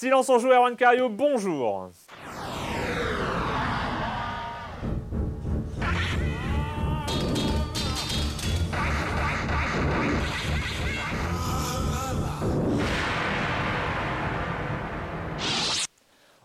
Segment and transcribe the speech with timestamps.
[0.00, 1.90] Silence en joueur, Erwan Cario, bonjour.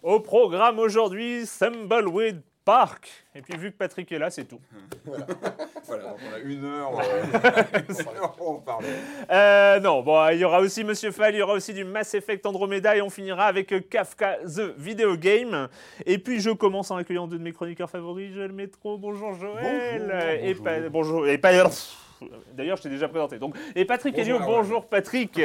[0.01, 3.09] Au programme aujourd'hui, Thimbleweed Park.
[3.35, 4.59] Et puis vu que Patrick est là, c'est tout.
[5.05, 8.87] Voilà, donc on a une heure euh, pour en parler.
[9.31, 12.13] Euh, non, bon, il y aura aussi Monsieur Fall, il y aura aussi du Mass
[12.13, 15.67] Effect Andromeda et on finira avec euh, Kafka The Video Game.
[16.05, 18.97] Et puis je commence en accueillant deux de mes chroniqueurs favoris, Joël Métro.
[18.97, 20.01] Bonjour Joël.
[20.07, 20.63] Bonjour, Et bonjour.
[20.63, 21.27] pas- bonjour.
[21.27, 21.51] Et pas.
[22.55, 23.39] D'ailleurs, je t'ai déjà présenté.
[23.39, 24.61] Donc, et Patrick Bonjour, Helio, Erwan.
[24.61, 25.39] bonjour Patrick.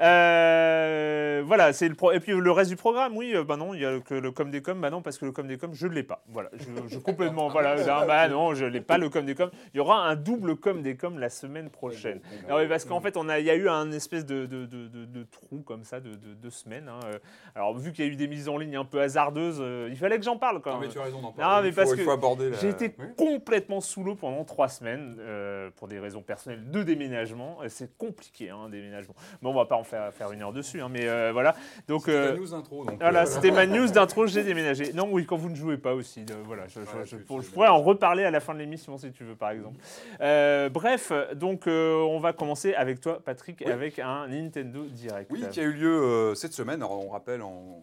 [0.00, 3.80] Euh, voilà, c'est le pro- et puis le reste du programme, oui, bah non, il
[3.82, 5.70] y a que le com des com, bah non, parce que le com des com,
[5.74, 6.22] je ne l'ai pas.
[6.28, 9.50] Voilà, je, je complètement, voilà, non, bah non, je l'ai pas le com des com.
[9.74, 12.20] Il y aura un double com des com la semaine prochaine.
[12.48, 14.64] Ah oui, parce qu'en fait, on a, il y a eu un espèce de, de,
[14.66, 16.88] de, de- trou comme ça de de- deux semaines.
[16.88, 17.00] hein.
[17.06, 17.18] Euh,
[17.54, 20.18] Alors, vu qu'il y a eu des mises en ligne un peu hasardeuses, il fallait
[20.18, 20.88] que j'en parle quand Non, même.
[20.88, 21.62] mais tu as raison d'en Non, parler.
[21.62, 22.56] mais il faut, parce il que faut aborder la...
[22.58, 23.06] J'ai été Oui.
[23.16, 27.58] complètement sous l'eau pendant trois semaines euh, pour des raisons personnelles de déménagement.
[27.62, 29.14] Euh, C'est compliqué, hein, un déménagement.
[29.42, 31.54] Mais on va pas en faire, faire une heure dessus, hein, mais euh, voilà.
[31.88, 32.84] Donc, C'était euh, la news intro.
[32.84, 34.92] Donc, voilà, euh, c'était ma news d'intro, j'ai déménagé.
[34.92, 36.20] Non, oui, quand vous ne jouez pas aussi.
[36.30, 38.40] euh, voilà, je, je- Voilà, je- tu- pour- tu- je pourrais en reparler à la
[38.40, 39.76] fin de l'émission si tu veux, par exemple.
[40.20, 43.72] Euh, bref, donc euh, on va commencer avec toi, Patrick, Oui.
[43.72, 45.30] avec un Nintendo Direct.
[45.32, 46.82] Oui, qui a eu lieu euh, cette semaine.
[46.82, 47.80] Alors, on rappelle en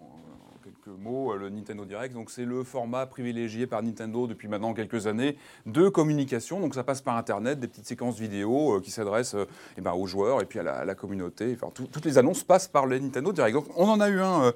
[0.84, 2.14] quelques mots euh, le Nintendo Direct.
[2.14, 6.60] Donc, c'est le format privilégié par Nintendo depuis maintenant quelques années de communication.
[6.60, 9.45] Donc, ça passe par Internet, des petites séquences vidéo euh, qui s'adressent euh,
[9.77, 11.55] eh ben, aux joueurs et puis à la, à la communauté.
[11.55, 13.55] Enfin, tout- toutes les annonces passent par le Nintendo Direct.
[13.55, 14.52] Donc, on en a eu un euh,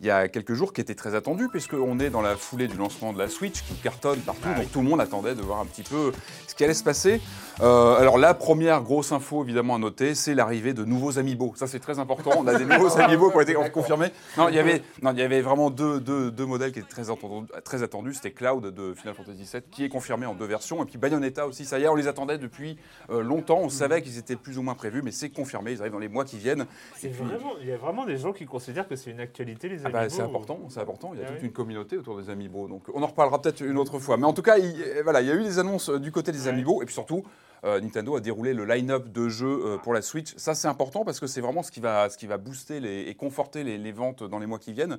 [0.00, 2.76] il y a quelques jours qui était très attendu puisqu'on est dans la foulée du
[2.76, 4.48] lancement de la Switch qui cartonne partout.
[4.52, 6.10] Ah donc, tout le monde attendait de voir un petit peu
[6.48, 7.20] ce qui allait se passer.
[7.60, 11.52] Euh, alors la première grosse info évidemment à noter, c'est l'arrivée de nouveaux amiibo.
[11.54, 12.32] Ça c'est très important.
[12.36, 14.08] On a des nouveaux amiibo qui ont été confirmés.
[14.36, 16.88] Non, il y avait, non, il y avait vraiment deux, deux, deux modèles qui étaient
[16.88, 17.48] très attendus.
[17.64, 18.14] Très attendus.
[18.14, 21.46] C'était Cloud de Final Fantasy VII qui est confirmé en deux versions et puis Bayonetta
[21.46, 21.64] aussi.
[21.64, 22.76] Ça y est, on les attendait depuis
[23.10, 23.58] euh, longtemps.
[23.60, 25.72] On savait qu'ils étaient plus ou moins prévus, mais c'est confirmé.
[25.72, 26.66] Ils arrivent dans les mois qui viennent.
[26.96, 29.20] C'est Et puis- vraiment- Il y a vraiment des gens qui considèrent que c'est une
[29.20, 30.14] actualité, les Ah bah, amiibo.
[30.16, 31.10] c'est important, c'est important.
[31.14, 31.46] Il y a Ah toute oui.
[31.46, 32.68] une communauté autour des amiibo.
[32.68, 34.16] Donc on en reparlera peut-être une autre fois.
[34.16, 36.12] Mais en tout cas, il, euh, voilà, il y a eu des annonces euh, du
[36.12, 36.48] côté des Ouais.
[36.48, 37.22] amiibo et puis surtout.
[37.64, 40.34] euh, Nintendo a déroulé le line-up de jeux euh, pour la Switch.
[40.36, 43.02] Ça, c'est important parce que c'est vraiment ce qui va, ce qui va booster les-
[43.02, 44.98] et conforter les, les ventes dans les mois qui viennent.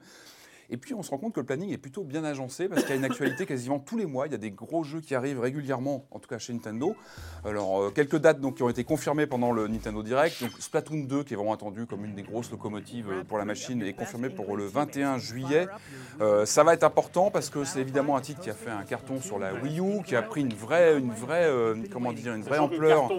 [0.70, 2.92] Et puis, on se rend compte que le planning est plutôt bien agencé parce qu'il
[2.92, 4.28] y a une actualité quasiment tous les mois.
[4.28, 6.96] Il y a des gros jeux qui arrivent régulièrement, en tout cas chez Nintendo.
[7.46, 10.42] Alors, euh, quelques dates donc, qui ont été confirmées pendant le Nintendo Direct.
[10.42, 13.46] Donc, Splatoon 2, qui est vraiment attendu comme une des grosses locomotives euh, pour la
[13.46, 15.68] machine, est confirmé pour le 21 juillet.
[16.22, 18.84] Euh, ça va être important parce que c'est évidemment un titre qui a fait un
[18.84, 22.34] carton sur la Wii U, qui a pris une vraie, une vraie, euh, comment dire,
[22.34, 23.10] une vraie ampleur.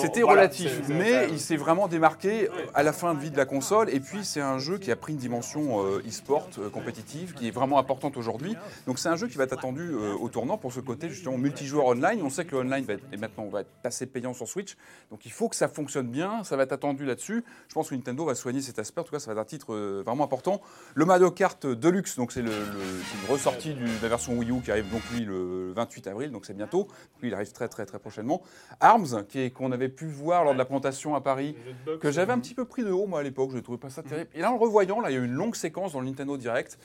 [0.00, 3.90] C'était relatif, mais il s'est vraiment démarqué à la fin de vie de la console.
[3.90, 7.50] Et puis, c'est un jeu qui a pris une dimension e-sport euh, compétitive qui est
[7.50, 8.54] vraiment importante aujourd'hui.
[8.86, 11.38] Donc, c'est un jeu qui va être attendu euh, au tournant pour ce côté justement
[11.38, 12.20] multijoueur online.
[12.22, 14.76] On sait que le online va être, et maintenant va être assez payant sur Switch.
[15.10, 16.44] Donc, il faut que ça fonctionne bien.
[16.44, 17.44] Ça va être attendu là-dessus.
[17.68, 19.00] Je pense que Nintendo va soigner cet aspect.
[19.00, 20.60] En tout cas, ça va être un titre euh, vraiment important.
[20.94, 24.70] Le Mario Kart Deluxe, donc c'est le, une ressortie de la version Wii U qui
[24.70, 26.88] arrive donc lui le 28 avril, donc c'est bientôt.
[27.20, 28.42] Lui, il arrive très très très prochainement.
[28.80, 31.56] Arms, qui est- qu'on avait pu voir lors de la présentation à Paris,
[32.00, 33.78] que j'avais un euh, petit peu pris de haut moi à l'époque, je ne trouvais
[33.78, 34.30] pas ça terrible.
[34.34, 36.06] Et là, en le revoyant, là, il y a eu une longue séquence dans le
[36.06, 36.78] Nintendo Direct.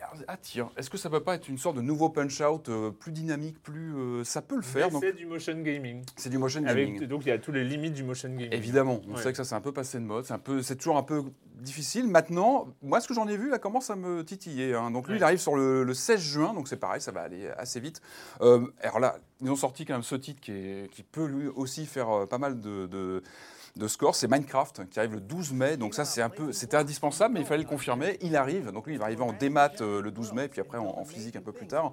[0.00, 2.90] Alors, Ah tiens, est-ce que ça peut pas être une sorte de nouveau punch-out euh,
[2.90, 6.04] plus dynamique, plus euh, ça peut le faire C'est du motion gaming.
[6.16, 7.06] c'est du motion Avec, gaming.
[7.08, 8.52] donc il y a toutes les limites du motion gaming.
[8.52, 9.22] Évidemment, on Ouais.
[9.22, 11.02] sait que ça c'est un peu passé de mode, c'est un peu, c'est toujours un
[11.04, 11.22] peu
[11.54, 12.06] difficile.
[12.08, 14.74] Maintenant, moi ce que j'en ai vu, là commence à me titiller.
[14.74, 14.90] hein.
[14.90, 15.20] Donc lui, Ouais.
[15.20, 18.02] il arrive sur le, le 16 juin, donc c'est pareil, ça va aller assez vite.
[18.42, 21.46] Euh, alors là, ils ont sorti quand même ce titre qui, est- qui peut lui
[21.48, 23.22] aussi faire pas mal de, de,
[23.76, 24.14] de scores.
[24.14, 27.40] C'est Minecraft qui arrive le 12 mai, donc ça c'est un peu, c'était indispensable, mais
[27.40, 28.18] il fallait le confirmer.
[28.20, 30.78] Il arrive, donc lui il va arriver en démat euh, le 12 mai, puis après
[30.78, 31.92] en, en physique un peu plus tard.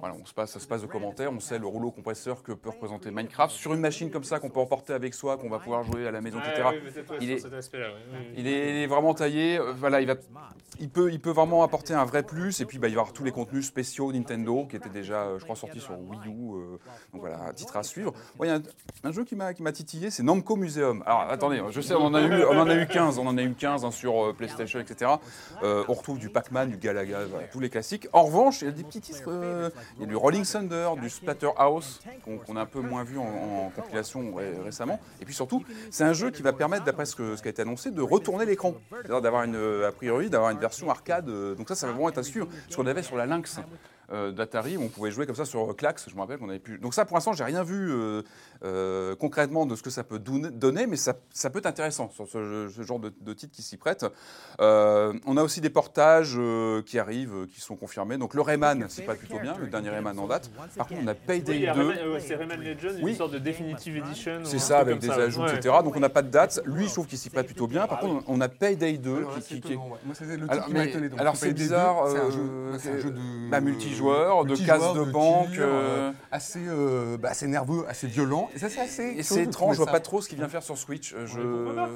[0.00, 2.52] Voilà, on se passe, ça se passe de commentaires, on sait le rouleau compresseur que
[2.52, 5.58] peut représenter Minecraft sur une machine comme ça qu'on peut emporter avec soi, qu'on va
[5.58, 6.68] pouvoir jouer à la maison, etc.
[7.20, 7.44] Il est-.
[8.36, 10.14] Il est, vraiment taillé, euh, voilà, il, va,
[10.78, 12.60] il, peut, il peut vraiment apporter un vrai plus.
[12.60, 15.24] Et puis, bah, il va y avoir tous les contenus spéciaux Nintendo qui étaient déjà,
[15.24, 16.54] euh, je crois, sortis sur Wii U.
[16.54, 16.78] euh,
[17.12, 18.12] donc voilà, un titre à suivre.
[18.40, 18.62] Il y a un,
[19.04, 20.97] un jeu qui m'a qui m'a titillé, c'est Namco Museum.
[21.06, 23.36] Alors attendez, je sais, on en a eu, on en a eu 15, on en
[23.38, 25.10] a eu 15 hein, sur euh, PlayStation, etc.
[25.62, 27.18] Euh, on retrouve du Pac-Man, du Galaga,
[27.52, 28.08] tous les classiques.
[28.12, 29.22] En revanche, il y a des petits titres.
[29.28, 32.00] euh, il y a du Rolling Thunder, du Splatterhouse,
[32.46, 35.00] qu'on a un peu moins vu en, compilation ré- récemment.
[35.20, 37.90] Et puis surtout, c'est un jeu qui va permettre, d'après ce, qui a été annoncé,
[37.90, 38.74] de retourner l'écran.
[38.90, 41.28] C'est-à-dire d'avoir a priori, d'avoir une version arcade.
[41.28, 42.46] euh, Donc ça, ça va vraiment être sûr.
[42.68, 43.60] Ce qu'on avait sur la Lynx
[44.10, 46.78] d'Atari, on pouvait jouer comme ça sur Clax, je me rappelle qu'on avait pu.
[46.78, 47.92] Donc ça, pour l'instant, j'ai rien vu
[48.64, 52.26] euh, concrètement de ce que ça peut donner- mais ça, ça peut être intéressant sur
[52.28, 54.04] ce, ce genre de, de titre qui s'y prête.
[54.60, 58.18] Euh, on a aussi des portages euh, qui arrivent, qui sont confirmés.
[58.18, 60.50] Donc le Rayman, c'est pas plutôt bien, le dernier Rayman en date.
[60.76, 61.80] Par contre, on a Oui, Payday a 2.
[61.80, 63.12] Rayman- euh, ouais, c'est Rayman Legends, Oui.
[63.12, 64.40] une sorte de Definitive Edition.
[64.44, 65.14] C'est ça, avec des ça.
[65.14, 65.54] ajouts, Ouais.
[65.56, 65.76] etc.
[65.84, 66.60] Donc on n'a pas de date.
[66.64, 67.86] Lui, je trouve qu'il s'y prête plutôt bien.
[67.86, 69.76] Par contre, on a Payday 2 Alors qui, c'est qui-.
[69.76, 71.08] Moi, c'était le Alors, truc qui m'a mais- étonné.
[71.08, 73.50] Donc, alors, Payday c'est 2, bizarre, C'est un, euh, jeu, ouais, c'est un jeu de.
[73.50, 75.58] bah, multijoueur, de casse de banque,
[76.30, 76.60] assez,
[77.18, 78.47] bah, assez nerveux, assez violent.
[78.56, 79.22] Ça, c'est assez.
[79.22, 81.14] C'est étrange, je vois pas trop ce qu'il vient faire sur Switch.
[81.14, 81.40] Euh, Je...
[81.40, 81.88] pourquoi pas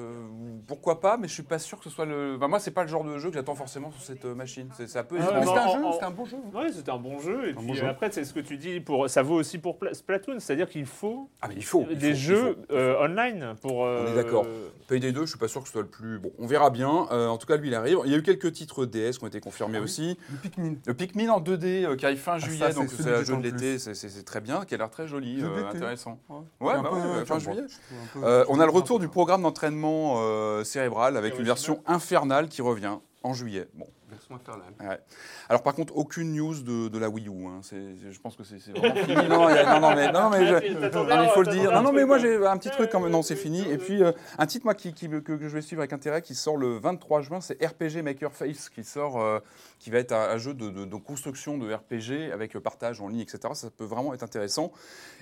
[0.66, 2.36] pourquoi pas, mais je suis pas sûr que ce soit le.
[2.38, 4.68] Bah, moi, c'est pas le genre de jeu que j'attends forcément sur cette euh, machine.
[4.76, 5.16] C'est ça peut.
[5.20, 6.36] Ah, c'était un en- jeu, en- c'était un bon jeu.
[6.54, 7.48] Ouais, c'était un bon jeu.
[7.48, 7.86] Et puis jeu.
[7.86, 10.86] après, c'est ce que tu dis, pour, ça vaut aussi pour Pla- Splatoon, c'est-à-dire qu'il
[10.86, 11.84] faut Ah mais il faut.
[11.90, 12.74] il des faut, jeux il faut.
[12.74, 13.84] euh, online pour.
[13.84, 14.46] euh, On est d'accord.
[14.88, 16.18] Payday 2, je suis pas sûr que ce soit le plus.
[16.18, 17.06] Bon, on verra bien.
[17.10, 17.98] Euh, en tout cas, lui, il arrive.
[18.04, 19.84] Il y a eu quelques titres DS qui ont été confirmés Ah oui.
[19.84, 20.18] aussi.
[20.30, 20.74] Le Pikmin.
[20.86, 23.42] Le Pikmin en 2D euh, qui arrive fin ça, juillet, donc c'est un jeu de
[23.42, 26.18] l'été, c'est- très bien, qui a l'air très joli, intéressant.
[26.28, 27.68] Ouais, Ouais, Un bah peu, ouais, euh, fin je trouve juillet.
[27.70, 31.44] un peu- Euh, je on a le retour du programme d'entraînement euh, cérébral avec une
[31.44, 33.68] version infernale qui revient en juillet.
[33.74, 33.86] Bon.
[34.10, 34.74] Version infernale.
[34.80, 35.00] Ouais.
[35.48, 37.46] Alors par contre, aucune news de, de la Wii U.
[37.46, 37.60] hein.
[37.70, 39.28] Je pense que c'est vraiment fini.
[39.28, 41.72] Non, il y a- non, non, mais, non, non, mais je- il faut le dire.
[41.72, 43.10] Non, non, mais moi j'ai un petit truc quand même.
[43.10, 43.62] Non, c'est fini.
[43.70, 46.34] Et puis euh, un titre moi qui, que, que je vais suivre avec intérêt qui
[46.34, 49.38] sort le 23 juin, c'est RPG Maker Face qui sort, euh,
[49.78, 53.00] qui va être un, un jeu de, de- de construction de RPG avec euh, partage
[53.00, 53.38] en ligne, etc.
[53.54, 54.72] Ça peut vraiment être intéressant.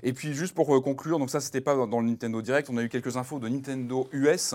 [0.03, 2.76] Et puis juste pour conclure, donc ça c'était pas dans, dans le Nintendo Direct, on
[2.76, 4.55] a eu quelques infos de Nintendo US.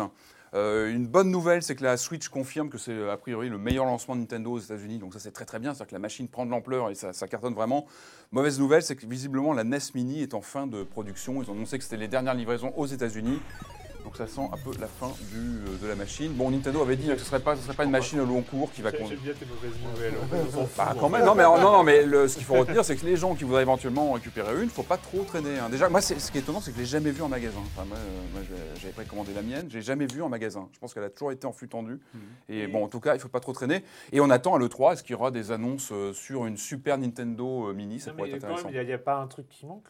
[0.55, 3.83] Euh, une bonne nouvelle, c'est que la Switch confirme que c'est a priori le meilleur
[3.83, 6.29] lancement de Nintendo aux États-Unis, donc ça c'est très très bien, c'est-à-dire que la machine
[6.29, 7.85] prend de l'ampleur et ça, ça cartonne vraiment.
[8.31, 11.43] Mauvaise nouvelle, c'est que visiblement la NES Mini est en fin de production.
[11.43, 13.41] Ils ont annoncé que c'était les dernières livraisons aux États-Unis.
[14.05, 16.31] Donc ça sent un peu la fin du, euh, de la machine.
[16.33, 18.25] Bon, Nintendo avait dit que ce ne serait, pas- ce serait pas une machine au
[18.25, 19.19] long cours qui va conduire.
[19.19, 20.13] bien tes mauvaises nouvelles.
[20.77, 23.05] Bah, quand même, non mais, non, non, mais le- ce qu'il faut retenir, c'est que
[23.05, 25.57] les gens qui voudraient éventuellement en récupérer une, il ne faut pas trop traîner.
[25.57, 25.69] hein.
[25.69, 27.29] Déjà, moi, c'est- ce qui est étonnant, c'est que je ne l'ai jamais vue en
[27.29, 27.59] magasin.
[27.75, 28.41] Enfin, moi, euh, moi,
[28.79, 30.69] j'avais précommandé la mienne, je l'ai jamais vue en magasin.
[30.71, 31.99] Je pense qu'elle a toujours été en flux tendu.
[32.47, 33.83] Et bon, en tout cas, il ne faut pas trop traîner.
[34.11, 36.97] Et on attend à l'E3, est-ce qu'il y aura des annonces euh, sur une Super
[36.99, 37.99] Nintendo euh, Mini?
[37.99, 38.69] Ça Non, pourrait mais être quand intéressant.
[38.69, 39.83] même, il n'y a, pas un truc qui manque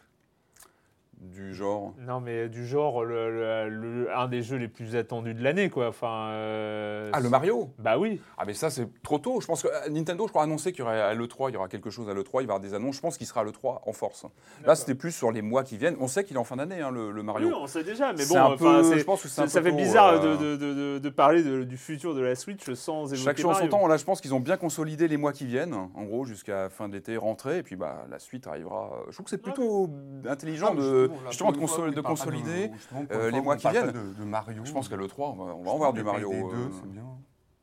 [1.20, 1.94] Du genre.
[2.06, 3.68] Non, mais du genre, le, le-
[4.04, 5.88] le- un des jeux les plus attendus de l'année, quoi.
[5.88, 8.20] Enfin, euh, Ah, le Mario Bah oui.
[8.36, 9.40] Ah mais ça c'est trop tôt.
[9.40, 11.54] Je pense que euh, Nintendo, je crois, a annoncé qu'il y aurait à l'E3, il
[11.54, 12.96] y aura quelque chose à l'E3, il va y avoir des annonces.
[12.96, 14.26] Je pense qu'il sera à l'E3 en force.
[14.66, 15.96] Là, c'était plus sur les mois qui viennent.
[16.00, 17.48] On sait qu'il est en fin d'année, hein, le, Mario.
[17.48, 19.60] Oui, on sait déjà, mais bon, un peu- je pense que c'est ça, un ça
[19.60, 22.34] peu fait tôt, bizarre euh, de, de- de- de parler de- du futur de la
[22.34, 23.86] Switch sans évoquer Chaque chose en son temps.
[23.86, 26.88] Là, je pense qu'ils ont bien consolidé les mois qui viennent, en gros, jusqu'à fin
[26.90, 27.58] d'été, rentrée.
[27.58, 28.90] Et puis bah, la suite arrivera.
[29.08, 29.88] Je trouve que c'est plutôt
[30.28, 32.70] intelligent Non, mais de, justement, de, on de consolider.
[33.10, 33.92] euh, les mois on qui viennent.
[33.92, 34.64] De, de Mario.
[34.64, 36.32] Je pense qu'à l'E3, on va, on va en voir du Mario.
[36.32, 37.04] Euh, deux, c'est bien.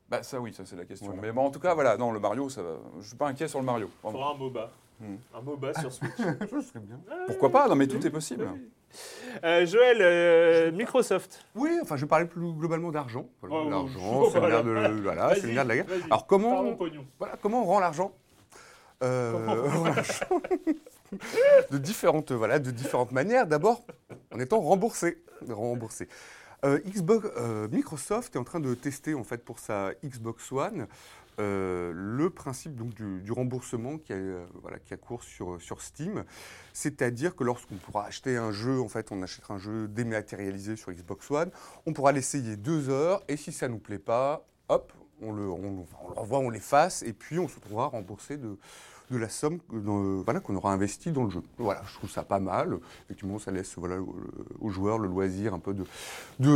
[0.08, 1.06] Bah ça oui, ça c'est la question.
[1.06, 1.22] Voilà.
[1.22, 2.70] Mais bon, en tout cas, voilà, non, le Mario, ça va.
[3.00, 3.88] je suis pas inquiet sur le Mario.
[4.04, 4.70] Il faudra un MOBA.
[5.00, 5.16] Hmm.
[5.34, 6.10] Un MOBA sur Switch.
[6.16, 7.00] Ça serait bien.
[7.26, 8.46] Pourquoi pas Non mais tout est possible.
[9.42, 11.44] Euh, Joël, euh, Microsoft.
[11.56, 13.26] Oui, enfin, je vais parler plus globalement d'argent.
[13.42, 14.62] Ouais, l'argent, c'est le voilà.
[14.62, 15.86] nerf de, voilà, c'est le nerf de la guerre.
[16.06, 17.04] Alors, comment, pognon.
[17.18, 18.12] voilà, comment on rend l'argent?
[19.02, 19.32] Euh,
[21.70, 23.46] De différentes, voilà, de différentes manières.
[23.46, 23.84] D'abord,
[24.32, 26.08] en étant remboursé, remboursé.
[26.64, 30.86] Euh, Xbox, euh, Microsoft est en train de tester en fait pour sa Xbox One
[31.40, 34.18] euh, le principe donc du, remboursement qui a,
[34.62, 36.24] voilà, qui a cours sur, sur Steam.
[36.72, 40.92] C'est-à-dire que lorsqu'on pourra acheter un jeu, en fait, on achètera un jeu dématérialisé sur
[40.92, 41.50] Xbox One,
[41.86, 45.86] on pourra l'essayer deux heures et si ça nous plaît pas, hop, on le, on,
[46.16, 48.56] on on l'efface et puis on se retrouvera remboursé de,
[49.14, 51.42] de la somme dans- voilà, qu'on aura investie dans le jeu.
[51.58, 52.78] Voilà, je trouve ça pas mal.
[53.04, 54.14] Effectivement, ça laisse voilà, au-
[54.60, 55.84] aux joueurs le loisir un peu de,
[56.40, 56.50] de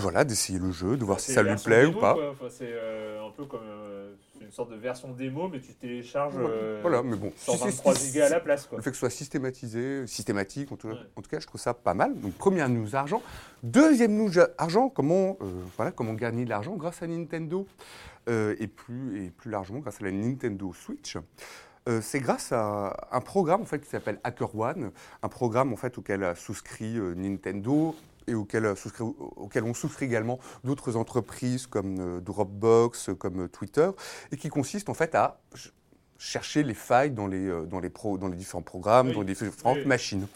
[0.00, 2.16] voilà, d'essayer le jeu, de voir si ça lui version plaît démo, ou pas.
[2.30, 6.34] Enfin, c'est euh, un peu comme euh, une sorte de version démo, mais tu télécharges
[6.38, 8.66] euh, Voilà, mais bon, si c'est- 123 gigas à la place.
[8.66, 8.78] Quoi.
[8.78, 10.94] Le fait que ce soit systématisé, systématique, en tout, Ouais.
[11.16, 12.14] en tout cas, je trouve ça pas mal.
[12.20, 13.22] Donc, première news argent.
[13.62, 17.66] Deuxième news argent, comment, euh, voilà, comment gagner de l'argent grâce à Nintendo
[18.26, 21.18] et, plus, et plus largement grâce à la Nintendo Switch.
[21.88, 24.90] Euh, c'est grâce à un programme en fait, qui s'appelle HackerOne,
[25.22, 27.94] un programme en fait, auquel a souscrit euh, Nintendo
[28.26, 33.90] et auquel, souscrit, auquel ont souscrit également d'autres entreprises comme euh, Dropbox, comme Twitter,
[34.32, 35.72] et qui consiste en fait à ch-
[36.16, 39.34] chercher les failles dans les, dans les, pro- dans les différents programmes, Oui, dans les
[39.34, 39.84] différentes oui.
[39.84, 40.26] machines.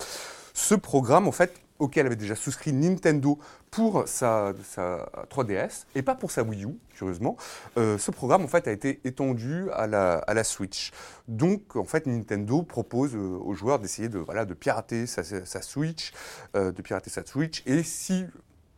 [0.53, 3.39] Ce programme, en fait, auquel avait déjà souscrit Nintendo
[3.71, 7.37] pour sa, sa 3DS et pas pour sa Wii U, curieusement.
[7.77, 10.93] Euh, ce programme en fait a été étendu à la, Switch.
[11.27, 16.13] Donc en fait Nintendo propose euh, aux joueurs d'essayer de, pirater sa, sa Switch,
[16.57, 18.25] euh, de pirater sa Switch et si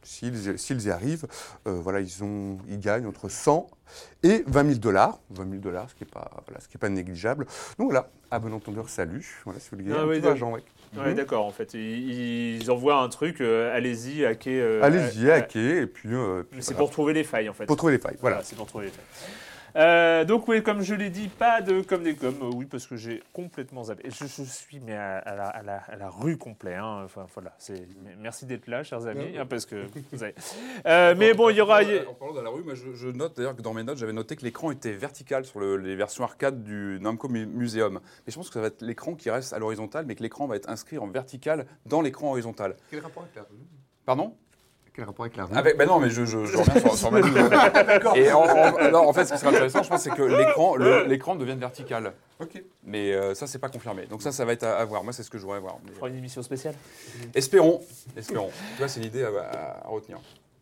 [0.03, 1.27] s'ils y arrivent,
[1.67, 3.69] euh, voilà, ils, ont, ils gagnent entre 100
[4.23, 5.19] et 20 000 dollars.
[5.31, 7.47] 20 000 dollars, ce qui n'est pas, voilà, ce qui est pas négligeable.
[7.79, 9.41] Donc voilà, à bon entendeur, salut.
[9.45, 10.63] Voilà, si vous voulez gagner Ah oui, ouais.
[10.97, 11.15] Ouais, Mhm.
[11.15, 11.75] d'accord, en fait.
[11.75, 14.53] Ils, ils envoient un truc, euh, allez-y, hacker.
[14.61, 16.09] euh, Allez-y, hacker, et puis.
[16.09, 16.17] puis
[16.61, 16.79] C'est voilà.
[16.79, 17.67] pour trouver les failles, en fait.
[17.67, 18.17] Pour trouver les failles.
[18.21, 18.43] Voilà.
[18.43, 19.05] c'est pour trouver les failles.
[19.77, 22.37] Euh, donc oui, comme je l'ai dit, pas de comme des comme.
[22.43, 24.09] Euh, oui, parce que j'ai complètement zappé.
[24.11, 26.75] Je, je suis mais à, à la, à la- à la rue complet.
[26.75, 27.03] hein.
[27.05, 27.55] Enfin voilà.
[27.59, 27.87] C'est
[28.19, 29.77] merci d'être là, chers amis, hein, parce que
[30.13, 30.25] vous.
[30.87, 31.81] Euh, mais bon, il y aura.
[32.09, 34.13] En parlant de la rue, moi, je, je note d'ailleurs que dans mes notes, j'avais
[34.13, 38.01] noté que l'écran était vertical sur le- les versions arcade du Namco Mu- Museum.
[38.27, 40.47] Mais je pense que ça va être l'écran qui reste à l'horizontale, mais que l'écran
[40.47, 42.77] va être inscrit en vertical dans l'écran horizontal.
[42.91, 43.59] Quel rapport avec la rue?
[44.05, 44.35] Pardon?
[45.01, 47.11] Quel rapport avec la rue Avec, ben non, mais je, je, je reviens sur, sur
[47.11, 47.21] ma.
[48.17, 50.77] Et en, en- non, en fait, ce qui serait intéressant, je pense, c'est que l'écran,
[50.77, 52.13] le- l'écran devienne vertical.
[52.39, 52.63] Ok.
[52.85, 54.05] Mais euh, ça, c'est pas confirmé.
[54.05, 55.03] Donc ça, ça va être à, à voir.
[55.03, 55.79] Moi, c'est ce que je voudrais voir.
[56.03, 56.75] Mais, une émission spéciale.
[57.35, 57.81] espérons,
[58.15, 58.51] espérons.
[58.73, 60.19] Tu vois, c'est l'idée à, à- à retenir.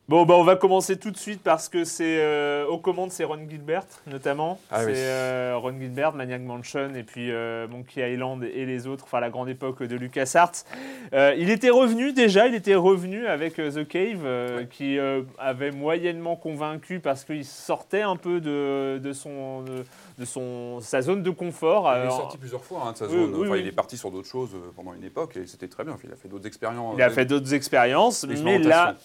[0.09, 3.25] Bon, bah, on va commencer tout de suite parce que c'est euh, aux commandes, c'est
[3.25, 4.59] Ron Gilbert notamment.
[4.71, 4.93] Ah c'est oui.
[4.97, 9.29] euh, Ron Gilbert, Maniac Mansion et puis euh, Monkey Island et les autres, enfin la
[9.29, 10.65] grande époque de LucasArts.
[11.13, 14.99] Euh, il était revenu déjà, il était revenu avec The Cave qui
[15.39, 19.85] avait moyennement convaincu parce qu'il sortait un peu de, de son, de,
[20.19, 21.93] de son, sa zone de confort.
[22.03, 23.35] Il est sorti plusieurs fois hein, de sa zone.
[23.35, 23.61] oui, Enfin, oui.
[23.61, 25.99] il est parti sur d'autres choses pendant une époque et c'était très bien.
[26.03, 26.95] Il a fait d'autres expériences.
[26.97, 28.97] il a fait d'autres expériences, mais là,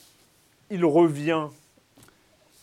[0.73, 1.47] il revient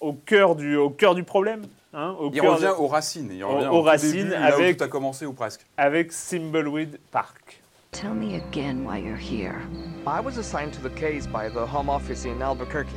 [0.01, 1.63] au cœur du, au cœur du problème.
[1.95, 3.31] hein, au Il cœur revient de- aux racines.
[3.33, 5.33] Il Aux- revient aux au tout racines début, là où avec- tout a commencé ou
[5.33, 5.65] presque.
[5.77, 7.61] avec Thimbleweed Park.
[7.93, 9.61] Tell me again why you're here.
[10.07, 12.95] I was assigned to the case by the Home Office in Albuquerque.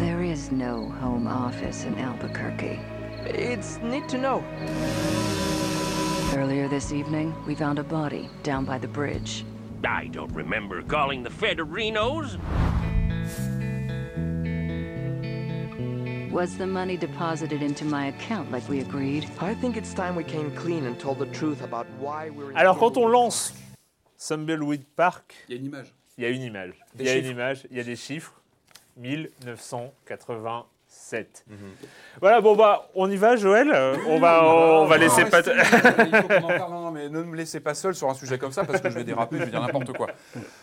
[0.00, 2.78] There is no home office in Albuquerque.
[3.26, 4.42] It's neat to know.
[6.36, 9.44] Earlier this evening, we found a body down by the bridge.
[9.84, 12.36] I don't remember calling the Federinos.
[16.34, 19.24] Was the money deposited into my account like we agreed?
[19.40, 22.56] I think it's time we came clean and told the truth about why we're in
[22.56, 23.52] Alors quand on lance
[24.18, 25.94] Thimbleweed Park, Il y a une image.
[26.18, 26.74] il y a une image.
[26.96, 27.24] Des il y a chiffres.
[27.26, 28.32] une image, il y a des chiffres.
[31.04, 31.44] 1987.
[32.20, 33.70] Voilà, bon bah on y va Joël.
[33.72, 35.40] Euh, on va on va laisser pas.
[35.40, 36.72] Il faut qu'on en parle.
[36.72, 38.90] Non, non, mais ne me laissez pas seul sur un sujet comme ça parce que
[38.90, 40.08] je vais déraper, je vais dire n'importe quoi.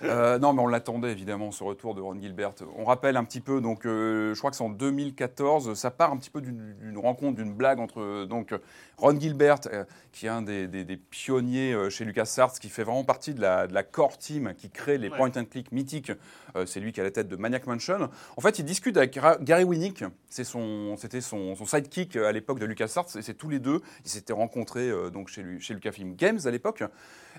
[0.03, 2.51] Euh, non, mais on l'attendait évidemment ce retour de Ron Gilbert.
[2.77, 5.73] On rappelle un petit peu, donc euh, je crois que c'est en 2014.
[5.75, 8.53] Ça part un petit peu d'une rencontre, d'une blague entre donc
[9.01, 12.83] Ron Gilbert, euh, qui est un des, des- des pionniers euh, chez LucasArts, qui fait
[12.83, 15.17] vraiment partie de la, de la core team qui crée les Ouais.
[15.17, 16.11] point and click mythiques.
[16.55, 18.09] Euh, c'est lui qui a la tête de Maniac Mansion.
[18.37, 20.03] En fait, il discute avec Ra- Gary Winnick.
[20.29, 23.07] Son, c'était son, son sidekick à l'époque de LucasArts.
[23.17, 23.81] Et c'est tous les deux.
[24.05, 25.43] Ils s'étaient rencontrés donc chez,
[25.73, 26.83] Lucasfilm Games à l'époque.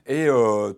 [0.07, 0.27] Et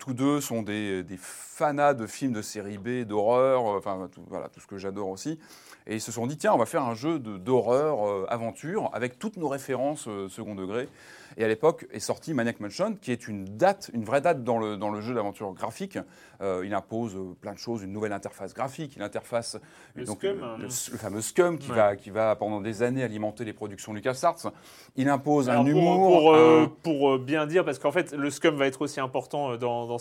[0.01, 4.49] tous deux sont des, des fanas de films de série B, d'horreur, enfin tout, voilà,
[4.49, 5.39] tout ce que j'adore aussi.
[5.87, 9.37] Et ils se sont dit, tiens, on va faire un jeu d'horreur, aventure, avec toutes
[9.37, 10.74] nos références second degré.
[10.75, 10.89] André.
[11.37, 14.59] Et à l'époque est sorti Maniac Mansion, qui est une date, une vraie date dans
[14.59, 15.99] le, dans le jeu d'aventure graphique.
[16.41, 19.57] Euh, il impose euh, plein de choses, une nouvelle interface graphique, une interface,
[19.95, 20.57] Le donc, Scum, le, hein.
[20.59, 21.77] le- le fameux Scum qui, Ouais.
[21.77, 24.53] va, qui va pendant des années alimenter les productions LucasArts.
[24.97, 26.09] Il impose Alors, un pour, humour.
[26.09, 29.01] pour, euh, un- pour, euh, bien dire, parce qu'en fait, le scum va être aussi
[29.01, 29.99] important euh, dans, dans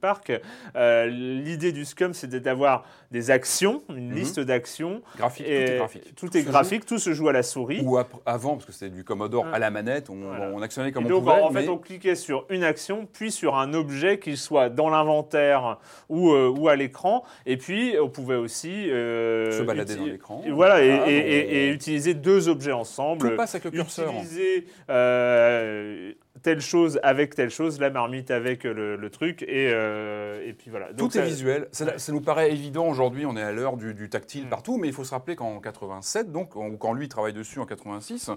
[0.00, 0.32] Park.
[0.76, 4.14] euh, L'idée du scum, c'était d'avoir des actions, une Mhm.
[4.14, 5.02] liste d'actions.
[5.16, 6.14] graphique, tout est graphique.
[6.14, 7.80] Tout se est joue graphique, tout se joue à la souris.
[7.84, 9.54] Ou avant, parce que c'était du Commodore Ouais.
[9.54, 11.40] à la manette, on, on actionnait comme Et on donc, pouvait.
[11.42, 14.90] en fait, mais- on cliquait sur une action, puis sur un objet, qu'il soit dans
[14.90, 17.24] l'inventaire ou, euh, ou à l'écran.
[17.46, 20.42] Et puis, on pouvait aussi euh, Se balader dans l'écran.
[20.50, 23.30] Voilà, et, et utiliser deux objets ensemble.
[23.30, 24.12] Tout passe avec le curseur.
[24.12, 24.66] Utiliser
[25.22, 30.52] euh, telle chose avec telle chose, la marmite avec le, le truc, et, euh, et
[30.52, 30.92] puis voilà.
[30.92, 31.66] Donc, Tout est visuel.
[31.72, 31.92] Ça, Ouais.
[31.98, 34.48] ça nous paraît évident aujourd'hui, on est à l'heure du, du tactile Mm.
[34.50, 37.66] partout, mais il faut se rappeler qu'en 87, donc, ou quand lui travaille dessus en
[37.66, 38.30] 86,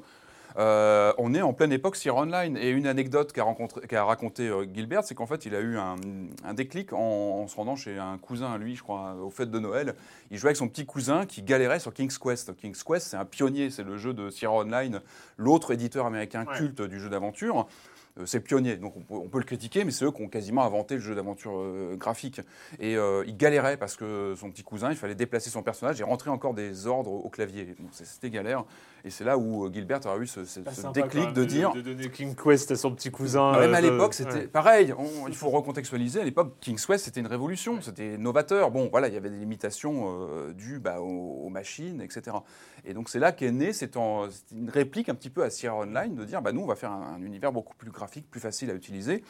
[0.57, 2.57] euh, on est en pleine époque Sierra Online.
[2.57, 5.95] Et une anecdote qu'a raconté euh, Gilbert, c'est qu'en fait, il a eu un,
[6.43, 9.51] un déclic en, en se rendant chez un cousin à lui, je crois, aux fêtes
[9.51, 9.95] de Noël.
[10.29, 12.55] Il jouait avec son petit cousin qui galérait sur King's Quest.
[12.57, 15.01] King's Quest, c'est un pionnier, c'est le jeu de Sierra Online,
[15.37, 16.57] l'autre éditeur américain Ouais.
[16.57, 17.67] culte du jeu d'aventure.
[18.19, 20.95] Euh, c'est pionnier, donc on peut, le critiquer, mais c'est eux qui ont quasiment inventé
[20.95, 21.51] le jeu d'aventure
[21.95, 22.41] graphique.
[22.79, 26.03] Et euh, il galérait parce que son petit cousin, il fallait déplacer son personnage et
[26.03, 27.75] rentrer encore des ordres au clavier.
[27.91, 28.65] C'était galère.
[29.03, 30.41] Et c'est là où euh, Gilbert a eu ce,
[30.81, 33.53] quand déclic même, de dire De donner King Quest à son petit cousin.
[33.57, 34.47] ouais, mais à euh, l'époque, de- c'était ouais.
[34.47, 34.93] pareil.
[34.97, 36.21] On- il faut recontextualiser.
[36.21, 37.81] À l'époque, King's Quest, c'était une révolution.
[37.81, 38.71] C'était novateur.
[38.71, 42.37] Bon, voilà, il y avait des limitations euh, dues bah, aux, aux machines, etc.
[42.85, 46.15] Et donc, c'est là qu'est né c'est une réplique un petit peu à Sierra Online
[46.15, 48.69] de dire, bah, nous, on va faire un, un univers beaucoup plus graphique, plus facile
[48.69, 49.23] à utiliser.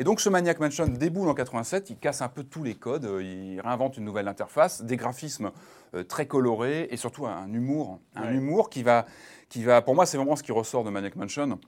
[0.00, 1.90] Et donc, ce Maniac Mansion déboule en 87.
[1.90, 3.04] Il casse un peu tous les codes.
[3.04, 5.50] euh, Il réinvente une nouvelle interface, des graphismes
[5.94, 8.34] euh, très colorés et surtout un, un humour, un Ouais.
[8.34, 9.04] humour qui va,
[9.50, 11.58] qui va, pour moi, c'est vraiment ce qui ressort de Maniac Mansion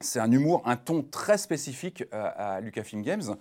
[0.00, 3.36] c'est un humour, un ton très spécifique à, à Lucasfilm Games.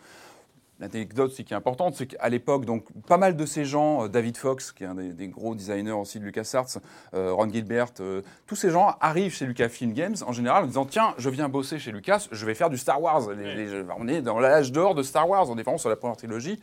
[0.82, 4.08] L'anecdote aussi qui est importante, c'est qu'à l'époque, donc pas mal de ces gens, euh,
[4.08, 6.80] David Fox, qui est un des, des gros designers aussi de LucasArts,
[7.14, 10.86] euh, Ron Gilbert, euh, tous ces gens arrivent chez Lucasfilm Games en général en disant
[10.86, 13.30] tiens, je viens bosser chez Lucas, je vais faire du Star Wars.
[13.30, 16.18] Les- les- on est dans l'âge d'or de Star Wars, en défense sur la première
[16.18, 16.60] trilogie.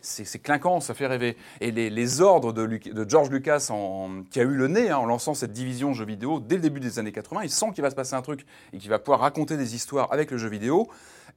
[0.00, 1.36] C'est c'est clinquant, ça fait rêver.
[1.60, 4.90] Et les, les ordres de, Luc- de George Lucas, en- qui a eu le nez
[4.90, 7.66] hein, en lançant cette division jeux vidéo dès le début des années 80, il sent
[7.74, 10.38] qu'il va se passer un truc et qu'il va pouvoir raconter des histoires avec le
[10.38, 10.88] jeu vidéo.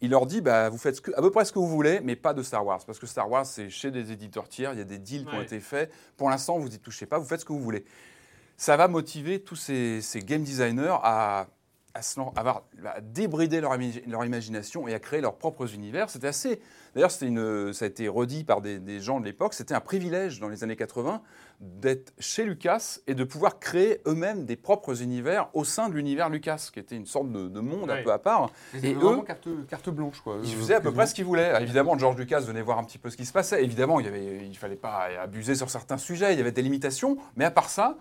[0.02, 2.00] Il leur dit, bah, vous faites ce que- à peu près ce que vous voulez,
[2.04, 2.84] mais pas de Star Wars.
[2.86, 5.36] Parce que Star Wars, c'est chez des éditeurs tiers, il y a des deals qui
[5.36, 5.92] ont été faits.
[6.18, 7.86] Pour l'instant, vous n'y touchez pas, vous faites ce que vous voulez.
[8.58, 11.48] Ça va motiver tous ces, ces game designers à,
[11.94, 13.76] à, se lan- à avoir- à débrider leur,
[14.26, 16.10] imagination et à créer leurs propres univers.
[16.10, 16.60] C'était assez.
[16.96, 19.54] D'ailleurs, ça a été redit par des, des gens de l'époque.
[19.54, 21.22] C'était un privilège dans les années 80
[21.62, 26.28] d'être chez Lucas et de pouvoir créer eux-mêmes des propres univers au sein de l'univers
[26.30, 28.04] Lucas, qui était une sorte de, de monde un Ouais.
[28.04, 28.50] peu à part.
[28.74, 30.38] Ils Et eux- carte, carte blanche, quoi.
[30.44, 31.54] Ils Euh, faisaient à peu près ce qu'ils voulaient.
[31.62, 33.64] Évidemment, George Lucas venait voir un petit peu ce qui se passait.
[33.64, 37.18] Évidemment, il ne fallait pas abuser sur certains sujets, il y avait des limitations.
[37.36, 37.96] Mais à part ça,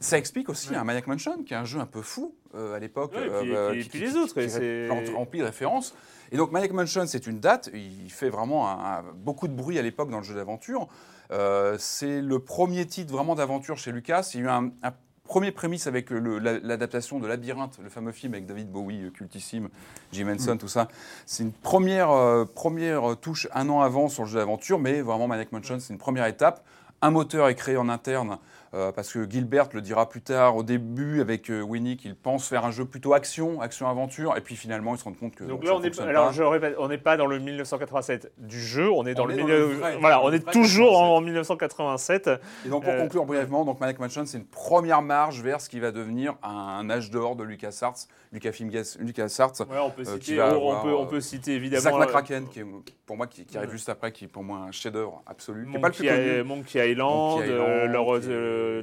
[0.00, 2.78] ça explique aussi un Maniac Mansion, qui est un jeu un peu fou euh, à
[2.80, 3.12] l'époque.
[3.14, 5.40] Ouais, et puis- euh, et qui- puis qui- les autres, qui et est c'est- rempli
[5.40, 5.94] de références.
[6.34, 7.70] Et donc Maniac Mansion, c'est une date.
[7.72, 10.88] Il fait vraiment un- un- beaucoup de bruit à l'époque dans le jeu d'aventure.
[11.30, 14.28] Euh, c'est le premier titre vraiment d'aventure chez Lucas.
[14.34, 18.10] Il y a eu un, un premier prémisse avec la- l'adaptation de Labyrinthe, le fameux
[18.10, 19.68] film avec David Bowie, euh, cultissime,
[20.10, 20.88] Jim Henson, tout ça.
[21.24, 25.28] C'est une première, euh, première touche un an avant sur le jeu d'aventure, mais vraiment
[25.28, 26.64] Maniac Mansion, c'est une première étape.
[27.00, 28.38] Un moteur est créé en interne
[28.74, 30.56] euh, parce que Gilbert le dira plus tard.
[30.56, 34.56] Au début, avec euh, Winnie, qu'il pense faire un jeu plutôt action, action-aventure, et puis
[34.56, 36.32] finalement, il se rend compte que Donc là, on est, fonctionne alors pas.
[36.32, 39.34] je répète, on n'est pas dans le 1987 du jeu, on est dans On le,
[39.34, 42.26] est dans milieu- le vrai, voilà, on est toujours en, 87.
[42.26, 42.30] 1987.
[42.66, 45.68] Et donc, pour Euh, conclure brièvement, donc Maniac Mansion, c'est une première marche vers ce
[45.68, 46.48] qui va devenir un,
[46.80, 47.94] un âge d'or de LucasArts,
[48.32, 49.52] Lucasfilm LucasArts.
[49.60, 52.66] Ouais, on peut citer, va on, peut, on peut citer évidemment Zack McCracken, qui est
[53.06, 55.68] pour moi qui, qui arrive juste après, qui est pour moi un chef-d'œuvre absolu.
[55.70, 56.42] Qui est pas le plus Monkey, connu.
[56.44, 58.20] Monkey Island, Monkey Island, leur,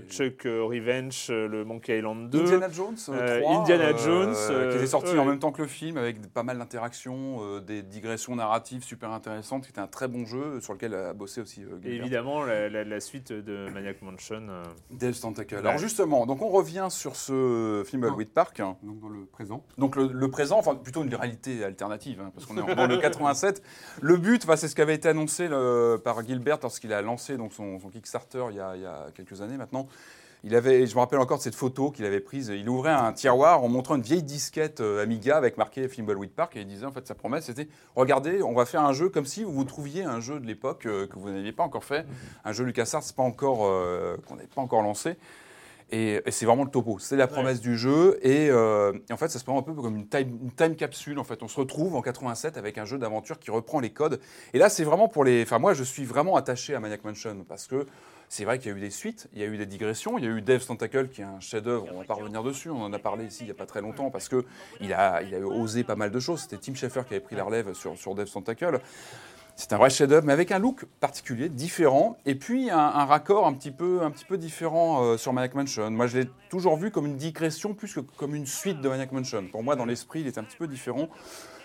[0.09, 2.39] Chuck euh, Revenge, euh, le Monkey Island 2.
[2.41, 5.51] Indiana Jones euh, Euh, 3, Indiana euh, Jones, qui euh, était sorti en même temps
[5.51, 9.65] que le film, avec pas mal d'interactions, euh, des digressions narratives super intéressantes.
[9.65, 12.01] C'était un très bon jeu sur lequel a bossé aussi euh, Et Gilbert.
[12.01, 14.47] évidemment, la, la- la suite de Maniac Mansion.
[14.49, 15.55] euh, Death's Tentacle.
[15.55, 15.59] Ouais.
[15.61, 18.15] Alors justement, donc on revient sur ce film Non.
[18.15, 18.59] Wild Park.
[18.83, 19.63] Donc dans le présent.
[19.77, 22.97] Donc le, le présent, enfin plutôt une réalité alternative, hein, parce qu'on est dans le
[22.97, 23.61] 87.
[24.01, 27.37] Le but, enfin, c'est ce qui avait été annoncé le- par Gilbert lorsqu'il a lancé
[27.37, 29.87] donc, son, son Kickstarter il y, a, il y a quelques années maintenant.
[30.43, 32.51] Il avait, je me rappelle encore de cette photo qu'il avait prise.
[32.55, 36.55] Il ouvrait un tiroir en montrant une vieille disquette euh, Amiga avec marqué Fimbleweed Park
[36.55, 39.25] et il disait en fait sa promesse c'était regardez, on va faire un jeu comme
[39.25, 42.07] si vous trouviez un jeu de l'époque euh, que vous n'aviez pas encore fait,
[42.43, 45.15] un jeu LucasArts pas encore euh, qu'on n'avait pas encore lancé.
[45.91, 46.97] Et, et c'est vraiment le topo.
[46.99, 48.17] C'est la promesse du jeu.
[48.21, 48.51] Et, et
[49.13, 51.19] en fait, ça se prend un peu comme une time, une time capsule.
[51.19, 54.21] En fait, on se retrouve en 87 avec un jeu d'aventure qui reprend les codes.
[54.53, 55.43] Et là, c'est vraiment pour les.
[55.43, 57.85] Enfin, moi, je suis vraiment attaché à Maniac Mansion parce que
[58.31, 60.17] c'est vrai qu'il y a eu des suites, il y a eu des digressions.
[60.17, 61.87] Il y a eu Death's Tentacle qui est un chef-d'œuvre.
[61.93, 62.69] On va pas revenir dessus.
[62.69, 64.45] On en a parlé ici il y a pas très longtemps parce que
[64.79, 66.43] il a, il a osé pas mal de choses.
[66.43, 68.79] C'était Tim Schafer qui avait pris la relève sur, sur Death's Tentacle.
[69.57, 73.45] C'est un vrai chef-d'œuvre, mais avec un look particulier, différent, et puis un, un raccord
[73.45, 75.91] un petit peu, un petit peu différent euh, sur Maniac Mansion.
[75.91, 79.11] Moi, je l'ai toujours vu comme une digression plus que comme une suite de Maniac
[79.11, 79.45] Mansion.
[79.51, 81.09] Pour moi, dans l'esprit, il est un petit peu différent,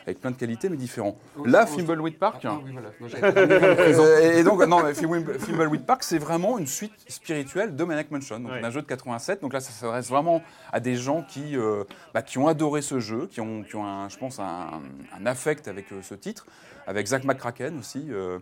[0.06, 1.16] avec plein de qualités, mais différent.
[1.44, 2.42] Là, Fimbleweed Park.
[2.44, 2.90] Ah, oui, voilà.
[3.00, 4.04] Non,
[4.38, 8.38] et donc, non, mais Fimble- Fimbleweed Park, c'est vraiment une suite spirituelle de Maniac Mansion,
[8.38, 8.64] donc Ouais.
[8.64, 9.40] un jeu de 87.
[9.42, 10.42] Donc là, ça s'adresse vraiment
[10.72, 13.84] à des gens qui, euh, bah, qui ont adoré ce jeu, qui ont, qui ont
[13.84, 14.80] un, je pense, un,
[15.18, 16.46] un affect avec euh, ce titre,
[16.86, 18.06] avec Zach McCracken aussi.
[18.10, 18.38] euh,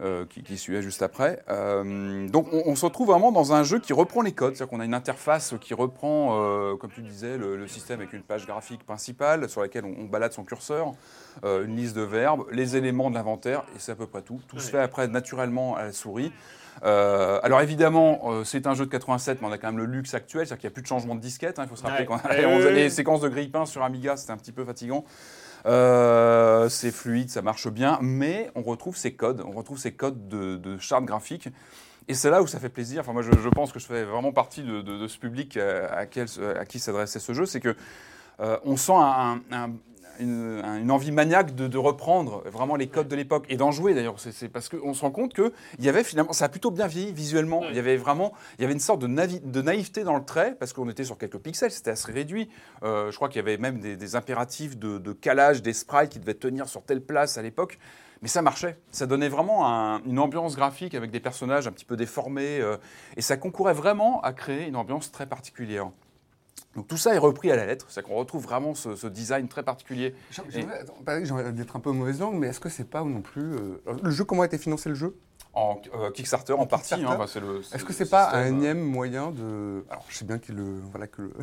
[0.00, 1.42] euh, qui, qui suivait juste après.
[1.48, 4.70] Euh, donc on, on se retrouve vraiment dans un jeu qui reprend les codes, c'est-à-dire
[4.70, 8.22] qu'on a une interface qui reprend, euh, comme tu disais, le, le système avec une
[8.22, 10.92] page graphique principale sur laquelle on, on balade son curseur,
[11.44, 14.40] une liste de verbes, les éléments de l'inventaire, et c'est à peu près tout.
[14.48, 16.32] Tout se fait après naturellement à la souris.
[16.84, 19.84] Euh, alors évidemment, euh, c'est un jeu de 87, mais on a quand même le
[19.84, 21.58] luxe actuel, c'est-à-dire qu'il n'y a plus de changement de disquette.
[21.58, 22.18] hein, il faut se rappeler Ouais.
[22.18, 22.72] qu'on ouais.
[22.72, 25.04] les séquences de grille-pain sur Amiga, c'était un petit peu fatigant.
[25.66, 30.28] Euh, c'est fluide, ça marche bien, mais on retrouve ces codes, on retrouve ces codes
[30.28, 31.48] de, de charte graphique.
[32.08, 33.00] Et c'est là où ça fait plaisir.
[33.00, 37.20] Enfin, moi, je, pense que je fais vraiment partie de, ce public à, qui s'adressait
[37.20, 37.46] ce jeu.
[37.46, 37.76] C'est que
[38.40, 39.40] euh, on sent un-
[40.20, 43.70] une, un- une envie maniaque de, de reprendre vraiment les codes de l'époque et d'en
[43.70, 44.18] jouer d'ailleurs.
[44.18, 46.86] C'est- parce qu'on se rend compte que il y avait finalement, ça a plutôt bien
[46.86, 47.62] vieilli visuellement.
[47.70, 49.06] Il y avait vraiment, il y avait une sorte de,
[49.62, 52.48] naïveté dans le trait parce qu'on était sur quelques pixels, c'était assez réduit.
[52.82, 56.10] Euh, je crois qu'il y avait même des, des impératifs de, de calage des sprites
[56.10, 57.78] qui devaient tenir sur telle place à l'époque.
[58.22, 58.78] Mais ça marchait.
[58.92, 62.60] Ça donnait vraiment un- une ambiance graphique avec des personnages un petit peu déformés.
[62.60, 62.76] euh,
[63.16, 65.88] et ça concourait vraiment à créer une ambiance très particulière.
[66.76, 67.86] Donc tout ça est repris à la lettre.
[67.90, 70.14] C'est qu'on retrouve vraiment ce, ce design très particulier.
[70.48, 70.66] J'ai-
[71.32, 73.42] envie d'être un peu mauvaise langue, mais est-ce que c'est pas non plus.
[73.54, 75.14] euh, le jeu, comment a été financé le jeu?
[75.54, 76.94] En euh, Kickstarter, en partie.
[76.94, 79.84] Hein, Est-ce que le c'est pas un énième moyen de.
[79.90, 80.80] Alors, je sais bien que le.
[80.90, 81.32] Voilà, que le.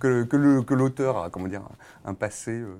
[0.00, 1.62] Que, que que l'auteur a comment dire,
[2.04, 2.74] un passé euh,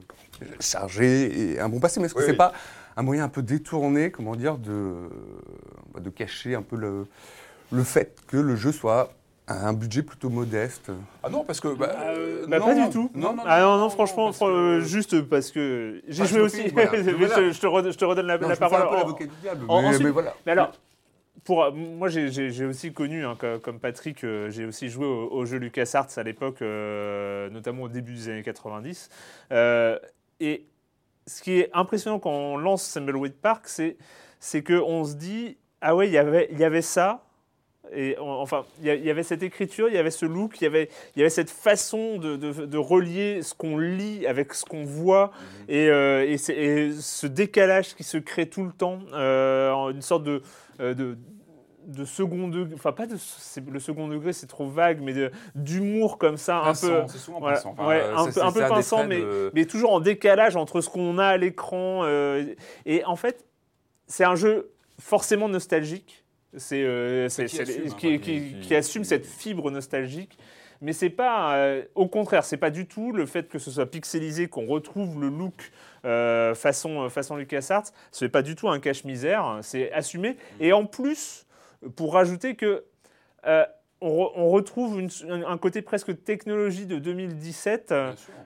[0.61, 2.37] chargé et un bon passé, mais est-ce que Oui, c'est oui.
[2.37, 2.53] pas
[2.97, 5.09] un moyen un peu détourné, comment dire, de,
[5.95, 7.07] bah, de cacher un peu le,
[7.73, 9.13] le fait que le jeu soit
[9.47, 10.91] un budget plutôt modeste
[11.23, 11.69] Ah non, parce que.
[11.69, 13.11] Bah, Euh, bah, non, pas du tout.
[13.15, 16.27] Non, non, ah non, non, franchement, parce que- fran- euh, juste parce que j'ai Ah,
[16.27, 16.69] joué aussi.
[16.69, 16.91] voilà.
[17.03, 17.35] je, Voilà.
[17.37, 18.81] te- je te redonne, je te redonne la, Non, la je parole.
[18.99, 20.35] un peu du diable, en- mais, ensuite- mais voilà.
[20.47, 20.73] Mais alors,
[21.45, 25.45] pour, moi, j'ai- aussi connu, hein, co- comme Patrick, euh, j'ai aussi joué au, au
[25.45, 29.11] jeu LucasArts à l'époque, euh, notamment au début des années 90.
[29.53, 29.99] Euh,
[30.41, 30.65] et
[31.27, 36.07] ce qui est impressionnant quand on lance Thimbleweed Park, c'est qu'on se dit ah ouais,
[36.09, 37.24] il y avait- il y avait ça.
[37.93, 40.67] Et on- enfin, il y, avait cette écriture, il y avait ce look, il y
[40.67, 44.65] avait, il y avait cette façon de, de- de relier ce qu'on lit avec ce
[44.65, 45.31] qu'on voit
[45.69, 50.43] et, euh, et, ce décalage qui se crée tout le temps, euh, une sorte de,
[50.81, 51.17] euh, de,
[51.87, 53.17] de second degré, enfin pas de
[53.71, 55.13] le second degré, c'est trop vague, mais
[55.55, 57.03] d'humour comme ça, un peu.
[57.09, 57.75] C'est souvent voilà, pinçant.
[57.79, 60.89] Enfin, ouais, un peu, un peu traits mais, de- mais toujours en décalage entre ce
[60.89, 62.01] qu'on a à l'écran.
[62.05, 62.45] euh,
[62.87, 63.45] et en fait,
[64.07, 66.24] c'est un jeu forcément nostalgique.
[66.57, 70.39] C'est euh, qui assume, qui, hein, qui- qui- qui qui- assume cette fibre nostalgique.
[70.81, 73.87] Mais c'est pas, euh, au contraire, c'est pas du tout le fait que ce soit
[73.91, 75.73] pixelisé, qu'on retrouve le look
[76.05, 77.85] euh, façon, façon LucasArts.
[78.13, 80.37] Ce n'est pas du tout un cache-misère, c'est assumé.
[80.61, 81.47] Et en plus,
[81.97, 82.85] pour rajouter que
[83.47, 83.65] euh,
[84.05, 85.11] on, re- on retrouve une-
[85.47, 87.93] un côté presque technologie de 2017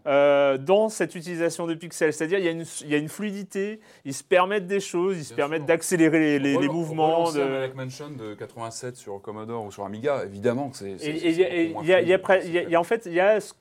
[0.06, 2.12] euh, dans cette utilisation de pixels.
[2.12, 5.18] C'est-à-dire il y, a une- il y a une fluidité, ils se permettent des choses,
[5.18, 7.16] ils se permettent d'accélérer les, les- les Rel- mouvements.
[7.16, 10.88] relancer de- Maniac Mansion de 87 sur Commodore ou sur Amiga, évidemment il
[11.26, 13.52] y y y a en fait il y a ce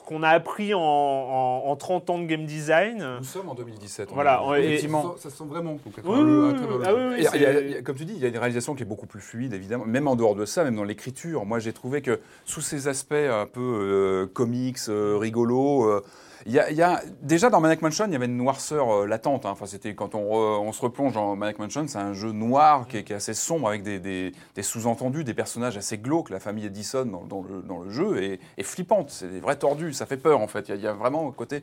[0.00, 3.04] qu'on a appris en, en- en 30 ans de game design.
[3.18, 4.08] Nous sommes en 2017.
[4.10, 5.14] on Voilà, et- effectivement.
[5.16, 5.72] Ça, ça sent vraiment.
[5.72, 8.20] donc, Oui, oui, oui, ah oui, Et y a- y a- comme tu dis, il
[8.22, 9.84] y a une réalisation qui est beaucoup plus fluide, évidemment.
[9.84, 11.44] Même en dehors de ça, même dans l'écriture.
[11.44, 16.04] Moi, j'ai trouvé que sous ces aspects un peu euh, comics, euh, rigolos, euh,
[16.46, 19.46] y, a, déjà dans Maniac Mansion, il y avait une noirceur euh, latente.
[19.46, 19.50] hein.
[19.50, 23.34] Enfin, quand on, se replonge dans Maniac Mansion, c'est un jeu noir qui est, assez
[23.34, 26.30] sombre avec des, sous-entendus, des personnages assez glauques.
[26.30, 27.44] La famille Edison dans,
[27.84, 29.10] le, jeu est, flippante.
[29.10, 29.92] C'est des vrais tordus.
[29.92, 30.68] Ça fait peur en fait.
[30.68, 31.62] Il y a, vraiment un côté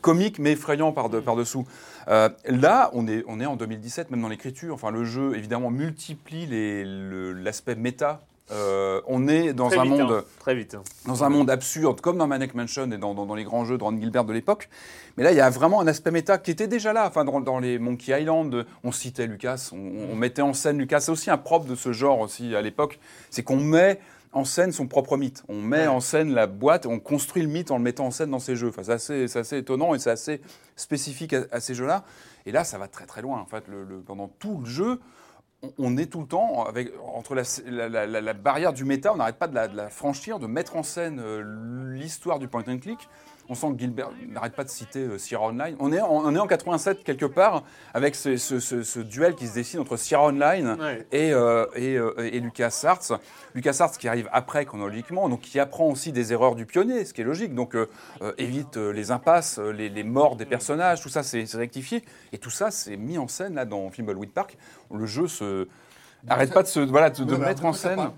[0.00, 1.66] comique mais effrayant par, de, par dessous.
[2.08, 4.74] Euh, là, on est, en 2017, même dans l'écriture.
[4.74, 8.22] Enfin, le jeu évidemment multiplie les- le- l'aspect méta.
[8.50, 10.76] Euh, on est dans très un vite, monde hein, très vite.
[11.06, 13.78] dans un monde absurde, comme dans Maniac Mansion et dans, dans- dans les grands jeux
[13.78, 14.68] de Ron Gilbert de l'époque.
[15.16, 17.06] Mais là, il y a vraiment un aspect méta qui était déjà là.
[17.08, 21.00] Enfin, dans, dans les Monkey Island, on citait Lucas, on, on mettait en scène Lucas.
[21.00, 22.98] C'est aussi un propre de ce genre aussi à l'époque,
[23.30, 23.98] c'est qu'on met
[24.32, 25.42] en scène son propre mythe.
[25.48, 28.30] On met en scène la boîte, on construit le mythe en le mettant en scène
[28.30, 28.68] dans ses jeux.
[28.76, 30.42] Enfin, c'est assez, étonnant et c'est assez
[30.76, 32.04] spécifique à, à ces jeux-là.
[32.44, 33.38] Et là, ça va très très loin.
[33.40, 35.00] En fait, le- le- pendant tout le jeu,
[35.78, 39.54] on- est tout le temps avec, entre la, barrière du méta, on n'arrête pas de
[39.54, 43.08] la, de la franchir, de mettre en scène euh, l'histoire du point and click.
[43.48, 45.76] On sent que Gilbert n'arrête pas de citer euh, Sierra Online.
[45.78, 49.34] On est, en, on est en 87 quelque part avec ce, ce- ce- ce duel
[49.34, 51.06] qui se dessine entre Sierra Online Ouais.
[51.12, 53.20] et, euh, et, euh, et LucasArts.
[53.54, 57.20] LucasArts qui arrive après chronologiquement, donc qui apprend aussi des erreurs du pionnier, ce qui
[57.20, 57.54] est logique.
[57.54, 57.86] Donc euh,
[58.22, 62.02] euh, évite euh, les impasses, euh, les, les morts des personnages, tout ça c'est rectifié.
[62.32, 64.56] Et tout ça c'est mis en scène là dans Thimbleweed Park.
[64.90, 65.68] Le jeu se
[66.26, 68.10] arrête pas de se voilà de, de Ouais, alors, mettre en scène.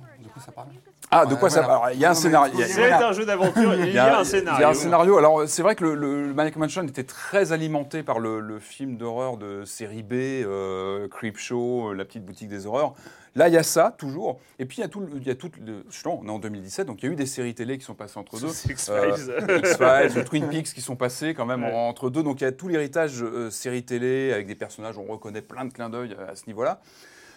[0.53, 1.75] Parle De quoi ça parle Ah, de quoi ça voilà.
[1.77, 2.55] alors, Il y a un scénario.
[2.67, 4.59] C'est un jeu d'aventure, il y a un scénario.
[4.59, 5.19] il y a un scénario.
[5.19, 8.97] Alors, c'est vrai que le, le, Maniac Mansion était très alimenté par le, le film
[8.97, 12.95] d'horreur de série B, euh, Creepshow, euh, La petite boutique des horreurs.
[13.35, 14.41] Là, il y a ça, toujours.
[14.59, 15.51] Et puis, il y a tout, le- il y a tout
[15.91, 17.93] justement, on est en 2017, donc il y a eu des séries télé qui sont
[17.95, 18.49] passées entre deux.
[18.49, 18.95] X-Files.
[19.29, 21.71] Euh, X-Files, ou Twin Peaks qui sont passés quand même Ouais.
[21.75, 22.23] entre deux.
[22.23, 25.67] Donc il y a tout l'héritage euh, série télé avec des personnages, on reconnaît plein
[25.67, 26.81] de clins d'œil à ce niveau-là.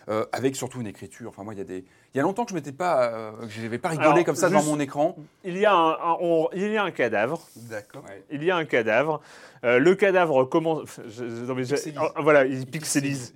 [0.10, 1.30] Euh, avec surtout une écriture.
[1.30, 1.86] Enfin, moi, il y a des.
[2.14, 4.24] Il y a longtemps que je m'étais pas, euh, que je n'avais pas rigolé Alors,
[4.24, 5.16] comme ça devant juste- mon écran.
[5.44, 7.40] Il y a un, un- on- il y a un cadavre.
[7.56, 8.04] D'accord.
[8.32, 9.22] Il y a un cadavre.
[9.64, 11.00] Euh, le cadavre commence.
[11.08, 12.00] je- je- non, mais je- Pixelise.
[12.02, 13.34] oh, voilà, il pixelise.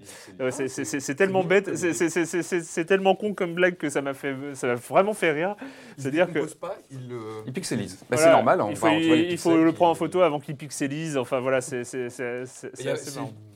[0.49, 5.13] C'est- tellement bête, c'est- tellement con comme blague que ça m'a fait, ça m'a vraiment
[5.13, 5.55] fait rire.
[5.97, 7.19] C'est-à-dire que pose pas, il le.
[7.45, 7.97] Il pixelise.
[8.09, 8.62] Bah, voilà, c'est normal.
[8.62, 10.55] on il va- faut, on voit les il faut le prendre en photo avant qu'il
[10.55, 11.17] pixelise.
[11.17, 12.09] Enfin voilà, c'est c'est-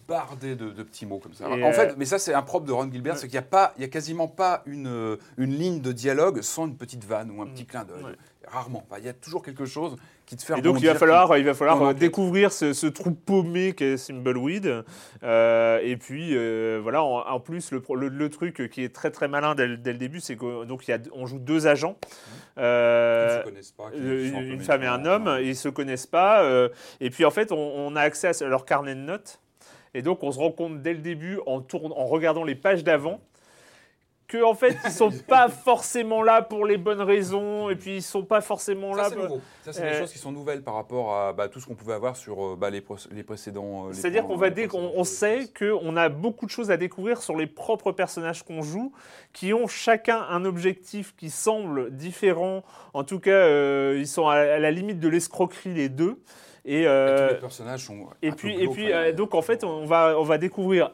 [0.08, 1.46] bardé de, de petits mots comme ça.
[1.50, 3.46] Et en euh, fait, mais ça c'est un propre de Ron Gilbert, c'est qu'il n'y
[3.46, 6.78] a pas, il y a quasiment pas une, euh, une ligne de dialogue sans une
[6.78, 8.02] petite vanne ou un petit clin d'œil.
[8.02, 8.06] Mm.
[8.06, 8.16] Ouais.
[8.50, 8.86] Rarement.
[8.98, 11.44] Il y a toujours quelque chose qui te fait Et donc il va falloir, il
[11.44, 14.86] va falloir euh, découvrir ce, ce trou paumé qu'est Thimbleweed.
[15.24, 19.12] Euh, et puis euh, voilà, en, en plus le, le- le truc qui est très
[19.12, 21.98] très malin dès, le- dès le début, c'est qu'on joue deux agents.
[22.58, 26.42] Euh, ne se pas, euh, une femme et un homme, ils se connaissent pas.
[26.44, 26.70] euh,
[27.02, 29.42] et puis en fait, on, on a accès à leur carnet de notes.
[29.98, 32.84] Et donc on se rend compte dès le début, en, tourne, en regardant les pages
[32.84, 33.20] d'avant,
[34.28, 37.70] que en fait ils sont pas forcément là pour les bonnes raisons.
[37.72, 39.10] Et puis ils sont pas forcément Ça, là.
[39.10, 39.42] pour- nouveau.
[39.64, 41.74] Ça, c'est des Euh, choses qui sont nouvelles par rapport à bah, tout ce qu'on
[41.76, 43.88] pouvait avoir sur euh, bah, les, les précédents.
[43.88, 45.10] euh, C'est-à-dire qu'on va les dé- précédents on, on jeux.
[45.10, 48.92] sait qu'on a beaucoup de choses à découvrir sur les propres personnages qu'on joue,
[49.34, 52.64] qui ont chacun un objectif qui semble différent.
[52.94, 56.20] En tout cas, euh, ils sont à la limite de l'escroquerie les deux.
[56.68, 58.08] Et, Et tous les personnages sont.
[58.22, 60.92] et un peu puis, et donc en fait, on va, on va découvrir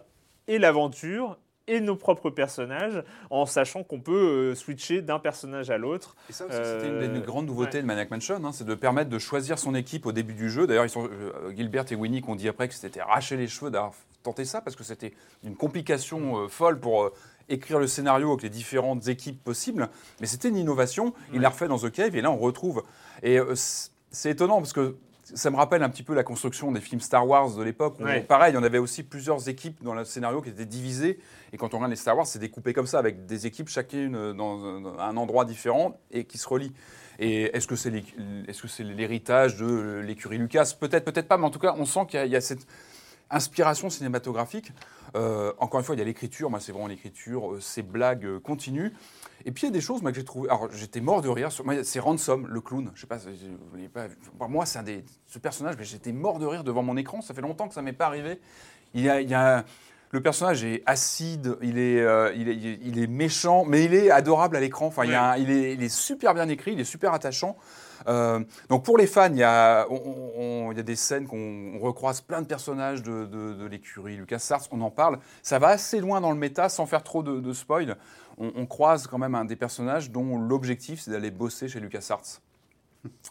[0.48, 5.78] et l'aventure et nos propres personnages en sachant qu'on peut euh, switcher d'un personnage à
[5.78, 6.16] l'autre.
[6.30, 7.82] Et ça aussi, c'était une des Euh, grandes nouveautés ouais.
[7.82, 10.68] de Maniac Mansion, hein, c'est de permettre de choisir son équipe au début du jeu.
[10.68, 13.94] D'ailleurs, euh, Gilbert et Winnie qui ont dit après que c'était arracher les cheveux d'avoir
[14.24, 17.12] tenté ça parce que c'était une complication folle pour
[17.50, 19.90] écrire le scénario avec les différentes équipes possibles.
[20.22, 21.14] Mais c'était une innovation.
[21.34, 22.84] Il l'a refait dans The Cave et là, on retrouve.
[23.22, 23.38] Et
[24.12, 27.28] c'est étonnant parce que ça me rappelle un petit peu la construction des films Star
[27.28, 27.96] Wars de l'époque.
[28.00, 28.22] où, Ouais.
[28.22, 31.20] Pareil, on avait aussi plusieurs équipes dans le scénario qui étaient divisées.
[31.54, 34.34] Et quand on regarde les Star Wars, c'est découpé comme ça, avec des équipes chacune
[34.34, 34.64] dans
[35.00, 36.74] un- endroit différent et qui se relient.
[37.20, 40.74] Et est-ce que c'est l'héritage de l'écurie Lucas?
[40.80, 42.42] Peut-être, peut-être pas, mais en tout cas, on sent qu'il y a- il y, a
[42.42, 42.66] cette
[43.30, 44.72] inspiration cinématographique.
[45.16, 48.26] Euh, encore une fois, il y a l'écriture, moi c'est vraiment l'écriture, euh, ces blagues
[48.26, 48.92] euh, continuent.
[49.46, 50.50] Et puis il y a des choses moi, que j'ai trouvé.
[50.50, 51.52] Alors j'étais mort de rire.
[51.52, 52.92] Sur, c'est Ransom, le clown.
[52.96, 54.18] Je sais pas, vous pas vu.
[54.50, 57.22] Moi, c'est un des ce personnage, mais j'étais mort de rire devant mon écran.
[57.22, 58.40] Ça fait longtemps que ça m'est pas arrivé.
[58.94, 59.66] Il y a, il y a-
[60.12, 63.84] le personnage est acide, il est, euh, il est, il est- il est méchant, mais
[63.86, 64.86] il est adorable à l'écran.
[64.86, 67.14] Enfin, il, y a un- il, est, il est super bien écrit, il est super
[67.16, 67.58] attachant.
[68.08, 70.96] Euh, donc pour les fans, il y a, on- on- on- il y a des
[70.96, 75.18] scènes qu'on on recroise plein de personnages de, de, de l'écurie LucasArts, on en parle.
[75.42, 77.98] Ça va assez loin dans le méta sans faire trop de, de spoil.
[78.38, 82.40] On, on croise quand même un des personnages dont l'objectif c'est d'aller bosser chez LucasArts.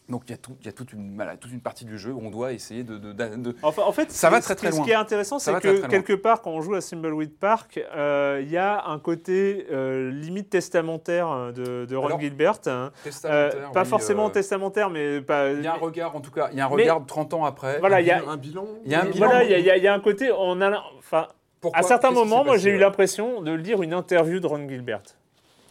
[0.06, 1.98] Donc il y a, tout- il y a toute, une, voilà, toute une partie du
[1.98, 2.98] jeu où on doit essayer de...
[2.98, 4.84] de- de- de- Enfin, en fait, Ça va ce très, qui- très Ce loin.
[4.84, 7.80] qui est intéressant, c'est très, que très quelque part, quand on joue à Thimbleweed Park,
[7.96, 12.58] euh, il y a un côté euh, limite testamentaire euh, de, de Ron Alors, Gilbert.
[12.66, 12.90] hein.
[12.92, 15.52] Euh, testamentaire, pas oui, forcément euh, testamentaire, mais pas.
[15.52, 17.06] Il y a un regard, en tout cas, il y a un Mais- regard de
[17.06, 17.78] 30 ans après.
[17.78, 18.66] Voilà, il y a, un bilan.
[18.84, 19.26] Il y a un bilan.
[19.26, 20.30] voilà, il y a- il y, a- il y a un côté.
[20.36, 21.28] On a, enfin,
[21.62, 25.00] Pourquoi à certains moments, moi, j'ai eu l'impression de lire une interview de Ron Gilbert.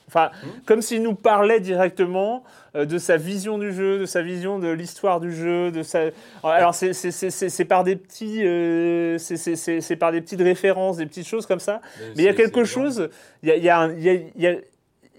[0.08, 0.48] Enfin, Hmm.
[0.66, 2.44] comme s'il nous parlait directement
[2.76, 6.04] euh, de sa vision du jeu, de sa vision de l'histoire du jeu, de sa.
[6.44, 11.60] Alors, c'est- par des petits, euh, c'est- par des petites références, des petites choses comme
[11.60, 11.82] ça.
[12.16, 13.10] Mais il y a quelque chose.
[13.44, 14.56] Il y a, il y a un- il y a- il y a-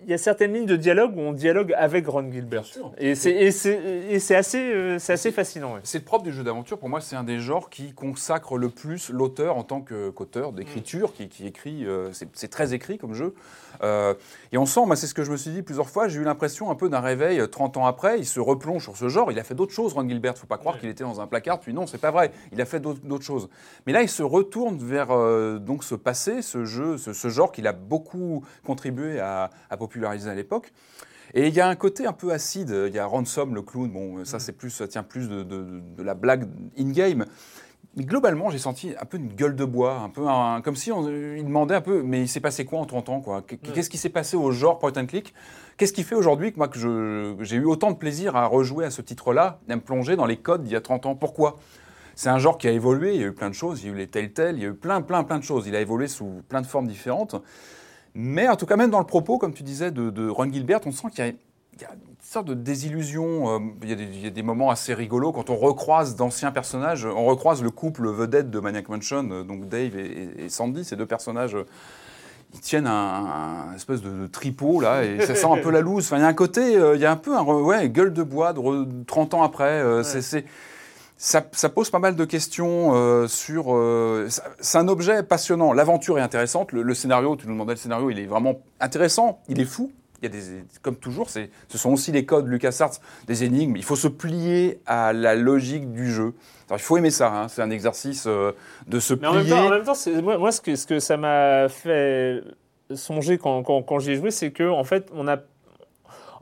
[0.05, 2.65] il y a certaines lignes de dialogue où on dialogue avec Ron Gilbert.
[2.99, 5.75] Et c'est assez, euh, assez fascinant.
[5.75, 5.81] ouais.
[5.85, 6.79] C'est le propre du jeu d'aventure.
[6.79, 11.13] Pour moi, c'est un des genres qui consacre le plus l'auteur en tant qu'auteur d'écriture,
[11.13, 11.87] qui, qui écrit.
[11.87, 13.35] euh, c'est très écrit comme jeu.
[13.83, 14.15] Euh,
[14.53, 16.09] et on sent, moi, c'est ce que je me suis dit plusieurs fois.
[16.09, 18.19] J'ai eu l'impression un peu d'un réveil euh, 30 ans après.
[18.19, 19.33] Il se replonge sur ce genre.
[19.33, 20.37] Il a fait d'autres choses, Ron Gilbert.
[20.37, 21.61] Faut pas croire qu'il était dans un placard.
[21.61, 22.33] Puis non, c'est pas vrai.
[22.53, 23.49] Il a fait d'autres choses.
[23.87, 25.09] Mais là, il se retourne vers
[25.61, 29.92] donc ce passé, ce jeu, ce, ce genre qu'il a beaucoup contribué à, à populariser
[30.05, 30.73] à l'époque.
[31.35, 32.75] Et il y a un côté un peu acide.
[32.89, 33.91] Il y a Ransom, le clown.
[33.91, 36.47] Bon, ça, c'est plus, ça tient plus de, de- de la blague
[36.79, 37.25] in-game.
[37.97, 40.91] Mais globalement, j'ai senti un peu une gueule de bois, un peu un- comme si
[40.93, 43.43] on il demandait un peu, mais il s'est passé quoi en 30 ans quoi?
[43.43, 45.35] Qu'est-ce qui s'est passé au genre point and click?
[45.77, 46.79] Qu'est-ce qui fait aujourd'hui que moi que
[47.41, 50.39] j'ai eu autant de plaisir à rejouer à ce titre-là, à me plonger dans les
[50.39, 51.15] codes d'il y a 30 ans?
[51.17, 51.59] Pourquoi?
[52.15, 53.15] C'est un genre qui a évolué.
[53.15, 53.83] Il y a eu plein de choses.
[53.83, 54.57] Il y a eu les Telltale.
[54.57, 55.67] Il y a eu plein, plein, plein de choses.
[55.67, 57.37] Il a évolué sous plein de formes différentes.
[58.15, 60.81] Mais en tout cas, même dans le propos, comme tu disais, de, de Ron Gilbert,
[60.87, 61.33] on sent qu'il y a,
[61.75, 63.55] il y a une sorte de désillusion.
[63.55, 66.15] euh, il, y a des, il y a des moments assez rigolos quand on recroise
[66.17, 67.07] d'anciens personnages.
[67.07, 70.97] On recroise le couple vedette de Maniac Mansion, euh, donc Dave et, et Sandy, ces
[70.97, 71.55] deux personnages.
[71.55, 71.65] euh,
[72.55, 75.81] Ils tiennent un, un espèce de, de tripot là et ça sent un peu la
[75.81, 76.05] loose.
[76.05, 78.23] Enfin, il y a un côté, il y a un peu un ouais, gueule de
[78.23, 79.83] bois de re- 30 ans après.
[80.05, 80.45] c'est
[81.25, 83.67] ça, ça pose pas mal de questions euh, sur.
[83.77, 84.29] euh,
[84.61, 85.73] c'est un objet passionnant.
[85.73, 86.73] L'aventure est intéressante.
[86.73, 89.41] Le, le scénario, tu nous demandais le scénario, il est vraiment intéressant.
[89.49, 89.93] Il est fou.
[90.21, 91.47] Il y a des, comme toujours, ce
[91.79, 92.95] sont aussi les codes LucasArts,
[93.29, 93.77] des énigmes.
[93.77, 96.35] Il faut se plier à la logique du jeu.
[96.69, 97.29] Alors, il faut aimer ça.
[97.33, 97.47] hein.
[97.49, 98.51] C'est un exercice euh,
[98.89, 99.57] de se Mais en même plier.
[99.57, 102.43] temps, en même temps, moi, moi, ce, que, ce que ça m'a fait
[102.95, 105.39] songer quand, quand, quand j'y ai joué, c'est que en fait, on a.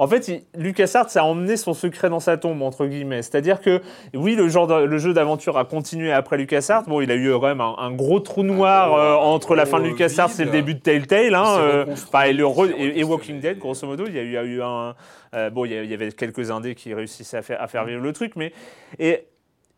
[0.00, 3.20] En fait, il- LucasArts a emmené son secret dans sa tombe, entre guillemets.
[3.20, 3.82] C'est-à-dire que,
[4.14, 6.84] oui, le, genre de- le jeu d'aventure a continué après LucasArts.
[6.84, 9.78] Bon, il a eu quand même un, un gros trou noir euh, entre la fin
[9.78, 11.34] de LucasArts et le début de Telltale.
[11.34, 11.84] Hein, euh,
[12.26, 13.40] et, le re- il s'est et- et Walking.
[13.40, 14.94] Dead, grosso modo, il y a eu, il y a eu un.
[15.34, 18.12] euh, bon, il y avait quelques indés qui réussissaient à faire, à faire vivre le
[18.14, 18.52] truc, mais.
[18.98, 19.26] Et,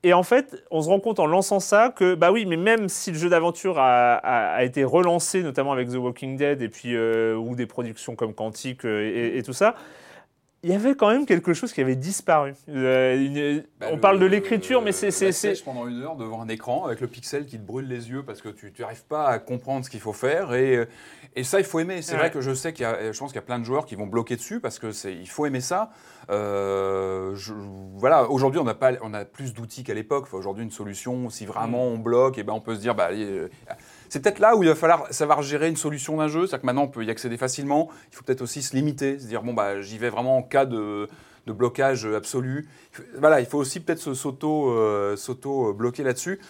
[0.04, 2.88] et en fait, on se rend compte en lançant ça que, bah oui, mais même
[2.88, 6.68] si le jeu d'aventure a, a- a été relancé, notamment avec The Walking Dead et
[6.68, 9.02] puis euh, ou des productions comme Quantic euh,
[9.34, 9.74] et, et tout ça,
[10.64, 12.54] il y avait quand même quelque chose qui avait disparu.
[12.68, 16.40] Euh, une- Bah, on le- parle de l'écriture, mais c'est c'est- pendant une heure devant
[16.40, 19.26] un écran avec le pixel qui te brûle les yeux parce que tu n'arrives pas
[19.28, 20.86] à comprendre ce qu'il faut faire et,
[21.34, 22.00] et ça il faut aimer.
[22.02, 22.18] C'est Ouais.
[22.18, 23.86] vrai que je sais qu'il y a, je pense qu'il y a plein de joueurs
[23.86, 25.90] qui vont bloquer dessus parce que c'est, il faut aimer ça.
[26.30, 27.54] Euh, je-
[27.96, 30.24] voilà, aujourd'hui on n'a pas, on a plus d'outils qu'à l'époque.
[30.28, 31.94] Enfin, aujourd'hui une solution, si vraiment Mm.
[31.94, 33.48] on bloque, et ben on peut se dire bah euh,
[34.12, 36.40] c'est peut-être là où il va falloir savoir gérer une solution d'un jeu.
[36.40, 37.88] C'est-à-dire que maintenant on peut y accéder facilement.
[38.10, 40.66] Il faut peut-être aussi se limiter, se dire bon bah j'y vais vraiment en cas
[40.66, 41.08] de
[41.46, 42.68] blocage absolu.
[43.16, 46.40] Voilà, il faut aussi peut-être euh, s'auto bloquer là-dessus.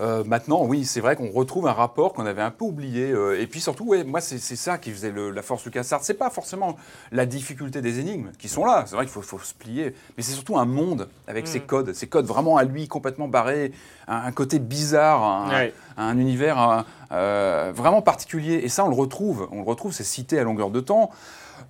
[0.00, 3.10] Euh, maintenant, oui, c'est vrai qu'on retrouve un rapport qu'on avait un peu oublié.
[3.12, 6.04] euh, et puis surtout, ouais, moi, c'est ça qui faisait le- la force du LucasArts.
[6.04, 6.76] C'est pas forcément
[7.12, 8.84] la difficulté des énigmes qui sont là.
[8.86, 11.94] C'est vrai qu'il faut, faut se plier, mais c'est surtout un monde avec ses codes,
[11.94, 13.72] ses codes vraiment à lui complètement barrés,
[14.06, 15.74] un, un côté bizarre, un, Ouais.
[15.96, 18.60] un univers euh, vraiment particulier.
[18.64, 19.48] Et ça, on le retrouve.
[19.50, 19.92] On le retrouve.
[19.92, 21.10] C'est cité à longueur de temps.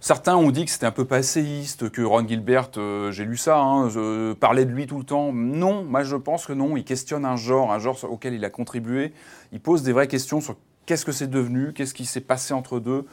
[0.06, 3.58] Certains ont dit que c'était un peu passéiste, que Ron Gilbert, euh, j'ai lu ça,
[3.58, 5.32] hein, je parlais de lui tout le temps.
[5.32, 6.76] Non, moi je pense que non.
[6.76, 9.12] Il questionne un genre, un genre auquel il a contribué.
[9.50, 10.54] Il pose des vraies questions sur
[10.86, 13.04] qu'est-ce que c'est devenu, qu'est-ce qui s'est passé entre deux.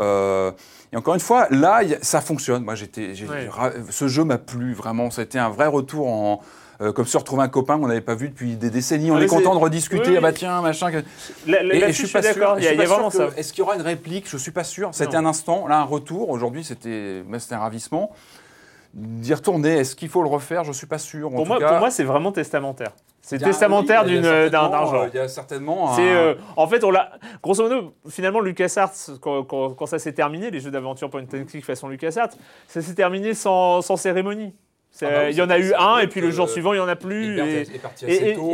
[0.00, 0.52] Euh,
[0.92, 2.62] et encore une fois, là, ça fonctionne.
[2.62, 3.48] Moi, j'étais, j'ai- Ouais.
[3.88, 5.08] ce jeu m'a plu vraiment.
[5.08, 6.42] Été un vrai retour en.
[6.80, 9.10] Euh, comme se retrouver un copain qu'on n'avait pas vu depuis des décennies.
[9.10, 10.10] On Ah, est content de rediscuter.
[10.10, 10.90] Oui, Ah bah tiens, machin.
[10.90, 12.58] Là- là- et, et là-dessus, je suis pas d'accord.
[12.58, 13.28] Il y a, y a vraiment que- ça.
[13.36, 14.28] Est-ce qu'il y aura une réplique?
[14.28, 14.90] Je suis pas sûr.
[14.92, 16.30] C'était un instant, là un retour.
[16.30, 18.10] Aujourd'hui, c'était, mais c'était un ravissement.
[18.92, 20.62] D'y retourner, est-ce qu'il faut le refaire?
[20.62, 21.26] Je suis pas sûr.
[21.28, 22.92] En Pour tout moi, cas, pour moi, c'est vraiment testamentaire.
[23.22, 24.94] C'est testamentaire oui, d'une- d'un genre.
[24.94, 25.90] euh, Il y a certainement.
[25.92, 27.10] un- C'est, euh, en fait, on l'a.
[27.42, 31.44] Grosso modo, finalement, LucasArts, quand, quand, quand ça s'est terminé, les jeux d'aventure point and
[31.48, 32.28] click façon LucasArts,
[32.68, 34.54] ça s'est terminé sans, sans cérémonie.
[35.02, 36.76] Ah bah oui, il y en a eu un, et puis le jour suivant, il
[36.76, 37.38] n'y en a plus.
[38.06, 38.52] Et- tôt,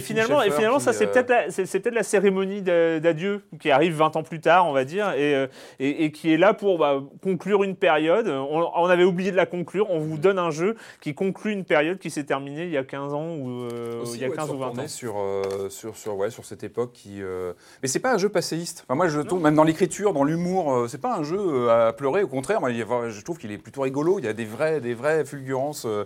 [0.00, 3.00] finalement, et Schafer finalement, qui, ça c'est euh, peut-être la, c'est, peut-être la cérémonie d'a-
[3.00, 6.54] d'adieu qui arrive 20 ans plus tard, on va dire, et, euh, qui est là
[6.54, 8.28] pour bah, conclure une période.
[8.28, 9.90] On, on avait oublié de la conclure.
[9.90, 12.84] On vous donne un jeu qui conclut une période qui s'est terminée il y a
[12.84, 14.88] 15 ans ou euh, Aussi, il y a ouais, 15 de se ou 20 ans.
[14.88, 17.22] Sur, euh, sur, sur, ouais, sur cette époque qui.
[17.22, 18.84] euh, Mais c'est pas un jeu passéiste.
[18.88, 22.22] Enfin, moi, je trouve, même dans l'écriture, dans l'humour, c'est pas un jeu à pleurer.
[22.22, 24.18] Au contraire, moi, je trouve qu'il est plutôt rigolo.
[24.18, 26.04] Il y a des vraies, des vraies fulgurances euh,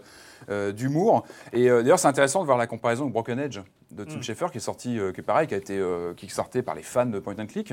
[0.50, 1.24] euh, d'humour.
[1.52, 4.22] Et euh, d'ailleurs, c'est intéressant de voir la comparaison avec Broken Edge de Tim Mm.
[4.22, 5.80] Schafer, qui est sorti, qui est pareil, qui a été
[6.16, 7.72] kickstarté par les fans de Point and Click.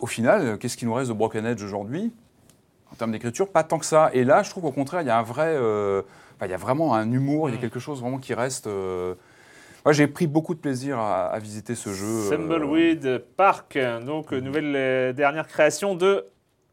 [0.00, 2.12] Au final, qu'est-ce qui nous reste de Broken Edge aujourd'hui?
[2.92, 4.10] En termes d'écriture, pas tant que ça.
[4.12, 5.48] Et là, je trouve qu'au contraire, il y a un vrai.
[5.56, 6.02] euh,
[6.44, 7.60] il y a vraiment un humour, il y a Mm.
[7.60, 8.66] quelque chose vraiment qui reste.
[8.66, 9.14] euh,
[9.84, 12.06] moi, j'ai pris beaucoup de plaisir à, à visiter ce jeu.
[12.06, 16.24] euh, Thimbleweed Park, donc euh, nouvelle dernière création de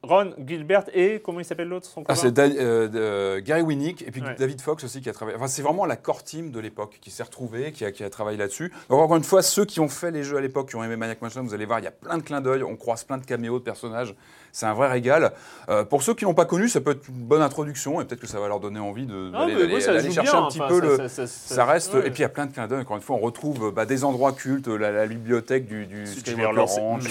[0.02, 4.12] Ron Gilbert et comment il s'appelle l'autre son Ah, c'est euh, de- Gary Winnick et
[4.12, 4.34] puis Ouais.
[4.40, 5.38] David Fox aussi qui a travaillé.
[5.38, 8.10] Enfin, c'est vraiment la core team de l'époque qui s'est retrouvée, qui a, qui a
[8.10, 8.72] travaillé là-dessus.
[8.88, 11.22] Encore une fois, ceux qui ont fait les jeux à l'époque, qui ont aimé Maniac
[11.22, 13.26] Mansion, vous allez voir, il y a plein de clins d'œil, on croise plein de
[13.26, 14.16] caméos de personnages.
[14.52, 15.32] C'est un vrai régal.
[15.70, 18.20] Euh, pour ceux qui n'ont pas connu, ça peut être une bonne introduction et peut-être
[18.22, 19.80] que ça va leur donner envie de- Ah, d'aller
[20.12, 20.98] chercher bien, un petit enfin, peu ça- le.
[20.98, 22.00] ça- ça- ça- Ça reste, ouais.
[22.08, 22.82] et puis il y a plein de clins d'œil.
[22.82, 26.62] Encore une fois, on retrouve bah, des endroits cultes, la, la bibliothèque du, du Skywalker.
[26.80, 27.04] Ranch.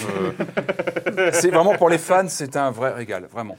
[1.17, 3.57] euh, c'est vraiment pour les fans, c'est un vrai régal, vraiment.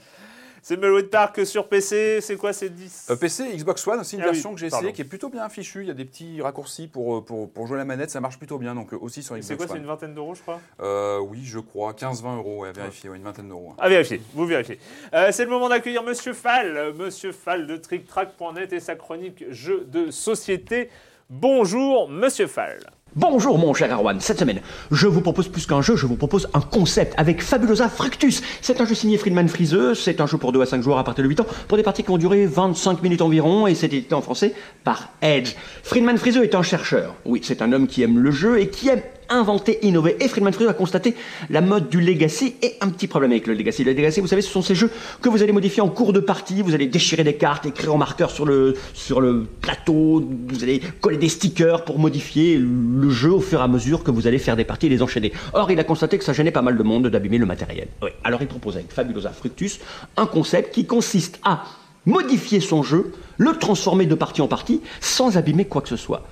[0.62, 4.26] Thimbleweed Park sur PC, c'est quoi C'est 10 Euh, PC, Xbox One aussi une Ah
[4.26, 5.82] oui, version que j'ai essayée qui est plutôt bien fichue.
[5.82, 8.38] Il y a des petits raccourcis pour, euh, pour, pour jouer la manette, ça marche
[8.38, 8.74] plutôt bien.
[8.74, 9.78] Donc euh, aussi sur C'est Xbox quoi C'est One.
[9.80, 13.16] une vingtaine d'euros, je crois Euh, oui, je crois 15-20 euros ouais, à vérifier, ouais,
[13.16, 13.74] une vingtaine d'euros.
[13.78, 14.78] À vérifier, vous vérifiez.
[15.14, 19.84] Euh, c'est le moment d'accueillir Monsieur Fall, Monsieur Fall de TrickTrack.net et sa chronique jeux
[19.86, 20.90] de société.
[21.28, 22.80] Bonjour, Monsieur Fall.
[23.16, 24.60] Bonjour mon cher Erwan, cette semaine,
[24.92, 28.40] je vous propose plus qu'un jeu, je vous propose un concept avec Fabulosa Fructus.
[28.62, 31.02] C'est un jeu signé Friedman Friseux, c'est un jeu pour 2 à 5 joueurs à
[31.02, 33.86] partir de 8 ans, pour des parties qui vont durer 25 minutes environ, et c'est
[33.86, 35.56] édité en français par Edge.
[35.82, 38.90] Friedman Friseux est un chercheur, oui, c'est un homme qui aime le jeu et qui
[38.90, 40.16] aime inventé, innové.
[40.20, 41.14] Et Friedman Freeze a constaté
[41.48, 43.84] la mode du Legacy et un petit problème avec le Legacy.
[43.84, 44.90] Le Legacy, vous savez, ce sont ces jeux
[45.22, 46.62] que vous allez modifier en cours de partie.
[46.62, 50.28] Vous allez déchirer des cartes, écrire en marqueur sur le, sur le plateau.
[50.48, 54.10] Vous allez coller des stickers pour modifier le jeu au fur et à mesure que
[54.10, 55.32] vous allez faire des parties et les enchaîner.
[55.52, 57.88] Or, il a constaté que ça gênait pas mal de monde d'abîmer le matériel.
[58.24, 59.80] Alors, il propose avec Fabulosa Fructus
[60.16, 61.64] un concept qui consiste à
[62.06, 66.22] modifier son jeu, le transformer de partie en partie, sans abîmer quoi que ce soit.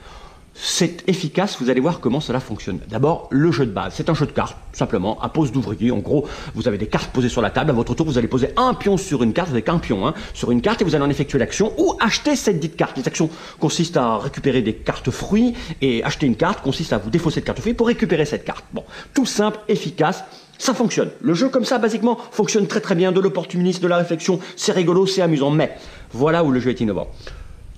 [0.61, 2.81] C'est efficace, vous allez voir comment cela fonctionne.
[2.89, 3.93] D'abord, le jeu de base.
[3.95, 5.93] C'est un jeu de cartes, simplement, à pose d'ouvrier.
[5.93, 7.71] En gros, vous avez des cartes posées sur la table.
[7.71, 10.15] À votre tour, vous allez poser un pion sur une carte, avec un pion, hein,
[10.35, 12.97] sur une carte, et vous allez en effectuer l'action ou acheter cette dite carte.
[12.97, 13.31] Les actions
[13.61, 17.47] consistent à récupérer des cartes fruits, et acheter une carte consiste à vous défausser de
[17.47, 18.65] carte fruits pour récupérer cette carte.
[18.73, 18.83] Bon,
[19.15, 20.25] tout simple, efficace.
[20.59, 21.11] Ça fonctionne.
[21.21, 23.13] Le jeu comme ça, basiquement, fonctionne très très bien.
[23.13, 25.51] De l'opportunisme, de la réflexion, c'est rigolo, c'est amusant.
[25.51, 25.77] Mais
[26.13, 27.07] voilà où le jeu est innovant.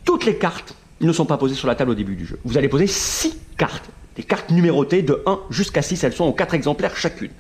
[0.07, 0.75] Toutes les cartes
[1.09, 2.39] ne sont pas posées sur la table au début du jeu.
[2.45, 3.89] Vous allez poser 6 cartes.
[4.17, 6.05] Des cartes numérotées de 1 jusqu'à 6.
[6.05, 7.31] Elles sont en 4 exemplaires chacune.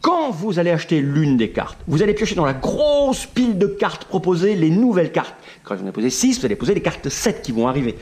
[0.00, 3.66] Quand vous allez acheter l'une des cartes, vous allez piocher dans la grosse pile de
[3.66, 5.34] cartes proposées les nouvelles cartes.
[5.62, 7.96] Quand vous en avez posé 6, vous allez poser les cartes 7 qui vont arriver.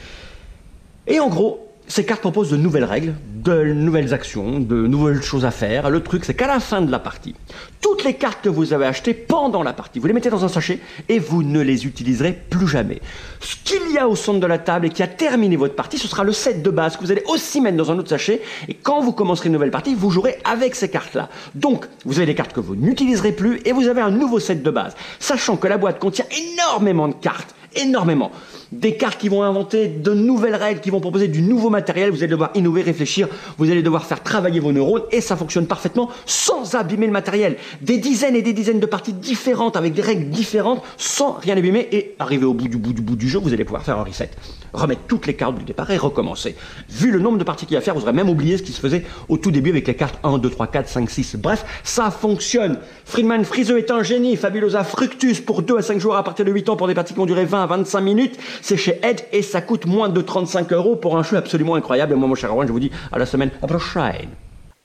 [1.06, 3.12] Et en gros, ces cartes proposent de nouvelles règles,
[3.44, 5.90] de nouvelles actions, de nouvelles choses à faire.
[5.90, 7.34] Le truc, c'est qu'à la fin de la partie,
[7.82, 10.48] toutes les cartes que vous avez achetées pendant la partie, vous les mettez dans un
[10.48, 10.78] sachet
[11.10, 13.02] et vous ne les utiliserez plus jamais.
[13.40, 15.98] Ce qu'il y a au centre de la table et qui a terminé votre partie,
[15.98, 18.40] ce sera le set de base que vous allez aussi mettre dans un autre sachet.
[18.68, 21.28] Et quand vous commencerez une nouvelle partie, vous jouerez avec ces cartes-là.
[21.54, 24.62] Donc, vous avez des cartes que vous n'utiliserez plus et vous avez un nouveau set
[24.62, 24.96] de base.
[25.18, 28.30] Sachant que la boîte contient énormément de cartes énormément.
[28.72, 32.10] Des cartes qui vont inventer de nouvelles règles, qui vont proposer du nouveau matériel.
[32.10, 33.28] Vous allez devoir innover, réfléchir.
[33.58, 37.56] Vous allez devoir faire travailler vos neurones et ça fonctionne parfaitement sans abîmer le matériel.
[37.82, 41.86] Des dizaines et des dizaines de parties différentes avec des règles différentes sans rien abîmer
[41.92, 44.04] et arriver au bout du bout du bout du jeu, vous allez pouvoir faire un
[44.04, 44.30] reset.
[44.72, 46.56] Remettre toutes les cartes du départ et recommencer.
[46.88, 48.62] Vu le nombre de parties qu'il y a à faire, vous aurez même oublié ce
[48.62, 51.36] qui se faisait au tout début avec les cartes 1, 2, 3, 4, 5, 6.
[51.36, 52.78] Bref, ça fonctionne.
[53.04, 54.36] Friedman Friseux est un génie.
[54.36, 57.12] Fabulosa Fructus pour 2 à 5 joueurs à partir de 8 ans pour des parties
[57.12, 58.38] qui vont durer 20 à 25 minutes.
[58.62, 62.12] C'est chez Edge et ça coûte moins de 35 euros pour un jeu absolument incroyable.
[62.12, 64.30] Et moi, mon cher Erwan, je vous dis à la semaine prochaine.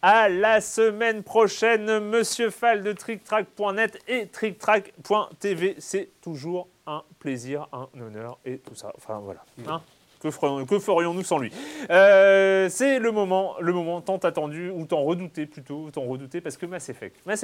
[0.02, 5.76] À la semaine prochaine, Monsieur Fall de TrickTrack.net et TrickTrack.tv.
[5.80, 8.92] C'est toujours un plaisir, un honneur et tout ça.
[8.98, 9.42] Enfin voilà.
[9.68, 9.82] Hein?
[10.20, 11.52] Que ferions- que ferions-nous sans lui?
[11.92, 16.58] Euh, C'est le moment, le moment tant attendu, ou tant redouté plutôt, tant redouté parce
[16.58, 17.18] que Mass Effect.
[17.26, 17.44] Mass.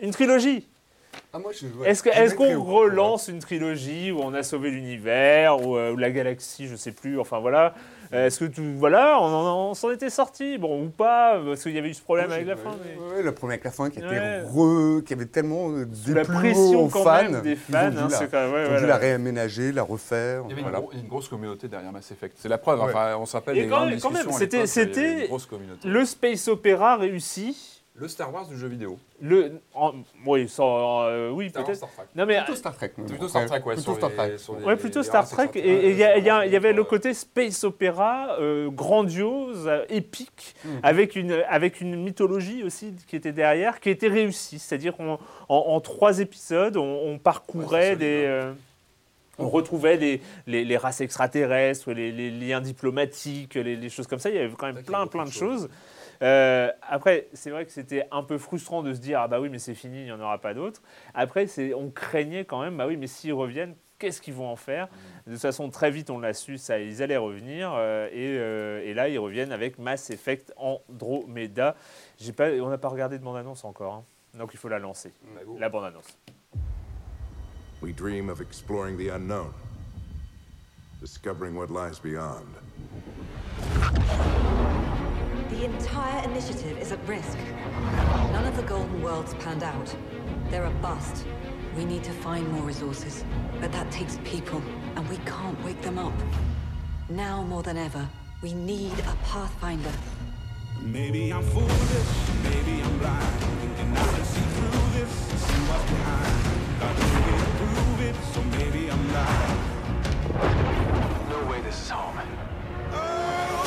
[0.00, 0.66] Une trilogie.
[1.32, 5.60] Ah, moi, je, ouais, Est-ce que- qu'on relance une trilogie où on a sauvé l'univers
[5.66, 7.18] ou, euh, ou la galaxie, je sais plus.
[7.20, 7.74] Enfin voilà.
[8.14, 11.62] Euh, Est-ce que tout, voilà, on, en- on s'en était sorti, bon ou pas, parce
[11.62, 12.70] qu'il y avait eu ce problème Moi, avec la fin.
[12.82, 14.40] mais- ouais, le problème avec la fin qui était Ouais.
[14.46, 17.88] re, qui avait tellement euh, la déplu pression aux quand fans, même des ils fans,
[17.88, 18.80] ont dû hein, la- c'est quand même- ouais, ils ont voilà.
[18.80, 20.42] dû la réaménager, la refaire.
[20.46, 20.78] Il y avait voilà.
[20.78, 22.34] une, gros- une grosse communauté derrière Mass Effect.
[22.38, 22.78] C'est la preuve.
[22.80, 22.86] Ouais.
[22.88, 25.86] Enfin, on se rappelle Et des quand grandes même- quand c'était- c'était une grosse communauté.
[25.86, 27.77] Le space opéra réussi.
[28.00, 28.96] Le Star Wars du jeu vidéo.
[29.20, 29.92] Le, en-
[30.24, 31.78] oui, ça, euh, oui Star Wars, peut-être.
[31.78, 32.04] Star Trek.
[32.14, 32.92] Non mais Plutôt Star Trek.
[32.96, 33.74] mais Plutôt Star après, Trek, ouais.
[33.74, 34.38] Plutôt sur Star les- Trek.
[34.38, 35.50] sur les- Ouais, plutôt les Star races Trek.
[35.56, 38.68] Et il y, a- il y a- il y avait le côté space opéra euh,
[38.70, 40.68] grandiose, euh, épique, Hmm.
[40.84, 44.58] avec, une, avec une mythologie aussi qui était derrière, qui était réussie.
[44.60, 45.18] C'est-à-dire qu'en
[45.48, 48.24] en, en trois épisodes, on, on parcourait Ouais, c'est solide, des.
[48.26, 48.52] euh,
[49.40, 54.18] on retrouvait les, les, les races extraterrestres, les, les liens diplomatiques, les, les choses comme
[54.18, 54.30] ça.
[54.30, 55.68] Il y avait quand même qu'il y plein, plein de choses.
[56.22, 59.48] Euh, après, c'est vrai que c'était un peu frustrant de se dire ah bah oui
[59.48, 60.82] mais c'est fini, il n'y en aura pas d'autres.
[61.14, 64.88] Après, on craignait quand même bah oui mais s'ils reviennent, qu'est-ce qu'ils vont en faire?
[65.26, 68.82] De toute façon, très vite on l'a su, ça ils allaient revenir euh, et, euh,
[68.84, 71.76] et là ils reviennent avec Mass Effect Andromeda.
[72.36, 74.04] Pas, on n'a pas regardé de bande annonce encore, hein.
[74.34, 75.12] donc il faut la lancer.
[75.34, 75.56] Bah, go.
[75.58, 76.18] La bande annonce.
[77.80, 79.52] We dream of exploring the unknown,
[81.00, 82.56] discovering what lies beyond.
[85.58, 87.36] The entire initiative is at risk.
[88.30, 89.92] None of the Golden Worlds panned out.
[90.50, 91.26] They're a bust.
[91.76, 93.24] We need to find more resources,
[93.60, 94.62] but that takes people,
[94.94, 96.12] and we can't wake them up.
[97.08, 98.08] Now more than ever,
[98.40, 99.90] we need a Pathfinder.
[100.80, 102.06] Maybe I'm foolish,
[102.44, 103.40] maybe I'm blind.
[103.58, 105.10] Thinking I can see through this,
[105.42, 106.38] see what's behind.
[106.78, 109.58] Got to really prove it, so maybe I'm lying.
[111.28, 112.16] No way this is home.
[112.92, 113.58] Oh!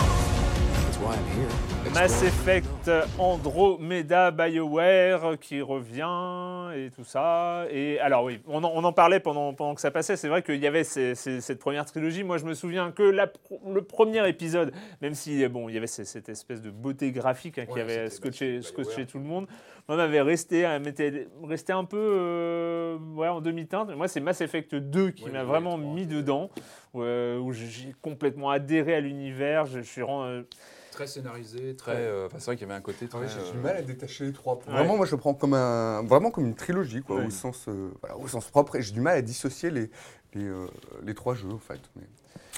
[0.85, 1.60] That's why I'm here.
[1.93, 2.89] Mass Effect
[3.19, 7.65] Andromeda BioWare qui revient et tout ça.
[7.69, 10.15] Et alors oui, on en, on en parlait pendant, pendant que ça passait.
[10.15, 12.23] C'est vrai qu'il y avait ces- ces- cette première trilogie.
[12.23, 13.29] Moi, je me souviens que la
[13.67, 14.71] le premier épisode,
[15.01, 17.81] même si bon, il y avait ces- cette espèce de beauté graphique hein, qui Ouais,
[17.81, 19.47] avait scotché, scotché tout le monde,
[19.89, 23.93] moi, m'avait resté, m'était resté un peu euh, ouais, en demi-teinte.
[23.95, 26.49] Moi, c'est Mass Effect 2 qui Ouais, m'a vraiment mis dedans,
[26.93, 29.65] où, euh, où j'ai complètement adhéré à l'univers.
[29.65, 30.43] Je, je suis ren- euh,
[30.91, 31.95] Très scénarisé, très.
[31.95, 33.19] euh, enfin, c'est vrai qu'il y avait un côté très.
[33.19, 34.55] Ouais, J'ai euh, du mal à détacher les trois.
[34.55, 34.61] Ouais.
[34.73, 37.25] Vraiment, moi, je le prends comme un, vraiment comme une trilogie, quoi, Ouais.
[37.25, 38.75] au sens, euh, voilà, au sens propre.
[38.75, 39.89] Et j'ai du mal à dissocier les,
[40.33, 40.67] les, euh,
[41.03, 41.79] les trois jeux, en fait.
[41.95, 42.03] Mais-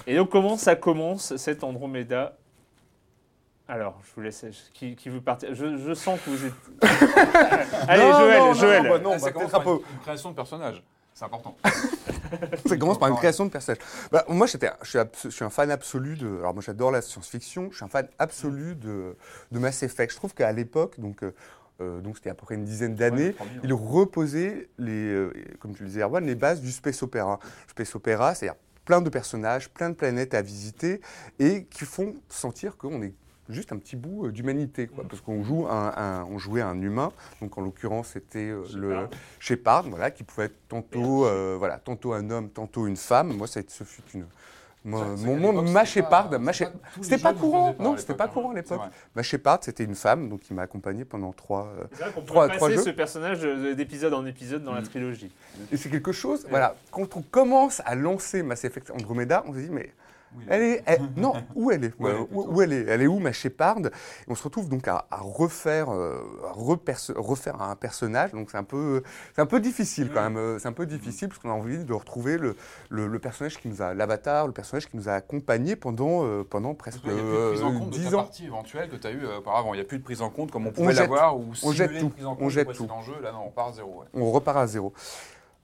[0.07, 2.36] Et donc, comment ça commence, cette Andromeda?
[3.67, 4.43] Alors, je vous laisse.
[4.73, 5.53] Qui, qui veut partir?
[5.53, 6.53] Je, je sens que vous êtes.
[7.88, 8.84] Allez, Non, Joël, non, non, Joël.
[8.89, 9.69] bah non, Ah, ça bah, peut-être un peu.
[9.69, 10.84] une, une création de personnage?
[11.13, 11.55] C'est important.
[12.65, 13.79] Ça commence par une création de personnage.
[14.11, 16.39] Bah, moi, j'étais, je, suis abs- je suis un fan absolu de.
[16.39, 17.69] Alors, moi, j'adore la science-fiction.
[17.71, 19.15] Je suis un fan absolu de,
[19.51, 20.11] de Mass Effect.
[20.11, 21.34] Je trouve qu'à l'époque, donc, euh,
[21.81, 23.47] euh, donc c'était à peu près une dizaine d'années, ouais.
[23.63, 27.39] il reposait, les, euh, comme tu le disais, Erwan, les bases du space opéra.
[27.67, 31.01] Space opéra, c'est-à-dire plein de personnages, plein de planètes à visiter
[31.39, 33.13] et qui font sentir qu'on est
[33.50, 36.80] juste un petit bout euh, d'humanité, quoi, parce qu'on joue un, un- on jouait un
[36.82, 39.08] humain, donc en l'occurrence c'était euh, le
[39.39, 39.89] Shepard.
[39.89, 43.36] Voilà, qui pouvait être tantôt, euh, voilà, tantôt un homme, tantôt une femme.
[43.36, 44.26] Moi, ça, ce fut une
[44.86, 46.30] mon, mon- ma Shepard,
[47.02, 48.28] c'était pas courant, non, c'était pas hein.
[48.28, 48.82] courant à l'époque.
[49.16, 51.74] Ma Shepard, c'était une femme, donc qui m'a accompagné pendant trois.
[51.74, 52.84] vrai Trois- trois passer jeux.
[52.84, 54.88] ce personnage de- d'épisode en épisode dans la Mm.
[54.88, 55.32] trilogie.
[55.72, 59.60] Et c'est quelque chose, voilà, quand on commence à lancer Mass Effect Andromeda, on se
[59.60, 59.94] dit, mais
[60.47, 63.01] elle est, elle- non, où elle est, Où elle est, où, où elle est, elle
[63.01, 63.89] est où ma Shepard Et
[64.27, 66.17] on se retrouve donc à, à refaire, euh,
[66.47, 69.03] à refaire un personnage, donc c'est un peu,
[69.36, 71.84] c'est un peu difficile quand même, euh, c'est un peu difficile parce qu'on a envie
[71.84, 72.55] de retrouver le,
[72.89, 76.43] le, le personnage qui nous a, l'avatar, le personnage qui nous a accompagnés pendant, euh,
[76.43, 78.23] pendant presque qu'il n'y a plus de prise en euh, compte de 10 ta ans.
[78.23, 79.73] partie éventuelle que tu as eue auparavant.
[79.73, 81.99] Il n'y a plus de prise en compte comme on pouvait l'avoir ou on jette
[81.99, 82.11] tout.
[82.39, 83.13] On jette jeu.
[83.21, 83.99] Là, non, on part à zéro.
[83.99, 84.07] ouais.
[84.13, 84.93] on repart à zéro.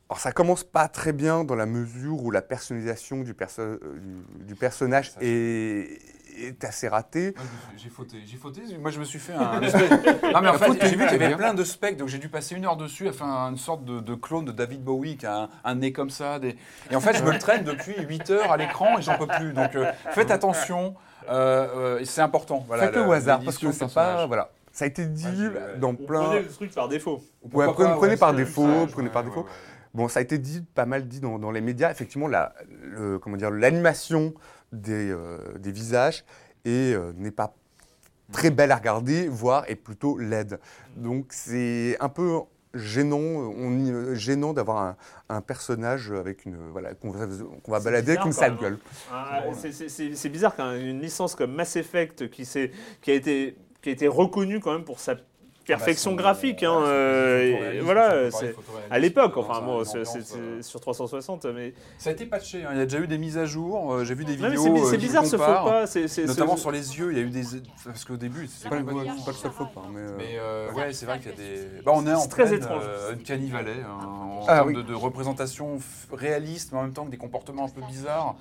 [0.10, 3.80] Alors ça commence pas très bien dans la mesure où la personnalisation du, perso- euh,
[4.00, 6.00] du, du personnage Ça, est,
[6.36, 7.36] est assez ratée.
[7.78, 8.62] J'ai fauté, j'ai fauté.
[8.80, 9.62] Moi, je me suis fait un.
[10.34, 12.28] non, mais en fait, j'ai vu qu'il y avait plein de specs, donc j'ai dû
[12.28, 15.28] passer une heure dessus à faire une sorte de, de clone de David Bowie qui
[15.28, 16.40] a un, un nez comme ça.
[16.40, 16.56] des-
[16.90, 19.28] Et en fait, je me le traîne depuis 8 heures à l'écran et j'en peux
[19.28, 19.54] plus.
[19.54, 20.96] Donc, euh, faites attention,
[21.30, 21.68] euh,
[22.00, 22.64] euh, c'est important.
[22.66, 24.50] Voilà, Faites le la- au hasard parce que c'est pas voilà.
[24.72, 26.24] Ça a été dit Ouais, dans plein.
[26.24, 27.22] prenait le truc par défaut.
[27.54, 29.46] Ouais, prenez, prenez ouais, par défaut, prenez par défaut.
[29.94, 31.90] Bon, ça a été dit pas mal dit dans, dans les médias.
[31.92, 34.34] Effectivement, la, le- comment dire, l'animation
[34.72, 36.24] des, euh, des visages
[36.66, 37.56] est, euh, n'est pas
[38.32, 40.60] très belle à regarder, voire est plutôt laide.
[40.96, 42.40] Donc c'est un peu
[42.76, 44.96] gênant, on, gênant d'avoir un,
[45.30, 48.78] un personnage avec une voilà qu'on va, balader avec une sale gueule.
[49.12, 52.48] Ah, c'est- bizarre qu'une licence comme Mass Effect, qui,
[53.02, 55.16] qui, a été, qui a été reconnue quand même pour sa
[55.78, 58.56] perfection Bah, son- graphique, hein, euh, voilà, c'est
[58.92, 62.70] à l'époque, enfin bon, une c'est- euh, sur 360, mais Ça a été patché, hein.
[62.74, 64.86] il y a déjà eu des mises à jour, euh, j'ai vu des Non, vidéos.
[64.86, 65.86] c'est euh, bizarre ce faux pas,
[66.28, 67.44] Notamment sur les yeux, il y a eu des.
[67.86, 70.94] Parce qu'au début, c'est pas, pas le seul faux pas, mais, euh, Mais euh, ouais,
[70.94, 71.82] c'est vrai qu'il y a des.
[71.86, 72.84] Bah, on est en C'est très pleine, étrange.
[72.86, 74.74] euh, Uncanny Valley, hein, en Ah, termes oui.
[74.76, 75.80] de, de représentation
[76.12, 78.36] réaliste, mais en même temps que des comportements un peu bizarres.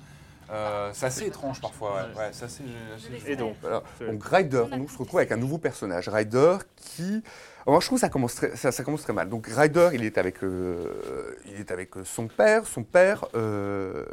[0.51, 1.93] Euh, c'est assez étrange parfois.
[1.93, 2.63] Ouais, ouais c'est assez,
[2.95, 3.55] assez- Et donc,
[3.99, 7.23] Donc Ryder, nous, on se retrouve avec un nouveau personnage, Ryder, qui...
[7.67, 9.29] Alors, je trouve que ça commence très, ça, ça commence très mal.
[9.29, 12.65] Donc Ryder, il est avec, euh, il est avec son père.
[12.65, 14.05] Son père, euh,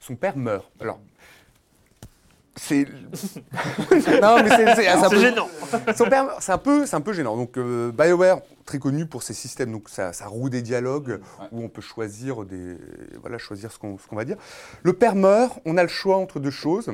[0.00, 0.70] son père meurt.
[0.80, 1.00] Alors,
[2.56, 2.84] c'est...
[4.22, 4.74] non, mais c'est...
[4.76, 5.48] c'est- un peu- gênant.
[6.42, 7.36] C'est un peu, c'est un peu gênant.
[7.36, 11.46] Donc euh, BioWare, très connu pour ses systèmes, donc ça, ça roue des dialogues Ouais.
[11.52, 12.76] où on peut choisir des,
[13.20, 14.36] voilà, choisir ce qu'on, ce qu'on va dire.
[14.82, 15.58] Le père meurt.
[15.64, 16.90] On a le choix entre deux choses,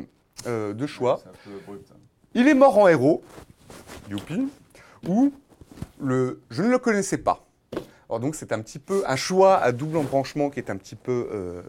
[0.47, 1.21] euh, deux choix.
[1.27, 1.31] Un
[1.73, 1.81] peu.
[2.35, 3.23] Il est mort en héros,
[4.11, 4.49] youpi,
[5.09, 5.33] ou
[6.01, 7.45] le je ne le connaissais pas.
[8.11, 10.95] Alors donc c'est un petit peu un choix à double embranchement qui est un petit
[10.97, 11.61] peu euh,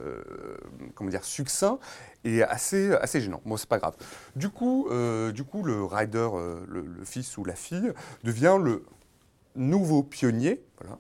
[0.96, 1.80] comment dire succinct
[2.24, 3.42] et assez assez gênant.
[3.46, 3.96] Bon c'est pas grave.
[4.36, 7.92] Du coup euh, du coup le rider euh, le, le fils ou la fille
[8.24, 8.84] devient le
[9.56, 10.98] nouveau pionnier voilà.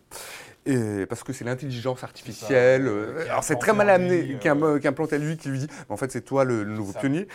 [0.65, 2.83] Et parce que c'est l'intelligence artificielle.
[2.83, 5.67] ça, euh, alors c'est très mal en amené, est implanté à lui, qui lui dit,
[5.87, 7.27] en fait c'est toi le, le nouveau pionnier.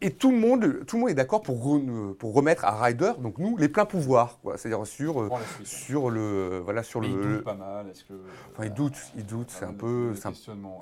[0.00, 3.12] Et tout le monde, tout le monde est d'accord pour, re- pour remettre à Ryder,
[3.20, 5.30] donc nous, les pleins pouvoirs, c'est-à-dire sur, euh,
[5.64, 7.14] sur le, voilà, sur Mais le.
[7.14, 7.88] il doute pas mal.
[7.88, 8.12] Est-ce que.
[8.52, 10.32] Enfin, il doute, il doute, c'est un peu, c'est un,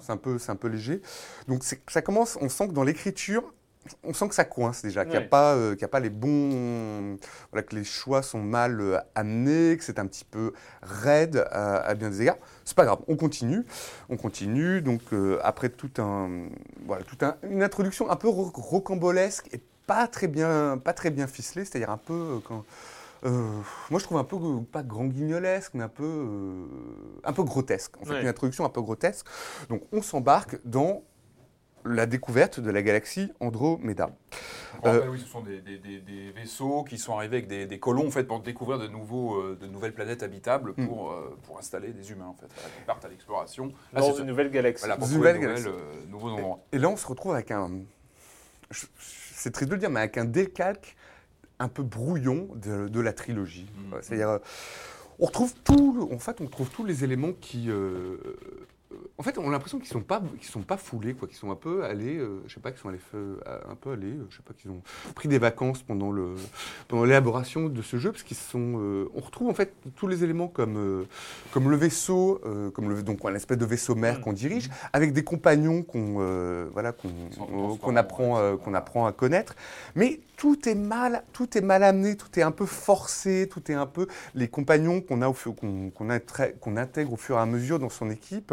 [0.00, 1.02] c'est un peu, c'est un peu léger.
[1.46, 3.44] Donc ça commence, on sent que dans l'écriture,
[4.04, 6.00] on sent que ça coince déjà, qu'il n'y a pas, euh, qu'il y a pas
[6.00, 7.16] les bons,
[7.50, 10.52] voilà, que les choix sont mal euh, amenés, que c'est un petit peu
[10.82, 12.36] raide à, à bien des égards.
[12.64, 13.64] C'est pas grave, on continue,
[14.08, 14.82] on continue.
[14.82, 16.48] Donc euh, après tout un,
[16.86, 21.10] voilà, tout un, une introduction un peu ro- rocambolesque et pas très bien, pas très
[21.10, 22.64] bien ficelée, c'est-à-dire un peu euh, quand.
[23.24, 23.30] euh,
[23.90, 26.66] moi, je trouve un peu, euh, pas grand guignolesque, mais un peu, euh,
[27.24, 27.96] un peu grotesque.
[28.00, 28.22] En fait, Ouais.
[28.22, 29.26] une introduction un peu grotesque.
[29.68, 31.02] Donc, on s'embarque dans
[31.84, 34.10] la découverte de la galaxie Andromeda.
[34.82, 37.66] Rappel, Euh, oui, ce sont des, des- des- des vaisseaux qui sont arrivés avec des,
[37.66, 40.86] des colons en fait, pour découvrir de, nouveaux, euh, de nouvelles planètes habitables Mm.
[40.86, 42.26] pour, euh, pour installer des humains.
[42.26, 43.72] En fait, Voilà, qui partent à l'exploration.
[43.92, 44.82] Dans c'est- une nouvelle galaxie.
[44.84, 45.68] voilà, pour nouvelle nouvelles, galaxie.
[45.68, 46.58] euh, nouveaux endroits.
[46.72, 47.70] Et là, on se retrouve avec un.
[48.98, 50.96] C'est triste de le dire, mais avec un décalque
[51.58, 53.70] un peu brouillon de, de la trilogie.
[53.76, 53.94] Mm.
[54.00, 54.38] C'est-à-dire,
[55.18, 58.16] on retrouve tout, en fait, on trouve tous les éléments qui, euh,
[59.18, 61.50] en fait, on a l'impression qu'ils sont pas, qu'ils sont pas foulés, quoi, qu'ils sont
[61.50, 63.38] un peu allés, euh, je sais pas, qu'ils sont allés, fe-
[63.70, 64.82] un peu allés, euh, je sais pas, qu'ils ont
[65.14, 66.34] pris des vacances pendant le,
[66.88, 70.24] pendant l'élaboration de ce jeu, parce qu'ils sont, euh, on retrouve en fait tous les
[70.24, 71.04] éléments comme, euh,
[71.52, 75.12] comme le vaisseau, euh, comme le, donc un espèce de vaisseau mère qu'on dirige, avec
[75.12, 79.54] des compagnons qu'on, euh, voilà, qu'on, euh, qu'on apprend, euh, qu'on apprend à connaître,
[79.94, 83.74] mais tout est mal, tout est mal amené, tout est un peu forcé, tout est
[83.74, 87.88] un peu les compagnons qu'on a qu'on, qu'on intègre au fur et à mesure dans
[87.90, 88.52] son équipe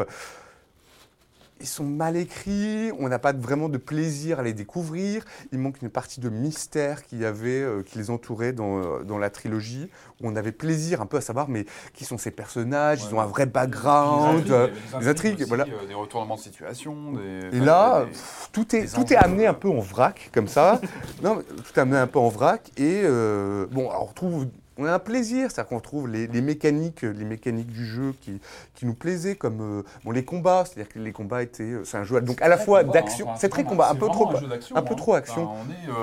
[1.59, 5.81] ils sont mal écrits, on n'a pas vraiment de plaisir à les découvrir, il manque
[5.81, 9.29] une partie de mystère qu'il y avait, euh, qui les entourait dans, euh, dans la
[9.29, 9.89] trilogie,
[10.21, 13.19] où on avait plaisir un peu à savoir, mais qui sont ces personnages, ils ont
[13.19, 14.67] un vrai background, euh,
[14.99, 15.65] des intrigues, aussi, voilà.
[15.65, 17.13] euh, des retournements de situation.
[17.13, 19.79] Des, Et là, des- pff, tout est, des tout est amené euh, un peu en
[19.79, 20.79] vrac, comme ça.
[21.23, 22.69] non, tout est amené un peu en vrac.
[22.77, 24.47] Et euh, bon, alors on retrouve.
[24.79, 28.39] On a un plaisir, c'est-à-dire qu'on retrouve les, les mécaniques, les mécaniques du jeu qui,
[28.75, 31.97] qui nous plaisaient, comme euh, bon, les combats, c'est-à-dire que les combats étaient, euh, c'est
[31.97, 33.31] un jeu donc à la fois d'action, hein.
[33.31, 34.97] Enfin, c'est très combat, un peu trop, un jeu d'action, un peu hein.
[34.97, 35.43] trop action.
[35.51, 35.97] Enfin, on est,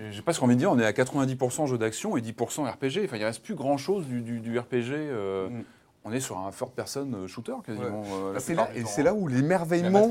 [0.00, 2.20] euh, j'ai pas ce qu'on envie de dire, on est à 90% jeu d'action et
[2.22, 3.04] 10% RPG.
[3.04, 4.92] Enfin, il reste plus grand chose du, du- du RPG.
[4.92, 5.62] euh, Mm.
[6.04, 8.02] On est sur un third person shooter quasiment.
[8.12, 9.04] euh, la C'est là, et temps, c'est hein.
[9.04, 10.08] là où l'émerveillement,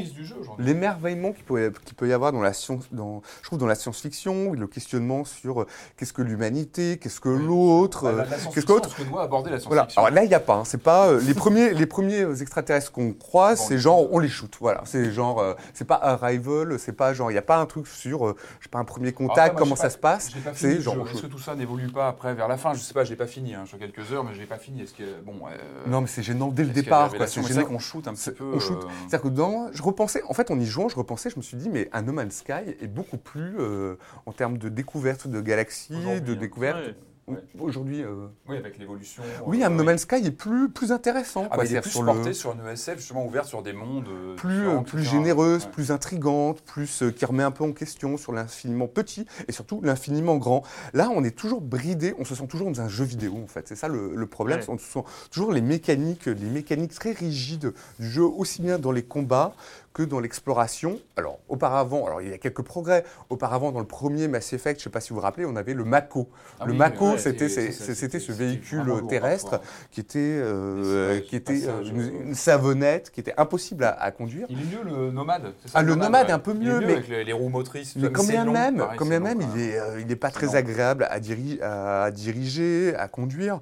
[0.58, 3.76] l'émerveillement qu'il peut, qu'il peut y avoir dans la science, dans, je trouve dans la
[3.76, 5.68] science-fiction, le questionnement sur euh,
[5.98, 8.90] qu'est-ce que l'humanité, qu'est-ce que l'autre, Bah, euh, qu'est-ce que l'autre.
[8.98, 9.82] ce que doit aborder la Voilà.
[9.84, 10.02] science-fiction.
[10.06, 10.56] Alors là, il n'y a pas.
[10.56, 10.64] hein.
[10.66, 14.20] C'est pas euh, les premiers, les premiers euh, extraterrestres qu'on croise, Bon, c'est genre on
[14.20, 14.56] les shoot.
[14.62, 14.82] Voilà.
[14.86, 17.88] C'est genre, euh, c'est pas Arrival, c'est pas genre, il n'y a pas un truc
[17.88, 20.30] sur, euh, je sais pas un premier contact, comment ça se passe.
[20.54, 20.96] C'est genre.
[21.14, 22.74] Est-ce que tout ça n'évolue pas après vers la fin?
[22.74, 23.56] Je sais pas, je l'ai pas fini.
[23.56, 23.62] Hein.
[23.66, 24.82] Je suis quelques heures, mais je l'ai pas fini.
[24.82, 27.12] Est-ce que bon euh, Non, mais c'est gênant dès le départ.
[27.28, 27.66] C'est gênant.
[27.66, 28.52] qu'on shoot un petit peu.
[28.54, 28.78] on shoot.
[28.84, 31.42] euh, C'est-à-dire que dans, je repensais, en fait, en y jouant, je repensais, je me
[31.42, 35.28] suis dit, mais un No Man's Sky est beaucoup plus euh, en termes de découverte
[35.28, 36.36] de galaxies, de hein.
[36.36, 36.96] découverte.
[37.28, 37.38] Ouais.
[37.60, 39.24] Aujourd'hui, euh, Oui, avec l'évolution.
[39.46, 41.48] oui, euh, un No Man's Sky est plus, plus intéressant.
[41.52, 41.66] Ah, quoi.
[41.66, 44.36] il est plus sur porté le- sur une ESF justement ouverte sur des mondes euh,
[44.36, 45.72] plus, plus généreuse, Ouais.
[45.72, 49.80] plus intrigante, plus euh, qui remet un peu en question sur l'infiniment petit et surtout
[49.84, 50.64] l'infiniment grand.
[50.94, 53.68] Là, on est toujours bridé, on se sent toujours dans un jeu vidéo en fait.
[53.68, 54.66] C'est ça le, le problème, Ouais.
[54.70, 58.92] on se sent toujours les mécaniques, les mécaniques très rigides du jeu, aussi bien dans
[58.92, 59.54] les combats
[59.94, 61.00] que dans l'exploration.
[61.18, 63.04] Alors auparavant, alors il y a quelques progrès.
[63.30, 65.56] Auparavant, dans le premier Mass Effect, je ne sais pas si vous vous rappelez, on
[65.58, 66.30] avait le Mako.
[66.60, 69.60] Ah le oui, Mako, ouais, c'était ce véhicule lourd terrestre
[69.92, 74.48] qui était, euh, qui était euh, une, une savonnette, qui était impossible à, à conduire.
[74.50, 75.54] Il est mieux le nomade.
[75.66, 77.96] ça, Ah, le nomade est un peu Il mieux, mais- avec les, les roues motrices.
[77.98, 81.20] Mais quand bien même, quand même, il est, euh, il est pas très agréable à,
[81.20, 83.60] diri- à diriger, à conduire.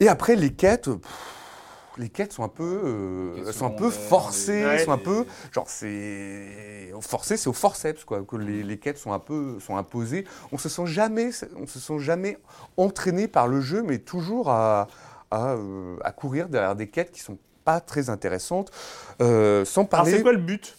[0.00, 1.10] Et après, les quêtes, pff,
[1.98, 6.92] les quêtes sont un peu, euh, sont un peu forcées, sont un peu, genre c'est
[7.00, 10.24] forcé, c'est au forceps quoi, que les, les quêtes sont un peu, sont imposées.
[10.52, 12.38] On se sent jamais, on se sent jamais
[12.76, 14.88] entraîné par le jeu, mais toujours à,
[15.30, 18.70] à, euh, à courir derrière des quêtes qui sont pas très intéressantes,
[19.20, 20.12] Euh, sans parler.
[20.12, 20.76] c'est quoi le but?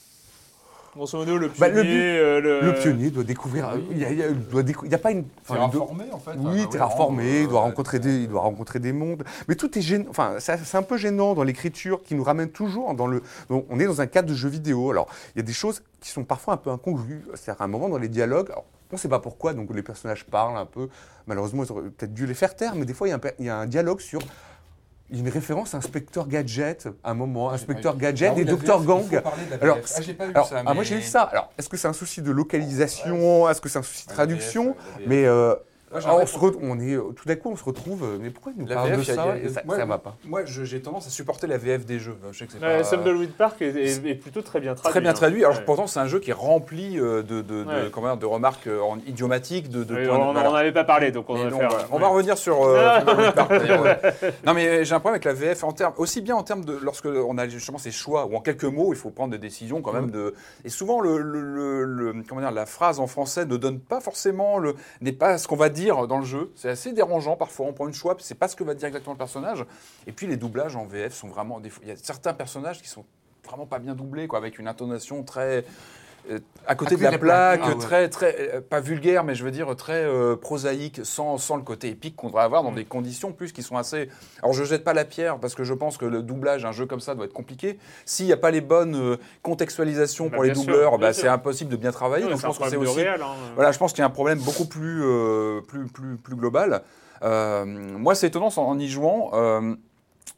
[0.94, 1.60] Grosso modo, le pionnier.
[1.60, 2.62] Bah, le but- euh, le...
[2.68, 3.70] Le pionnier doit découvrir.
[3.76, 3.84] oui.
[3.92, 5.24] Il y a, pas une.
[5.48, 6.32] enfin, il doit- en fait.
[6.38, 9.24] oui, terraformé, vraiment, il doit euh, rencontrer des, il doit rencontrer des mondes.
[9.48, 10.06] Mais tout est gênant.
[10.10, 13.24] Enfin, c'est un peu gênant dans l'écriture qui nous ramène toujours dans le.
[13.50, 14.92] donc, on est dans un cadre de jeu vidéo.
[14.92, 17.24] Alors, il y a des choses qui sont parfois un peu incongrues.
[17.36, 19.84] C'est-à-dire, à un moment dans les dialogues, alors, on ne sait pas pourquoi, donc les
[19.84, 20.90] personnages parlent un peu.
[21.26, 23.58] Malheureusement, ils auraient peut-être dû les faire taire, mais des fois, y il y a
[23.58, 24.20] un dialogue sur.
[25.12, 28.00] Il y a une référence à Inspecteur Gadget, à un moment, Ah, Inspecteur vu.
[28.02, 29.22] Gadget Alors, et Docteur Gang.
[29.62, 29.78] Alors.
[30.36, 31.24] Ah, ah, moi j'ai vu ça.
[31.24, 33.50] Alors, est-ce que c'est un souci de localisation?
[33.50, 34.76] Est-ce que c'est un souci de traduction?
[35.08, 35.26] Mais
[36.00, 38.04] j'ai alors, on, se re- on est euh, tout d'un coup, on se retrouve.
[38.04, 39.98] euh, Mais pourquoi il nous La parle de ça a- et ça, moi, ça va
[39.98, 42.16] pas Moi, j'ai tendance à supporter la VF des jeux.
[42.32, 42.84] Je sais que c'est Ouais, pas.
[42.90, 44.92] Tumbleweed Park est, est- est plutôt très bien traduit.
[44.92, 45.14] Très bien hein.
[45.14, 45.44] traduit.
[45.44, 45.64] Alors Ouais.
[45.66, 47.90] pourtant, c'est un jeu qui est rempli euh, de, de, de, Ouais.
[47.92, 51.12] comment dire, de remarques en idiomatiques, de, de Oui, de- on n'en avait pas parlé,
[51.12, 51.60] donc on Mais non.
[51.92, 53.00] On va revenir sur euh,
[53.36, 53.52] Park.
[54.46, 56.78] Non, mais j'ai un problème avec la VF en termes, aussi bien en termes de
[56.82, 59.82] lorsque on a justement ces choix ou en quelques mots, il faut prendre des décisions
[59.82, 60.34] quand même de.
[60.66, 61.84] Et souvent, le, le- le-
[62.14, 65.48] le- comment dire, la phrase en français ne donne pas forcément le n'est pas ce
[65.48, 66.52] qu'on va dire dans le jeu.
[66.56, 67.68] C'est assez dérangeant parfois.
[67.68, 69.66] On prend une puis c'est pas ce que va dire exactement le personnage.
[70.08, 71.62] Et puis les doublages en VF sont vraiment.
[71.82, 73.06] Il y a certains personnages qui sont
[73.46, 75.66] vraiment pas bien doublés, quoi, avec une intonation très
[76.68, 79.76] à côté de la plaque, Ah très, très, euh, pas vulgaire, mais je veux dire
[79.76, 83.52] très euh, prosaïque, sans, sans le côté épique qu'on devrait avoir dans des conditions plus
[83.52, 84.10] qui sont assez.
[84.42, 86.86] Alors je jette pas la pierre parce que je pense que le doublage d'un jeu
[86.86, 87.80] comme ça doit être compliqué.
[88.06, 91.72] S'il n'y a pas les bonnes euh, contextualisations Bah, pour les doubleurs, bah, c'est impossible
[91.72, 92.26] de bien travailler.
[92.26, 93.04] Donc je un pense que c'est problème de aussi.
[93.08, 93.36] réel, hein.
[93.56, 96.84] Voilà, je pense qu'il y a un problème beaucoup plus, euh, plus, plus, plus global.
[97.24, 99.32] Euh, moi, c'est étonnant en, en y jouant.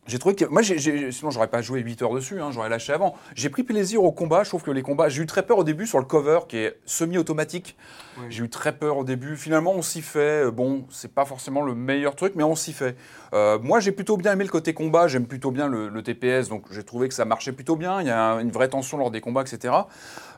[0.05, 0.45] J'ai trouvé que.
[0.45, 3.15] Moi, j'ai- j'ai- sinon, j'aurais pas joué 8 heures dessus, hein, j'aurais lâché avant.
[3.35, 4.43] J'ai pris plaisir au combat.
[4.43, 5.07] Je trouve que les combats.
[5.09, 7.77] J'ai eu très peur au début sur le cover qui est semi-automatique.
[8.29, 9.35] J'ai eu très peur au début.
[9.37, 10.45] Finalement, on s'y fait.
[10.45, 12.95] Euh, Bon, c'est pas forcément le meilleur truc, mais on s'y fait.
[13.33, 15.07] Euh, moi, j'ai plutôt bien aimé le côté combat.
[15.07, 18.01] J'aime plutôt bien le, le TPS, donc j'ai trouvé que ça marchait plutôt bien.
[18.01, 19.73] Il y a une vraie tension lors des combats, etc.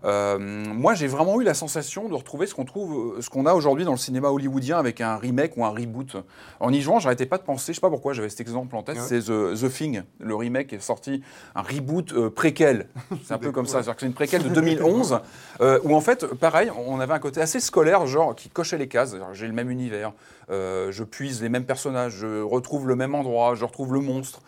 [0.05, 3.53] Euh, moi, j'ai vraiment eu la sensation de retrouver ce qu'on trouve, ce qu'on a
[3.53, 6.16] aujourd'hui dans le cinéma hollywoodien avec un remake ou un reboot.
[6.59, 7.74] En y jouant, j'arrêtais pas de penser.
[7.74, 8.97] Je sais pas pourquoi j'avais cet exemple en tête.
[8.97, 9.01] Ouais.
[9.05, 11.22] C'est The, The Thing, le remake est sorti,
[11.56, 12.88] un reboot euh, préquel.
[13.24, 13.74] C'est un peu comme ça.
[13.84, 15.20] C'est-à-dire que c'est une préquelle de 2011
[15.62, 18.88] euh, où en fait, pareil, on avait un côté assez scolaire, genre qui cochait les
[18.88, 19.16] cases.
[19.34, 20.14] J'ai le même univers,
[20.51, 24.41] euh, je puise les mêmes personnages, je retrouve le même endroit, je retrouve le monstre.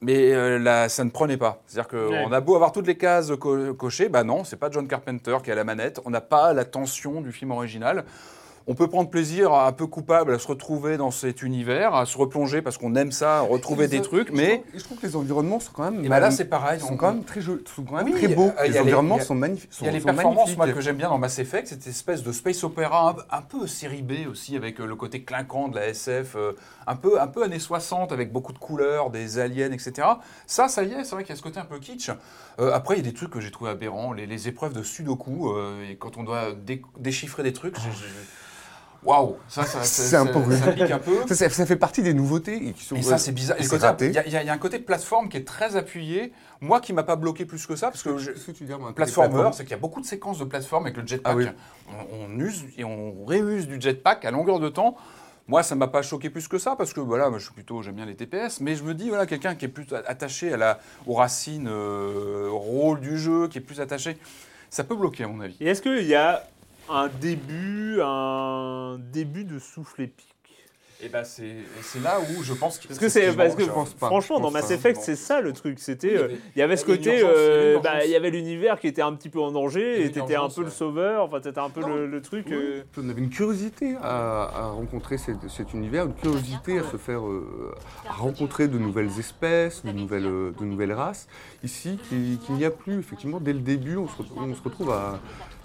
[0.00, 1.60] Mais euh, là, ça ne prenait pas.
[1.66, 2.32] C'est-à-dire qu'on Ouais.
[2.34, 5.50] a beau avoir toutes les cases co- cochées, bah non, c'est pas John Carpenter qui
[5.50, 6.00] a la manette.
[6.04, 8.04] On n'a pas la tension du film original.
[8.70, 12.18] On peut prendre plaisir, un peu coupable, à se retrouver dans cet univers, à se
[12.18, 15.06] replonger parce qu'on aime ça, retrouver Et des trucs, je mais trouve- Je trouve que
[15.06, 16.04] les environnements sont quand même.
[16.04, 16.78] Et bah là, c'est pareil.
[16.78, 18.52] Sont On- quand même très, jolis, sont quand même Oui, très beaux.
[18.60, 19.70] euh, y les environnements sont magnifiques.
[19.80, 22.30] Il y a les performances moi, que j'aime bien dans Mass Effect, cette espèce de
[22.30, 25.88] space opéra un, un peu série B aussi, avec euh, le côté clinquant de la
[25.88, 26.52] SF, euh,
[26.86, 30.06] un, peu, un peu années 60, avec beaucoup de couleurs, des aliens, etc.
[30.46, 32.10] Ça, ça y est, c'est vrai qu'il y a ce côté un peu kitsch.
[32.60, 34.82] Euh, après, il y a des trucs que j'ai trouvé aberrants, les, les épreuves de
[34.82, 37.88] Sudoku, euh, et quand on doit dé- déchiffrer des trucs, j'ai-
[39.08, 41.26] Waouh, ça, ça, C'est un peu ça pique un peu.
[41.28, 42.94] Ça, ça- ça fait partie des nouveautés et qui sont.
[42.96, 43.56] Et ça, c'est bizarre.
[44.08, 46.32] Il y, a- y un côté plateforme qui est très appuyé.
[46.60, 49.50] Moi, qui m'a pas bloqué plus que ça, parce que je- que tu côté platformer,
[49.54, 51.32] c'est qu'il y a beaucoup de séquences de plateforme avec le jetpack.
[51.32, 51.46] Ah oui.
[52.12, 54.96] on, on use et on réuse du jetpack à longueur de temps.
[55.46, 57.80] Moi, ça m'a pas choqué plus que ça parce que voilà, moi, je suis plutôt
[57.80, 60.58] j'aime bien les TPS, mais je me dis voilà quelqu'un qui est plus attaché à
[60.58, 64.18] la aux racines, euh, au rôle du jeu, qui est plus attaché,
[64.68, 65.56] ça peut bloquer à mon avis.
[65.60, 66.44] Et est-ce qu'il y a
[66.90, 70.34] un début, un début de souffle épique
[71.02, 73.94] Et ben c'est c'est là où je pense Parce que c'est parce que je pense
[73.94, 74.06] pas.
[74.08, 74.70] franchement Je dans Mass.
[74.72, 76.84] Effect c'est ça le truc c'était Oui, il y euh, avait- il y avait ce
[76.84, 79.12] côté une urgence, il y avait euh, bah, il y avait l'univers qui était un
[79.14, 82.20] petit peu en danger et t'étais un peu le sauveur enfin t'étais un peu le,
[82.20, 86.82] truc euh, On avait une curiosité à, à rencontrer cet, cet univers, une curiosité à
[86.84, 87.72] se faire, euh,
[88.08, 91.28] à rencontrer de nouvelles espèces, de nouvelles, de nouvelles races.
[91.62, 92.98] Ici, qui- qu'il n'y a plus.
[93.00, 95.18] Effectivement, dès le début, on se, re- on se retrouve à.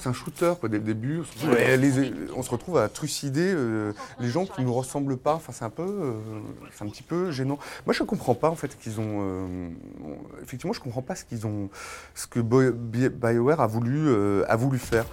[0.03, 1.21] C'est un shooter, quoi, dès le début.
[1.21, 1.71] On se retrouve, Ouais.
[1.71, 5.33] à, les- on se retrouve à trucider euh, les gens qui ne nous ressemblent pas.
[5.35, 5.83] Enfin, c'est un peu.
[5.83, 6.11] euh,
[6.73, 7.57] c'est un petit peu gênant.
[7.85, 9.19] Moi, je ne comprends pas, en fait, qu'ils ont.
[9.21, 9.69] euh,
[10.41, 11.69] effectivement, je ne comprends pas ce qu'ils ont.
[12.15, 14.09] Ce que BioWare a voulu,
[14.45, 15.05] a voulu faire.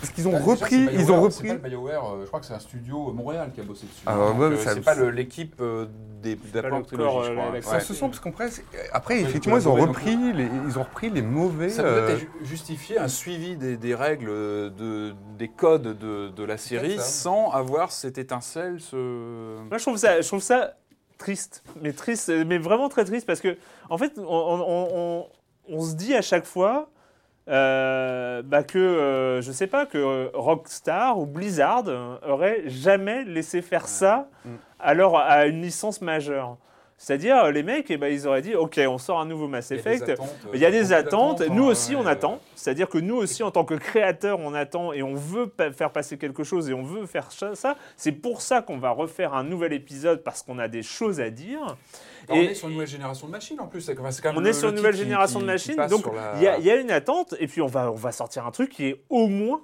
[0.00, 0.88] Parce qu'ils ont déjà, repris.
[0.92, 1.48] Ils ont repris.
[1.48, 3.64] C'est pas le BioWare, euh, je crois que c'est un studio euh, Montréal qui a
[3.64, 4.02] bossé dessus.
[4.06, 5.86] Ah, ouais, euh, ça- c'est pas l'équipe euh,
[6.22, 7.62] des d'Apple le Trilogy, je crois.
[7.62, 8.48] Ça se sent parce qu'après,
[8.92, 11.70] après, effectivement, il ils ont repris les, ils ont repris les mauvais.
[11.70, 16.44] Ça peut euh, ju- justifier un suivi des, des règles, de, des codes de, de
[16.44, 19.58] la série sans avoir cette étincelle, ce...
[19.68, 20.74] moi je trouve ça je trouve ça
[21.18, 23.56] triste mais triste mais vraiment très triste parce que
[23.90, 25.26] en fait on, on- on- on-
[25.76, 26.88] on se dit à chaque fois
[27.48, 31.84] euh, bah que euh, je sais pas que euh, Rockstar ou Blizzard
[32.26, 34.50] aurait jamais laissé faire ça Mm.
[34.80, 36.56] alors à une licence majeure.
[36.96, 39.70] C'est-à-dire euh, les mecs eh ben, ils auraient dit OK, on sort un nouveau Mass
[39.72, 40.12] Effect.
[40.54, 42.40] Il y a des attentes, nous aussi on attend.
[42.54, 45.90] C'est-à-dire que nous aussi en tant que créateurs on attend et on veut pa- faire
[45.90, 47.52] passer quelque chose et on veut faire ça.
[47.96, 51.30] C'est pour ça qu'on va refaire un nouvel épisode parce qu'on a des choses à
[51.30, 51.76] dire.
[52.30, 53.86] on Et- est sur une nouvelle génération de machines en plus.
[53.94, 56.42] quand même- on est sur une nouvelle génération qui- de machines, donc sur la- il
[56.42, 58.50] y, a- il y a une attente, et puis on va, on va sortir un
[58.50, 59.60] truc qui est au moins,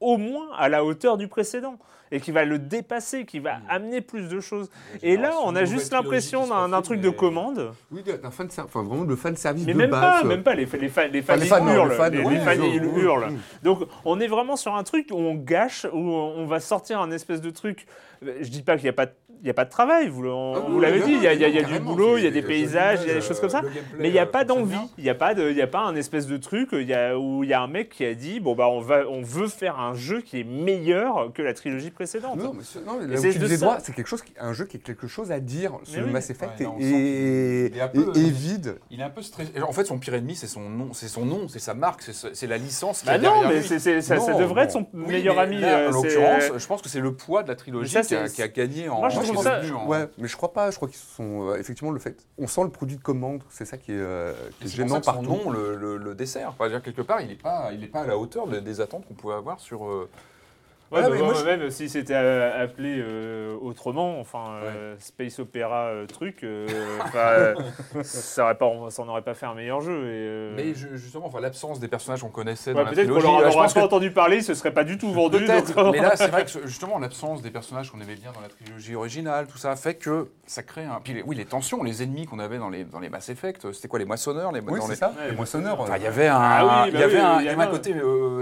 [0.00, 1.76] au moins à la hauteur du précédent,
[2.12, 4.70] et qui va le dépasser, qui va amener plus de choses.
[5.02, 9.04] Et là, on a juste l'impression d'un truc de commande, Oui, d'un fan enfin vraiment
[9.04, 10.22] de fan service mais de même base.
[10.22, 12.22] pas, même pas, les, les fans, les fans, les fans, non, hurlent, les fans, les,
[12.22, 13.32] ouais, les fans, ils ils hurlent.
[13.62, 17.00] Donc on est vraiment sur un truc où on gâche, où on on va sortir
[17.00, 17.86] un espèce de truc.
[18.22, 19.12] Je dis pas qu'il n'y a pas de
[19.42, 21.26] il n'y a pas de travail, vous, on- Ah vous oui, l'avez dit, il y
[21.26, 23.00] a, il y a- il y a oui, du boulot, il y a des paysages,
[23.02, 23.60] il y a des choses comme ça.
[23.98, 25.66] Mais il n'y a euh, pas d'envie, il n'y a, pas de- il y a
[25.66, 28.04] pas un espèce de truc il y a, où il y a un mec qui
[28.04, 31.42] a dit bon, bah, on, va, on veut faire un jeu qui est meilleur que
[31.42, 32.38] la trilogie précédente.
[32.38, 32.98] Non, mais c'est- non,
[33.82, 35.72] c'est quelque chose, qui- un jeu qui a quelque chose à dire.
[35.84, 36.10] Ce oui.
[36.10, 38.76] Mass Effect Ouais, non, on est, peu- est- vide.
[38.90, 39.50] Il est un peu stressé.
[39.60, 42.12] En fait, son pire ennemi, c'est son nom, c'est son nom, c'est sa marque, c'est
[42.12, 45.58] ce- c'est la licence Bah non, mais ça, devrait être son meilleur ami.
[45.62, 48.32] euh, en l'occurrence, je pense que c'est le poids de la trilogie qui, a, c'est-
[48.34, 48.98] qui a gagné en.
[48.98, 50.70] Moi, je ça- en- Ouais, mais je crois pas.
[50.70, 52.16] Je crois qu'ils sont euh, effectivement le fait.
[52.38, 53.42] On sent le produit de commande.
[53.50, 55.44] C'est ça qui est, euh, qui est C'est pour gênant ça que son partout.
[55.44, 56.50] nom le, le, le dessert.
[56.50, 58.80] Enfin, dire, quelque part, il n'est pas, il est pas à la hauteur de- des
[58.80, 59.84] attentes qu'on pouvait avoir sur.
[59.86, 60.08] euh,
[60.92, 65.86] Voilà, bah, moi, je- même si c'était euh, appelé euh, autrement, enfin euh, Space Opera
[65.86, 66.44] euh, truc,
[68.02, 69.92] ça aurait pas, ça n'aurait pas fait un meilleur jeu.
[70.04, 73.08] Et, euh, Mais je- justement, enfin, l'absence des personnages qu'on connaissait ouais, dans la peut-être
[73.08, 73.40] qu'on trilogie.
[73.42, 75.44] leur aurait pas que- entendu parler, ce serait pas du tout vendu.
[75.46, 78.48] Donc- mais là c'est vrai que justement l'absence des personnages qu'on aimait bien dans la
[78.48, 81.00] trilogie originale, tout ça fait que ça crée un.
[81.02, 83.72] Puis les- oui, les tensions, les ennemis qu'on avait dans les, dans les Mass Effect,
[83.72, 85.84] c'était quoi les moissonneurs les, Oui, dans les- ça, Ouais, les moissonneurs.
[85.96, 86.38] Il y avait un,
[86.84, 87.70] oui, il bah y avait oui, un, il y il y avait avait un un-
[87.70, 87.94] côté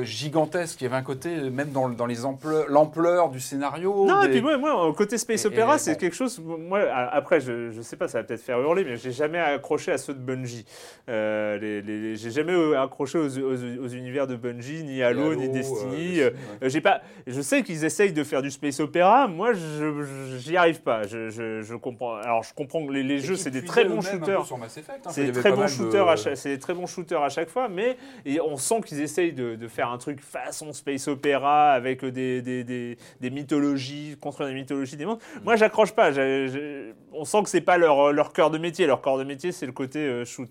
[0.05, 4.07] gigantesque, il y avait un côté même dans, dans les ampleurs, l'ampleur du scénario.
[4.07, 5.99] Non, et puis moi, moi, côté Space et c'est bon.
[5.99, 6.41] quelque chose.
[6.41, 6.80] Moi,
[7.12, 9.99] après, je, je sais pas, ça va peut-être faire hurler, mais j'ai jamais accroché à
[9.99, 10.64] ceux de Bungie.
[11.09, 15.34] Euh, les, les- j'ai jamais accroché aux, aux- aux univers de Bungie, ni Halo, Halo,
[15.34, 16.20] ni Destiny.
[16.20, 16.34] Euh, ouais.
[16.64, 17.01] euh, j'ai pas.
[17.26, 19.26] Je sais qu'ils essayent de faire du Space Opera.
[19.28, 20.05] Moi, je,
[20.38, 21.03] j'y arrive pas.
[21.07, 22.16] Je, je- je comprends.
[22.16, 24.41] Alors, je comprends que les, les jeux, c'est des très bons shooters.
[24.53, 24.66] hein,
[25.11, 27.49] C'est des très bons de- shooters à chaque, c'est des très bons shooters à chaque
[27.49, 31.72] fois, mais et on sent qu'ils essayent de, de faire un truc façon space opéra
[31.72, 35.18] avec des, des, des, des mythologies, construire des mythologies des mondes.
[35.18, 35.44] Mm.
[35.44, 36.10] Moi, j'accroche pas.
[37.12, 38.86] On sent que c'est pas leur, leur cœur de métier.
[38.86, 40.50] Leur cœur de métier, c'est le côté euh, shoot.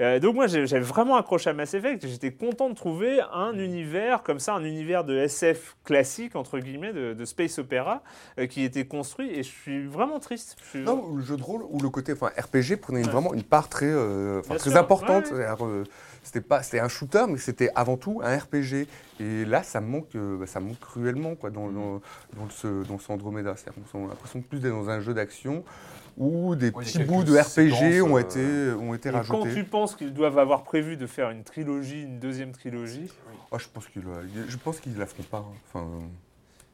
[0.00, 3.58] Euh, donc moi j'ai- j'avais vraiment accroché à Mass Effect, j'étais content de trouver un
[3.58, 8.02] univers comme ça, un univers de SF classique entre guillemets, de, de space opéra
[8.38, 10.56] euh, qui était construit et je suis vraiment triste.
[10.64, 13.34] Je suis- Non, le jeu de rôle ou le côté enfin, RPG prenait une- vraiment
[13.34, 15.30] une part très, euh, très sûr, importante.
[15.32, 15.46] ouais.
[15.60, 15.84] Euh,
[16.24, 18.86] C'était pas, c'était un shooter, mais c'était avant tout un RPG.
[19.18, 22.00] Et là, ça manque, bah, ça manque cruellement quoi, dans, dans,
[22.36, 23.56] dans ce, dans ce Andromeda.
[23.90, 25.64] Qu'on a l'impression de plus d'être dans un jeu d'action
[26.18, 29.18] où des Ouais, petits bouts de RPG séquences, ont euh, été, ont été Et quand
[29.40, 29.54] rajoutés.
[29.54, 33.08] tu penses qu'ils doivent avoir prévu de faire une trilogie, une deuxième trilogie,
[33.50, 34.02] Oh, je pense qu'ils,
[34.48, 35.38] je pense qu'ils la feront pas.
[35.38, 35.54] hein.
[35.68, 35.86] Enfin,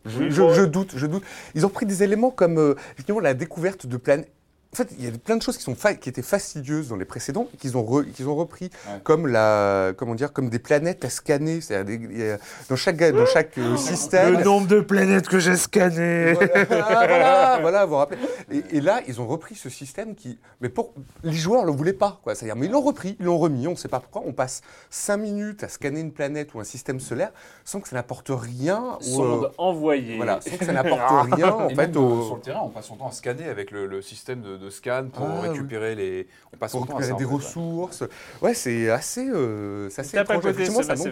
[0.07, 0.69] je, Oui, je- bon, je ouais.
[0.69, 1.25] doute, je doute.
[1.55, 2.75] Ils ont pris des éléments comme euh,
[3.23, 4.31] la découverte de planètes.
[4.75, 6.97] En fait, il y a plein de choses qui, sont fa- qui étaient fastidieuses dans
[6.97, 9.01] les précédents et qu'ils ont, re- qu'ils ont repris Ouais.
[9.03, 11.63] comme, la, comment dire, comme des planètes à scanner.
[11.63, 12.39] C'est-à-dire des- a-
[12.69, 14.37] dans chaque, dans chaque euh, système.
[14.37, 16.35] le nombre de planètes que j'ai scannées.
[16.35, 18.19] Voilà, voilà, voilà, vous vous rappelez.
[18.51, 20.39] Et, et là, ils ont repris ce système qui.
[20.61, 20.93] Mais pour,
[21.25, 22.21] les joueurs ne le voulaient pas.
[22.23, 22.35] Quoi.
[22.35, 24.23] C'est-à-dire, mais ils l'ont repris, ils l'ont remis, on ne sait pas pourquoi.
[24.27, 24.61] On passe
[24.91, 27.31] 5 minutes à scanner une planète ou un système solaire
[27.65, 28.99] sans que ça n'apporte rien.
[29.01, 30.17] Sonde envoyée.
[30.17, 31.01] voilà, sans que ça n'apporte
[31.33, 33.13] rien en Et fait même, au- euh, sur le terrain, on passe son temps à
[33.13, 35.49] scanner avec le, le système de, de scan pour Ah, oui.
[35.49, 36.27] récupérer les.
[36.53, 37.25] On passe pour son temps à récupérer ça.
[37.25, 37.45] des en fait, ouais.
[37.45, 38.05] ressources.
[38.43, 40.43] Ouais, c'est assez, euh, c'est assez étrange.
[40.43, 41.11] ça de.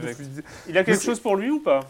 [0.69, 1.81] Il a quelque Mais chose pour lui ou pas?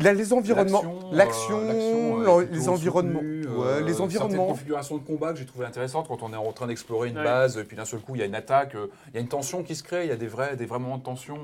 [0.00, 4.04] Il a les environnements, L'action, euh, euh, plutôt les environnements, soutenue, ouais, euh, les Certaines
[4.04, 4.46] environnements.
[4.46, 7.24] configurations de combat que j'ai trouvé intéressantes quand on est en train d'explorer une Ouais.
[7.24, 9.20] base, et puis d'un seul coup il y a une attaque, euh, il y a
[9.20, 11.36] une tension qui se crée, il y a des vrais, des vrais moments de tension.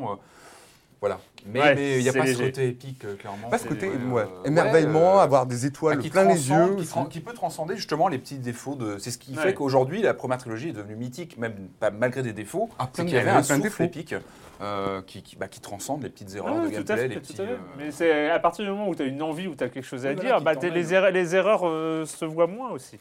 [1.05, 1.21] Voilà.
[1.47, 3.51] Mais Ouais, il n'y a pas ce côté épique, euh, clairement.
[3.51, 6.49] Pas ce côté ouais, euh, émerveillement, ouais, euh, avoir des étoiles bah, qui plein les
[6.49, 6.77] yeux.
[6.77, 8.97] qui, qui peut transcender justement les petits défauts de.
[8.99, 9.43] C'est ce qui Ouais.
[9.43, 12.71] fait qu'aujourd'hui la première trilogie est devenue mythique, même pas malgré des défauts.
[12.79, 13.85] Ah, c'est qu'il y avait un souffle défauts.
[13.85, 14.15] épique
[14.63, 17.09] euh, qui, qui, bah, qui transcende les petites erreurs Ah, de tout à gameplay, fait,
[17.09, 17.43] les tout petits.
[17.43, 17.59] à fait.
[17.77, 19.85] Mais c'est à partir du moment où tu as une envie, où tu as quelque
[19.85, 22.99] chose à dire, bah, les erreurs, les erreurs euh, se voient moins aussi.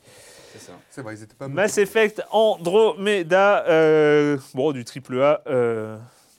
[0.51, 0.74] c'est ça.
[0.89, 1.47] C'est vrai, ils étaient pas.
[1.47, 3.64] Mass Effect Andromeda,
[4.54, 5.41] bon, du triple A,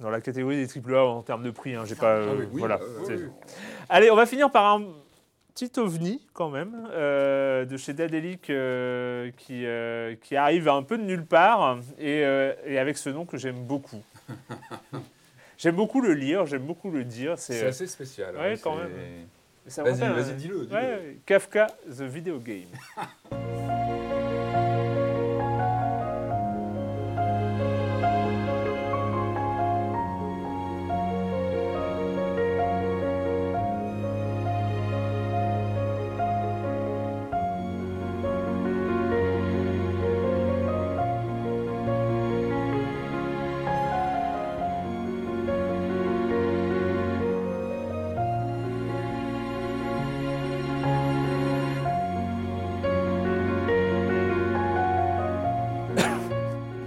[0.00, 1.74] dans la catégorie des triple A en termes de prix.
[1.74, 2.78] hein, j'ai pas, euh, Ah oui, oui, voilà.
[2.80, 3.14] euh, oui.
[3.88, 4.82] Allez, on va finir par un
[5.54, 10.98] petit ovni quand même euh, de chez Dadelic euh, qui, euh, qui arrive un peu
[10.98, 14.02] de nulle part et, euh, et avec ce nom que j'aime beaucoup.
[15.58, 17.38] j'aime beaucoup le lire, j'aime beaucoup le dire.
[17.38, 18.34] C'est assez spécial.
[18.36, 18.90] ouais, hein, quand même.
[19.66, 20.68] Vas-y, euh, dis-le.
[20.70, 22.66] ouais, Kafka the Video Game.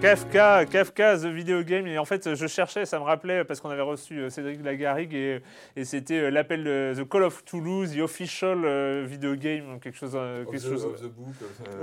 [0.08, 1.86] Kafka, Kafka, The Video Game.
[1.88, 5.14] Et en fait, je cherchais, ça me rappelait, parce qu'on avait reçu euh, Cédric Lagarigue,
[5.14, 5.41] et,
[5.76, 9.97] et c'était euh, l'appel de The Call of Toulouse, The Official euh, Video Game, quelque
[9.97, 10.14] chose.
[10.16, 11.34] euh, Of quelque the- chose of the book,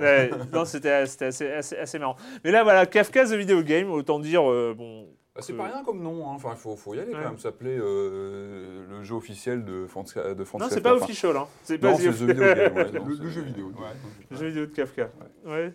[0.00, 2.16] Ouais, non, c'était assez, assez, assez marrant.
[2.44, 5.06] Mais là, voilà, Kafka, The Video Game, autant dire, euh, bon.
[5.34, 6.32] Bah, c'est que- pas rien comme nom, hein.
[6.36, 7.18] enfin il faut, faut y aller Ouais.
[7.20, 7.36] quand même.
[7.38, 11.46] Ça s'appelait euh, le jeu officiel de France de France Non, c'est pas official, hein.
[11.62, 12.76] C'est Non, pas c'est The Video Game.
[12.76, 13.66] ouais, non, Le, c'est- le jeu vidéo.
[13.66, 13.88] ouais.
[14.30, 15.10] le jeu vidéo de Kafka.
[15.44, 15.74] Ouais.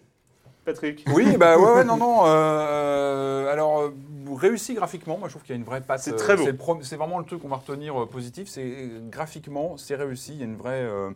[0.73, 1.05] Patrick.
[1.13, 2.21] Oui, bah ouais, ouais, non, non.
[2.25, 3.89] euh, alors, euh,
[4.35, 6.01] réussi graphiquement, moi je trouve qu'il y a une vraie patte.
[6.01, 6.45] C'est euh, très beau.
[6.45, 8.47] le pro- C'est vraiment le truc qu'on va retenir euh, positif.
[8.47, 8.71] C'est
[9.09, 10.33] graphiquement, c'est réussi.
[10.33, 10.81] Il y a une vraie.
[10.83, 11.09] euh,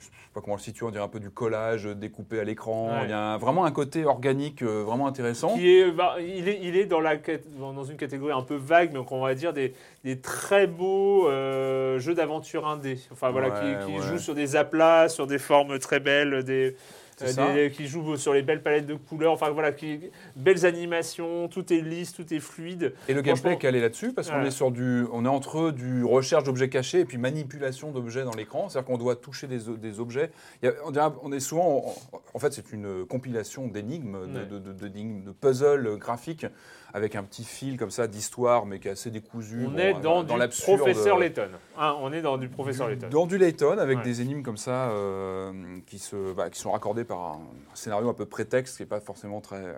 [0.00, 2.88] sais pas comment le situer, on dirait un peu du collage euh, découpé à l'écran.
[2.90, 3.04] Ouais.
[3.04, 5.54] Il y a un- vraiment un côté organique euh, vraiment intéressant.
[5.54, 9.00] Qui est, bah, il, est, il est dans, la, une catégorie un peu vague, mais
[9.10, 9.74] on va dire des,
[10.04, 12.98] des très beaux euh, jeux d'aventure indé.
[13.12, 14.06] Enfin voilà, Ouais, qui, qui ouais.
[14.06, 16.76] jouent sur des aplats, sur des formes très belles, des,
[17.22, 19.32] euh, des- qui jouent sur les belles palettes de couleurs.
[19.32, 20.00] Enfin voilà, qui,
[20.36, 22.94] belles animations, tout est lisse, tout est fluide.
[23.08, 26.04] Et le gameplay est calé là-dessus parce qu'on est sur du, on est entre du
[26.04, 28.68] recherche d'objets cachés et puis manipulation d'objets dans l'écran.
[28.68, 29.68] C'est-à-dire qu'on doit toucher des,
[30.00, 30.30] objets.
[30.62, 34.18] Il y a- on, dirait- on est souvent, en, en fait, c'est une compilation d'énigmes,
[34.26, 34.46] de- Ouais.
[34.46, 36.46] de, de, d'énigmes, de puzzles graphiques
[36.92, 39.66] avec un petit fil comme ça d'histoire, mais qui est assez décousu.
[39.66, 41.48] on Bon, est euh, dans, du professeur Layton.
[41.78, 43.08] Hein, on est dans du professeur Layton.
[43.10, 44.04] Dans du Layton, avec Ouais.
[44.04, 45.52] des énigmes comme ça, euh,
[45.86, 47.40] qui, se, bah, qui sont raccordées par un
[47.74, 49.76] scénario un peu prétexte, qui n'est pas forcément très...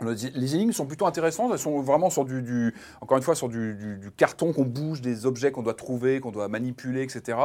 [0.00, 3.34] le- Les énigmes sont plutôt intéressantes, elles sont vraiment sur du, du- encore une fois,
[3.34, 7.02] sur du, du- du carton qu'on bouge, des objets qu'on doit trouver, qu'on doit manipuler,
[7.02, 7.38] etc.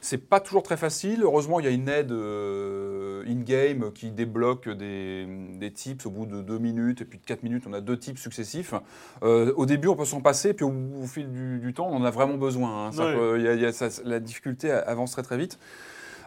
[0.00, 1.20] C'est pas toujours très facile.
[1.22, 5.26] Heureusement, il y a une aide euh, in-game qui débloque des,
[5.60, 7.96] des tips au bout de deux minutes, et puis de quatre minutes, on a deux
[7.96, 8.74] tips successifs.
[9.22, 10.72] Euh, au début, on peut s'en passer, puis au,
[11.02, 12.86] au fil du, temps, on en a vraiment besoin.
[12.88, 12.92] hein.
[12.92, 13.14] Ça Ouais.
[13.14, 15.56] peut- il y a- il y a- ça- la difficulté avance très très vite.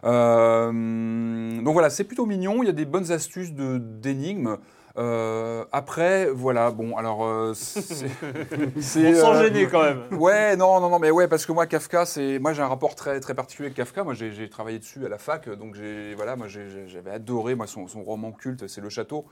[0.05, 2.63] Euh, donc voilà, c'est plutôt mignon.
[2.63, 4.57] Il y a des bonnes astuces de- d'énigmes.
[4.97, 7.25] Euh, après, voilà, bon, alors.
[7.25, 7.81] euh, c'est-
[8.79, 10.03] c'est, On euh, gêné quand même.
[10.11, 12.95] Ouais, non, non, non, mais ouais, parce que moi, Kafka, c'est, moi, j'ai un rapport
[12.95, 14.03] très, très particulier avec Kafka.
[14.03, 17.55] Moi, j'ai, j'ai travaillé dessus à la fac, donc j'ai, voilà, moi, j'ai- j'avais adoré,
[17.55, 19.25] moi, son, son roman culte, c'est Le Château.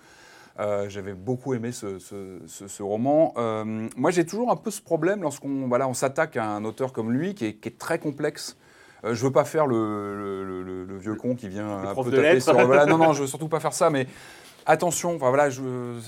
[0.60, 3.34] Euh, j'avais beaucoup aimé ce, ce- ce- ce roman.
[3.38, 6.94] Euh, moi, j'ai toujours un peu ce problème lorsqu'on, voilà, on s'attaque à un auteur
[6.94, 8.56] comme lui, qui est, qui est très complexe.
[9.06, 9.76] Euh, je veux pas faire le,
[10.16, 12.44] le- le- le- le vieux con qui vient un peu taper lettres.
[12.46, 12.66] sur.
[12.68, 14.06] Voilà, non, non, je veux surtout pas faire ça, mais
[14.66, 15.50] attention, enfin, voilà,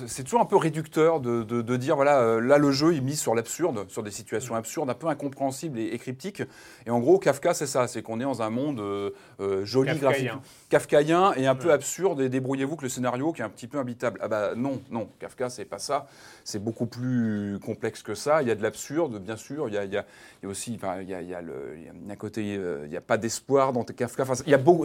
[0.07, 3.01] c'est toujours un peu réducteur de, de- de dire voilà, euh, là le jeu il
[3.01, 6.43] mise sur l'absurde, sur des situations absurdes, un peu incompréhensibles et, et cryptiques.
[6.85, 9.89] Et en gros, Kafka c'est ça, c'est qu'on est dans un monde euh, euh, joli,
[9.99, 10.25] Kafkaïen.
[10.25, 12.21] graphique, kafkaïen et un peu absurde.
[12.21, 14.19] Et débrouillez-vous que le scénario qui est un petit peu habitable.
[14.21, 16.07] Ah bah non, non, Kafka c'est pas ça.
[16.43, 18.41] C'est beaucoup plus complexe que ça.
[18.41, 19.67] Il y a de l'absurde, bien sûr.
[19.67, 20.05] Il y a, il y a-
[20.41, 22.13] il y a aussi, enfin, il y a, il y a le- il y a
[22.13, 22.53] un côté,
[22.83, 24.23] il n'y a pas d'espoir dans Kafka.
[24.23, 24.33] Enfin,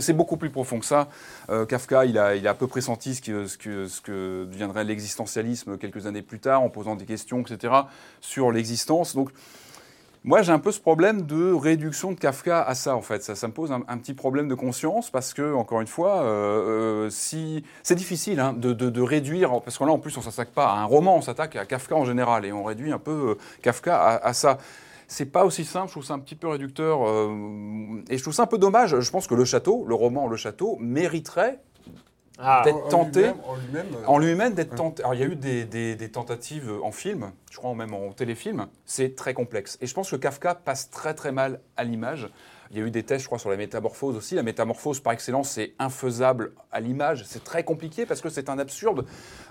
[0.00, 1.08] c'est beaucoup plus profond que ça.
[1.50, 4.84] Euh, Kafka, il a, il a à peu pressenti ce ce que, ce que deviendrait
[4.84, 7.74] l'existentialisme quelques années plus tard, en posant des questions, etc.,
[8.20, 9.14] sur l'existence.
[9.14, 9.30] Donc,
[10.22, 13.22] moi, j'ai un peu ce problème de réduction de Kafka à ça, en fait.
[13.22, 17.10] Ça, me pose un, petit problème de conscience parce que, encore une fois, euh, euh,
[17.10, 20.76] si c'est difficile hein, de, réduire, parce que là, en plus, on s'attaque pas à
[20.76, 23.96] un roman, on s'attaque à Kafka en général, et on réduit un peu euh, Kafka
[23.96, 24.58] à, à ça.
[25.08, 27.00] C'est pas aussi simple, je trouve ça un petit peu réducteur,
[28.08, 29.00] et je trouve ça un peu dommage.
[29.00, 31.58] Je pense que Le Château, le roman Le Château, mériterait
[32.42, 33.86] Ah, d'être tenté En lui-même.
[33.94, 35.02] euh, en lui-même d'être tenté.
[35.02, 38.12] Alors il y a eu des, des- des tentatives en film, je crois même en
[38.12, 39.76] téléfilm, c'est très complexe.
[39.80, 42.28] Et je pense que Kafka passe très très mal à l'image.
[42.72, 44.36] Il y a eu des tests, je crois, sur la métamorphose aussi.
[44.36, 47.24] La métamorphose, par excellence, c'est infaisable à l'image.
[47.26, 49.06] C'est très compliqué parce que c'est un absurde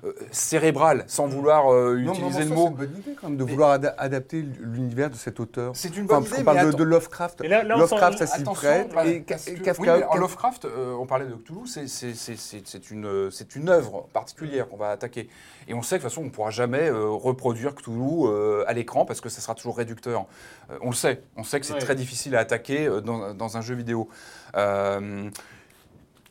[0.06, 2.64] euh, cérébral, sans vouloir euh, Non, utiliser non, le ça, mot.
[2.64, 5.72] C'est une bonne idée quand même de vouloir ada- adapter l'univers de cet auteur.
[5.76, 7.42] C'est une Enfin, bonne parce idée, qu'on parle mais de, Lovecraft.
[7.44, 8.90] Et là- là, on Lovecraft, ça s'y prête.
[9.06, 9.98] Et, Kafka.
[9.98, 14.78] oui, en Lovecraft, euh, on parlait de Cthulhu, c'est- une, c'est une œuvre particulière qu'on
[14.78, 15.28] va attaquer.
[15.68, 18.64] Et on sait que de toute façon, on ne pourra jamais euh, reproduire Cthulhu euh,
[18.66, 20.26] à l'écran parce que ça sera toujours réducteur.
[20.72, 21.22] Euh, on le sait.
[21.36, 21.80] On sait que c'est Ouais.
[21.80, 23.02] très difficile à attaquer euh,
[23.34, 24.10] dans, un jeu vidéo.
[24.56, 25.30] Euh,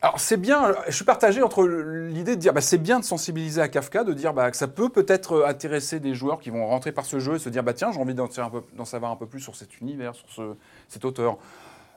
[0.01, 3.61] alors c'est bien, je suis partagé entre l'idée de dire bah, c'est bien de sensibiliser
[3.61, 6.93] à Kafka, de dire bah, que ça peut peut-être intéresser des joueurs qui vont rentrer
[6.93, 9.41] par ce jeu et se dire bah tiens j'ai envie d'en savoir, un peu- plus
[9.41, 10.55] sur cet univers, sur ce-
[10.87, 11.37] cet auteur.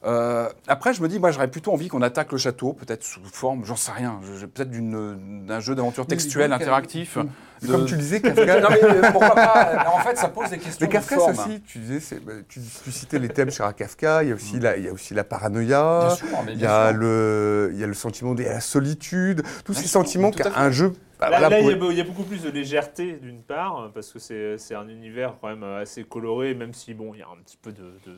[0.04, 3.20] Euh, après, je me dis, moi, j'aurais plutôt envie qu'on attaque le château, peut-être sous
[3.24, 7.18] forme, j'en sais rien, je- peut-être d'une- d'un jeu d'aventure textuel, donc, euh, interactif.
[7.62, 8.60] Mais Comme de- tu disais, Kafka.
[8.60, 11.60] non, mais euh, pourquoi pas En fait, ça pose des questions Mais Kafka, de aussi,
[11.62, 14.58] tu disais, c'est- bah, tu, tu citais les thèmes chez Kafka, il y a aussi
[14.58, 17.78] la, il y a aussi la paranoïa, Bien sûr, mais il y a le, il
[17.78, 20.94] y a le sentiment de la solitude, tous ces sûr, sentiments qu'un jeu.
[21.20, 23.42] bah, Là, il, y a, pour- beau- il y a beaucoup plus de légèreté d'une
[23.42, 27.20] part, parce que c'est c'est un univers quand même assez coloré, même si bon, il
[27.20, 28.16] y a un petit peu de, de,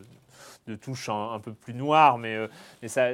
[0.66, 2.48] de touche un, un peu plus noire, mais, euh,
[2.82, 3.08] mais ça,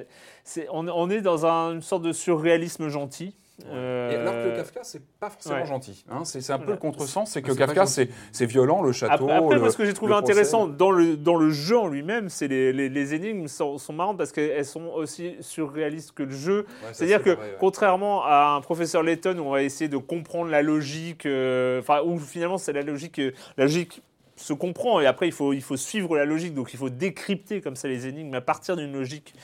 [0.44, 3.34] c'est- on, on est dans un- une sorte de surréalisme gentil.
[3.66, 5.66] Euh, Et alors que Kafka, c'est pas forcément ouais.
[5.66, 6.03] gentil.
[6.11, 6.24] hein.
[6.24, 6.76] C'est c'est un peu Voilà.
[6.76, 9.12] le contresens, c'est que C'est pas Kafka, c'est c'est violent, le château.
[9.24, 11.86] Après, après, le- moi, ce que j'ai trouvé intéressant dans le, dans le jeu en
[11.88, 16.22] lui-même, c'est les, les, les énigmes sont, sont marrantes parce qu'elles sont aussi surréalistes que
[16.22, 16.61] le jeu.
[16.82, 17.57] Ouais, C'est-à-dire que, vrai, ouais.
[17.61, 22.01] contrairement à un professeur Layton où on va essayer de comprendre la logique, euh, enfin,
[22.03, 24.01] où finalement c'est la logique, euh, la logique
[24.41, 25.01] se comprend.
[25.01, 27.88] Et après il faut, il faut suivre la logique, donc il faut décrypter comme ça
[27.88, 29.34] les énigmes à partir d'une logique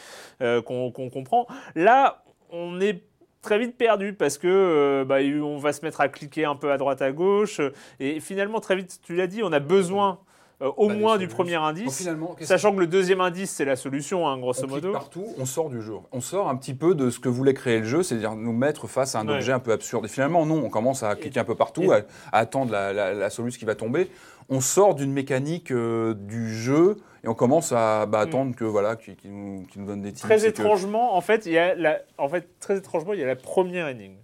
[0.42, 1.47] euh, qu'on comprend.
[1.74, 3.03] Là, on est
[3.42, 6.72] très vite perdu parce que euh, bah, on va se mettre à cliquer un peu
[6.72, 7.61] à droite à gauche.
[8.01, 10.20] Et finalement très vite, tu l'as dit, on a besoin
[10.62, 13.76] euh, au Bah, moins du premier indice, finalement, sachant que le deuxième indice, c'est la
[13.76, 14.90] solution, hein, grosso on modo.
[14.92, 15.94] partout, on sort du jeu.
[16.12, 18.86] On sort un petit peu de ce que voulait créer le jeu, c'est-à-dire nous mettre
[18.86, 19.34] face à un Ouais.
[19.34, 20.07] objet un peu absurde.
[20.07, 22.02] Et finalement, non, on commence à cliquer un peu partout, et- à,
[22.32, 24.09] à attendre la, la, la solution qui va tomber.
[24.48, 28.94] On sort d'une mécanique euh, du jeu et on commence à bah, attendre que voilà,
[28.96, 30.24] qu'il qu'il nous, donne des tips.
[30.24, 30.28] Mm.
[30.28, 33.24] Très que- étrangement, en fait, il y a la, en fait, très étrangement, il y
[33.24, 34.14] a la première énigme.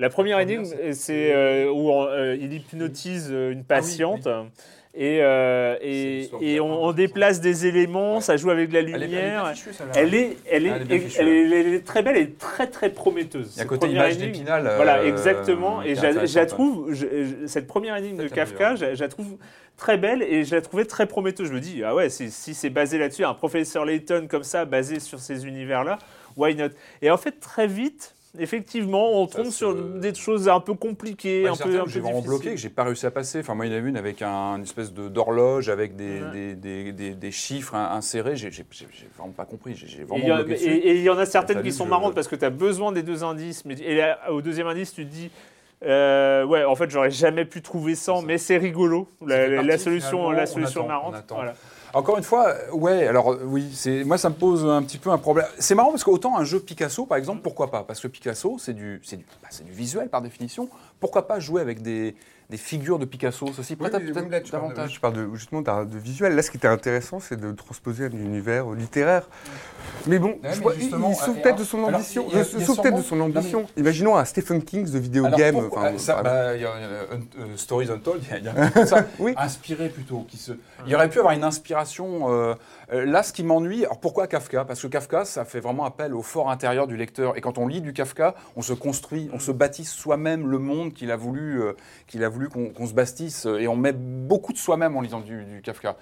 [0.00, 4.28] La première énigme, c'est euh, où on, euh, il hypnotise une patiente.
[5.00, 9.52] Et, euh, et, on, on déplace des éléments, ça joue avec de la lumière.
[9.94, 12.32] Elle est, elle est, Elle est bien fichue, elle est- elle est très belle et
[12.32, 13.52] très très prometteuse.
[13.54, 14.32] Il y a côté première image énigme.
[14.32, 15.82] d'Épinal, euh, Voilà, exactement.
[15.82, 19.36] qui Et je la- trouve, je- cette première énigme de Kafka, je, je la trouve
[19.76, 21.46] très belle et je la trouvais très prometteuse.
[21.46, 24.64] Je me dis, ah ouais, si, si c'est basé là-dessus, un professeur Layton comme ça,
[24.64, 25.98] basé sur ces univers-là,
[26.36, 26.70] why not?
[27.02, 31.50] Et en fait, très vite, effectivement, on tombe sur des choses un peu compliquées, Ouais,
[31.50, 33.40] un certaines peu, un peu j'ai vraiment bloqué, que j'ai pas réussi à passer.
[33.40, 36.20] Enfin, moi, il y en a une avec un, une espèce de- d'horloge avec des,
[36.22, 36.30] Ouais.
[36.32, 38.36] des, des, des- des chiffres in- insérés.
[38.36, 38.50] J'ai
[39.16, 39.74] vraiment pas compris.
[39.74, 41.86] J'ai j'ai Et vraiment il a- bloqué et- il y en a certaines qui sont
[41.86, 43.64] marrantes parce que tu as besoin des deux indices.
[43.64, 45.30] Mais, et là, au deuxième indice, tu te dis,
[45.84, 49.08] euh, ouais, en fait, j'aurais jamais pu trouver sans, mais c'est rigolo.
[49.26, 51.14] La, partie, solution, la on solution marrante.
[51.30, 51.54] voilà.
[51.94, 53.70] Encore une fois, ouais, alors euh, oui,
[54.04, 55.46] moi ça me pose un petit peu un problème.
[55.58, 57.82] C'est marrant parce qu'autant un jeu Picasso, par exemple, pourquoi pas?
[57.82, 59.00] Parce que Picasso, c'est du,
[59.42, 60.68] bah, c'est du visuel par définition.
[61.00, 62.14] Pourquoi pas jouer avec des,
[62.50, 64.92] des figures de Picasso Ceci Oui, peut-être davantage.
[64.92, 66.34] Tu parles de, justement d'un- de visuel.
[66.34, 69.28] Là, ce qui était intéressant, c'est de transposer un univers littéraire.
[70.06, 71.96] Mais bon, Ouais, je mais vois- il, justement, il souffre euh, peut-être de son alors,
[72.00, 72.24] ambition.
[72.28, 73.66] il peut-être de son non, mais- ambition.
[73.76, 75.54] Imaginons un Stephen King de vidéo Alors, game.
[75.56, 77.04] pourquoi- enfin, ça, bah, il y a, euh,
[77.38, 79.04] euh, Stories Untold, il y a, il y a un peu ça.
[79.18, 79.34] Oui.
[79.36, 80.24] inspiré plutôt.
[80.28, 80.52] Qui se...
[80.86, 82.30] Il y aurait pu avoir une inspiration.
[82.32, 82.54] euh,
[82.90, 84.64] là, ce qui m'ennuie, alors pourquoi Kafka?
[84.64, 87.36] Parce que Kafka, ça fait vraiment appel au fort intérieur du lecteur.
[87.36, 90.94] Et quand on lit du Kafka, on se construit, on se bâtisse soi-même le monde
[90.94, 91.72] qu'il a voulu, euh,
[92.06, 93.46] qu'il a voulu qu'on se bâtisse.
[93.46, 95.96] euh, Et on met beaucoup de soi-même en lisant du, du Kafka.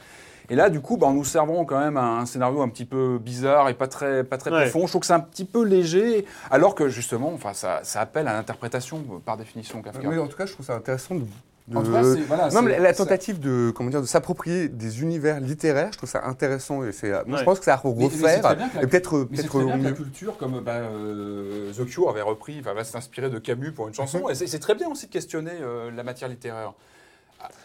[0.48, 3.18] Et là, du coup, bah, nous servons quand même un, un scénario un petit peu
[3.18, 4.62] bizarre et pas très, pas très Ouais.
[4.70, 4.86] profond.
[4.86, 8.28] Je trouve que c'est un petit peu léger, alors que justement, enfin, ça, ça appelle
[8.28, 10.06] à l'interprétation euh, par définition Kafka.
[10.08, 11.24] Mais en tout cas, je trouve ça intéressant de.
[11.68, 15.02] De- En tout cas, voilà, non, mais la tentative de comment dire de s'approprier des
[15.02, 17.10] univers littéraires, je trouve ça intéressant et c'est.
[17.10, 17.38] Moi, Ouais.
[17.38, 18.38] je pense que ça à refaire
[18.82, 19.96] et peut-être c'est peut-être très bien que la mieux.
[19.96, 23.90] culture, comme bah, euh, The Cure avait repris, enfin, va s'inspirer de Camus pour une
[23.90, 23.96] Mhm.
[23.96, 24.28] chanson.
[24.28, 26.72] Et c'est c'est très bien aussi de questionner euh, la matière littéraire.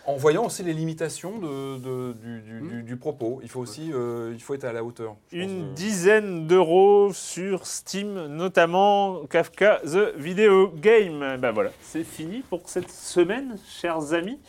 [0.05, 3.39] En voyant aussi les limitations de- de- du, du- du- du propos.
[3.43, 5.15] Il faut aussi euh, il faut être à la hauteur.
[5.31, 11.37] Une dizaine d'euros sur Steam, notamment Kafka The Video Game.
[11.39, 14.39] Ben voilà, c'est fini pour cette semaine, chers amis.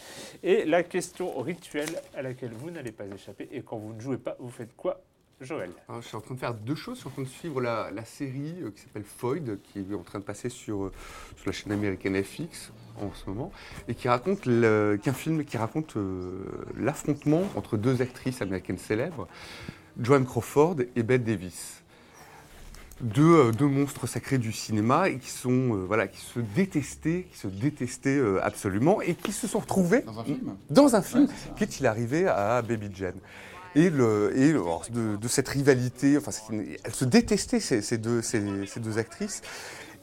[0.42, 4.18] Et la question rituelle à laquelle vous n'allez pas échapper, et quand vous ne jouez
[4.18, 5.00] pas, vous faites quoi,
[5.45, 6.97] Joël Alors, je suis en train de faire deux choses.
[6.97, 9.95] Je suis en train de suivre la, la série euh, qui s'appelle Foyd, qui est
[9.95, 10.93] en train de passer sur, euh,
[11.36, 12.70] sur la chaîne américaine FX
[13.01, 13.51] en ce moment,
[13.88, 16.45] et qui raconte le, qui est un film qui raconte euh,
[16.78, 19.26] l'affrontement entre deux actrices américaines célèbres,
[20.01, 21.78] Joan Crawford et Bette Davis.
[23.01, 27.36] Deux, deux monstres sacrés du cinéma et qui sont euh, voilà qui se détestaient, qui
[27.36, 30.55] se détestaient euh, absolument et qui se sont retrouvés Dans un film?
[30.70, 31.55] dans un film Ouais, c'est ça.
[31.57, 33.16] qu'est-il arrivé à Baby Jane?
[33.74, 36.30] Et, le, et de, de cette rivalité, enfin,
[36.84, 39.40] elles se détestaient ces, ces deux, ces, ces deux actrices.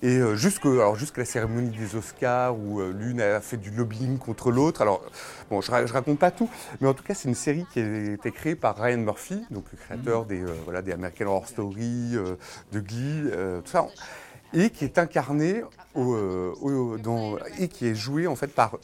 [0.01, 3.69] Et euh, jusque, alors jusqu'à la cérémonie des Oscars où euh, l'une a fait du
[3.69, 4.81] lobbying contre l'autre.
[4.81, 5.03] Alors,
[5.49, 6.49] bon, je, je raconte pas tout,
[6.79, 9.65] mais en tout cas, c'est une série qui a été créée par Ryan Murphy, donc
[9.73, 12.35] le créateur des, euh, voilà, des American Horror Story, euh,
[12.71, 13.87] de Glee, euh, tout ça,
[14.53, 15.63] et qui est incarné
[15.95, 18.75] au, euh, au- dans, et qui est joué en fait par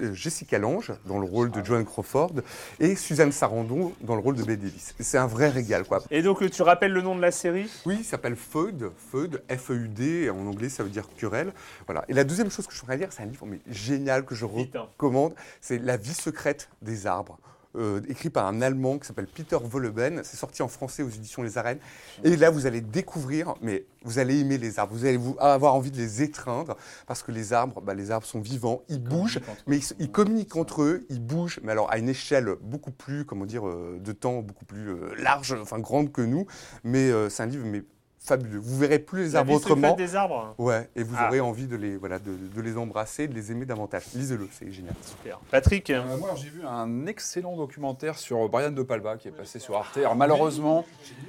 [0.00, 2.32] euh, Jessica Lange dans le rôle de Joan Crawford
[2.80, 4.94] et Suzanne Sarandon dans le rôle de Bette Davis.
[4.98, 6.02] C'est un vrai régal, quoi.
[6.10, 7.70] Et donc, tu rappelles le nom de la série?
[7.86, 11.52] Oui, il s'appelle Feud, Feud, F-E-U-D, et en anglais ça veut dire querelle.
[11.86, 12.04] Voilà.
[12.08, 14.44] Et la deuxième chose que je voudrais dire, c'est un livre mais génial que je
[14.44, 17.38] recommande, c'est La vie secrète des arbres.
[17.76, 20.22] Euh, écrit par un Allemand qui s'appelle Peter Wolleben.
[20.24, 21.78] C'est sorti en français aux éditions Les Arènes.
[22.22, 24.94] Et là, vous allez découvrir, mais vous allez aimer les arbres.
[24.94, 28.26] Vous allez vous avoir envie de les étreindre parce que les arbres, bah, les arbres
[28.26, 32.08] sont vivants, ils bougent, mais ils, communiquent entre eux, ils bougent, mais alors à une
[32.08, 36.22] échelle beaucoup plus, comment dire, euh, de temps beaucoup plus euh, large, enfin grande que
[36.22, 36.46] nous.
[36.84, 37.82] Mais euh, c'est un livre mais
[38.24, 38.58] fabuleux.
[38.58, 39.94] Vous verrez plus les arbres autrement.
[39.94, 40.54] des arbres.
[40.58, 41.28] Ouais, et vous Ah.
[41.28, 44.04] aurez envie de les, voilà, de, de les embrasser, de les aimer davantage.
[44.14, 44.94] Lisez-le, c'est génial.
[45.02, 45.38] Super.
[45.50, 49.58] Patrick Euh, moi, j'ai vu un excellent documentaire sur Brian De Palma qui est passé
[49.58, 49.98] sur Arte.
[49.98, 50.84] Alors, malheureusement,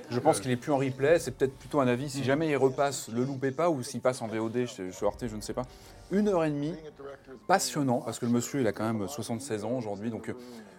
[0.09, 1.19] je pense qu'il est plus en replay.
[1.19, 2.09] C'est peut-être plutôt un avis.
[2.09, 5.27] Si jamais il repasse, le loupez pas, ou s'il passe en VOD chez- sur Arte,
[5.27, 5.63] je ne sais pas.
[6.11, 6.75] Une heure et demie,
[7.47, 10.09] passionnant, parce que le monsieur, il a quand même 76 ans aujourd'hui.
[10.11, 10.33] Donc, euh,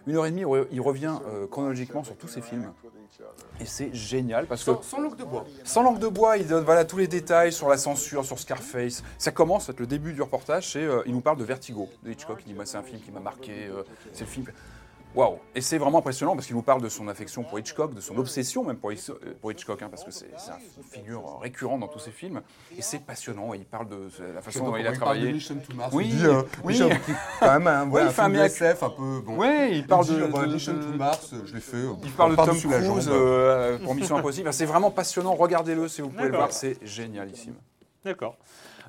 [0.07, 2.71] une heure et demie, il revient euh, chronologiquement sur tous ses films.
[3.59, 4.71] Et c'est génial parce que.
[4.81, 5.45] Sans langue de bois.
[5.63, 9.03] Sans langue de bois, il donne voilà, tous les détails sur la censure, sur Scarface.
[9.17, 12.11] Ça commence, c'est le début du reportage, c'est, euh, il nous parle de Vertigo, de
[12.11, 12.39] Hitchcock.
[12.45, 14.45] Il dit, moi, c'est un film qui m'a marqué, euh, c'est le film...
[15.17, 18.01] Waouh Et c'est vraiment impressionnant parce qu'il nous parle de son affection pour Hitchcock, de
[18.01, 20.27] son obsession même pour, Hitch- euh, pour Hitchcock, hein, parce que c'est
[20.77, 22.41] une figure récurrente dans tous ses films.
[22.77, 23.53] Et c'est passionnant.
[23.53, 25.33] Et il parle de la façon dont il a travaillé.
[25.91, 26.79] Oui, dit, euh, oui.
[27.39, 29.21] Quand même un, ouais, Oui, il un fait un film SF un peu.
[29.25, 29.35] Bon.
[29.37, 31.77] Ouais, il parle dit, de- euh, bah, de- Mission de- to Mars, je l'ai fait.
[31.77, 34.53] euh, Il parle de Tom Cruise euh, pour Mission Impossible.
[34.53, 35.33] C'est vraiment passionnant.
[35.33, 36.51] Regardez-le si vous pouvez le voir.
[36.51, 37.55] C'est génialissime.
[38.05, 38.37] D'accord.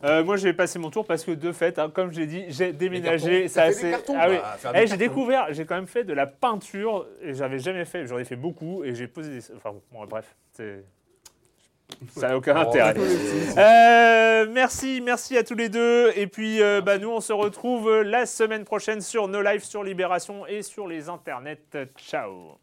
[0.04, 2.72] Euh, moi, j'ai passé mon tour parce que de fait, hein, comme j'ai dit, j'ai
[2.72, 3.48] déménagé.
[3.48, 3.54] cartons.
[3.54, 3.82] Fait assez.
[3.86, 4.36] des cartons, ah oui.
[4.64, 8.06] bah, Eh, j'ai découvert, j'ai quand même fait de la peinture et j'avais jamais fait.
[8.06, 9.54] J'en ai fait beaucoup et j'ai posé des.
[9.56, 10.84] Enfin bon, bref, c'est.
[12.14, 12.94] Ça n'a aucun Oh, intérêt.
[13.56, 16.12] Euh, merci, merci à tous les deux.
[16.16, 19.82] Et puis, euh, bah, nous, on se retrouve la semaine prochaine sur No Life, sur
[19.82, 21.58] Libération et sur les internets.
[21.96, 22.58] Ciao.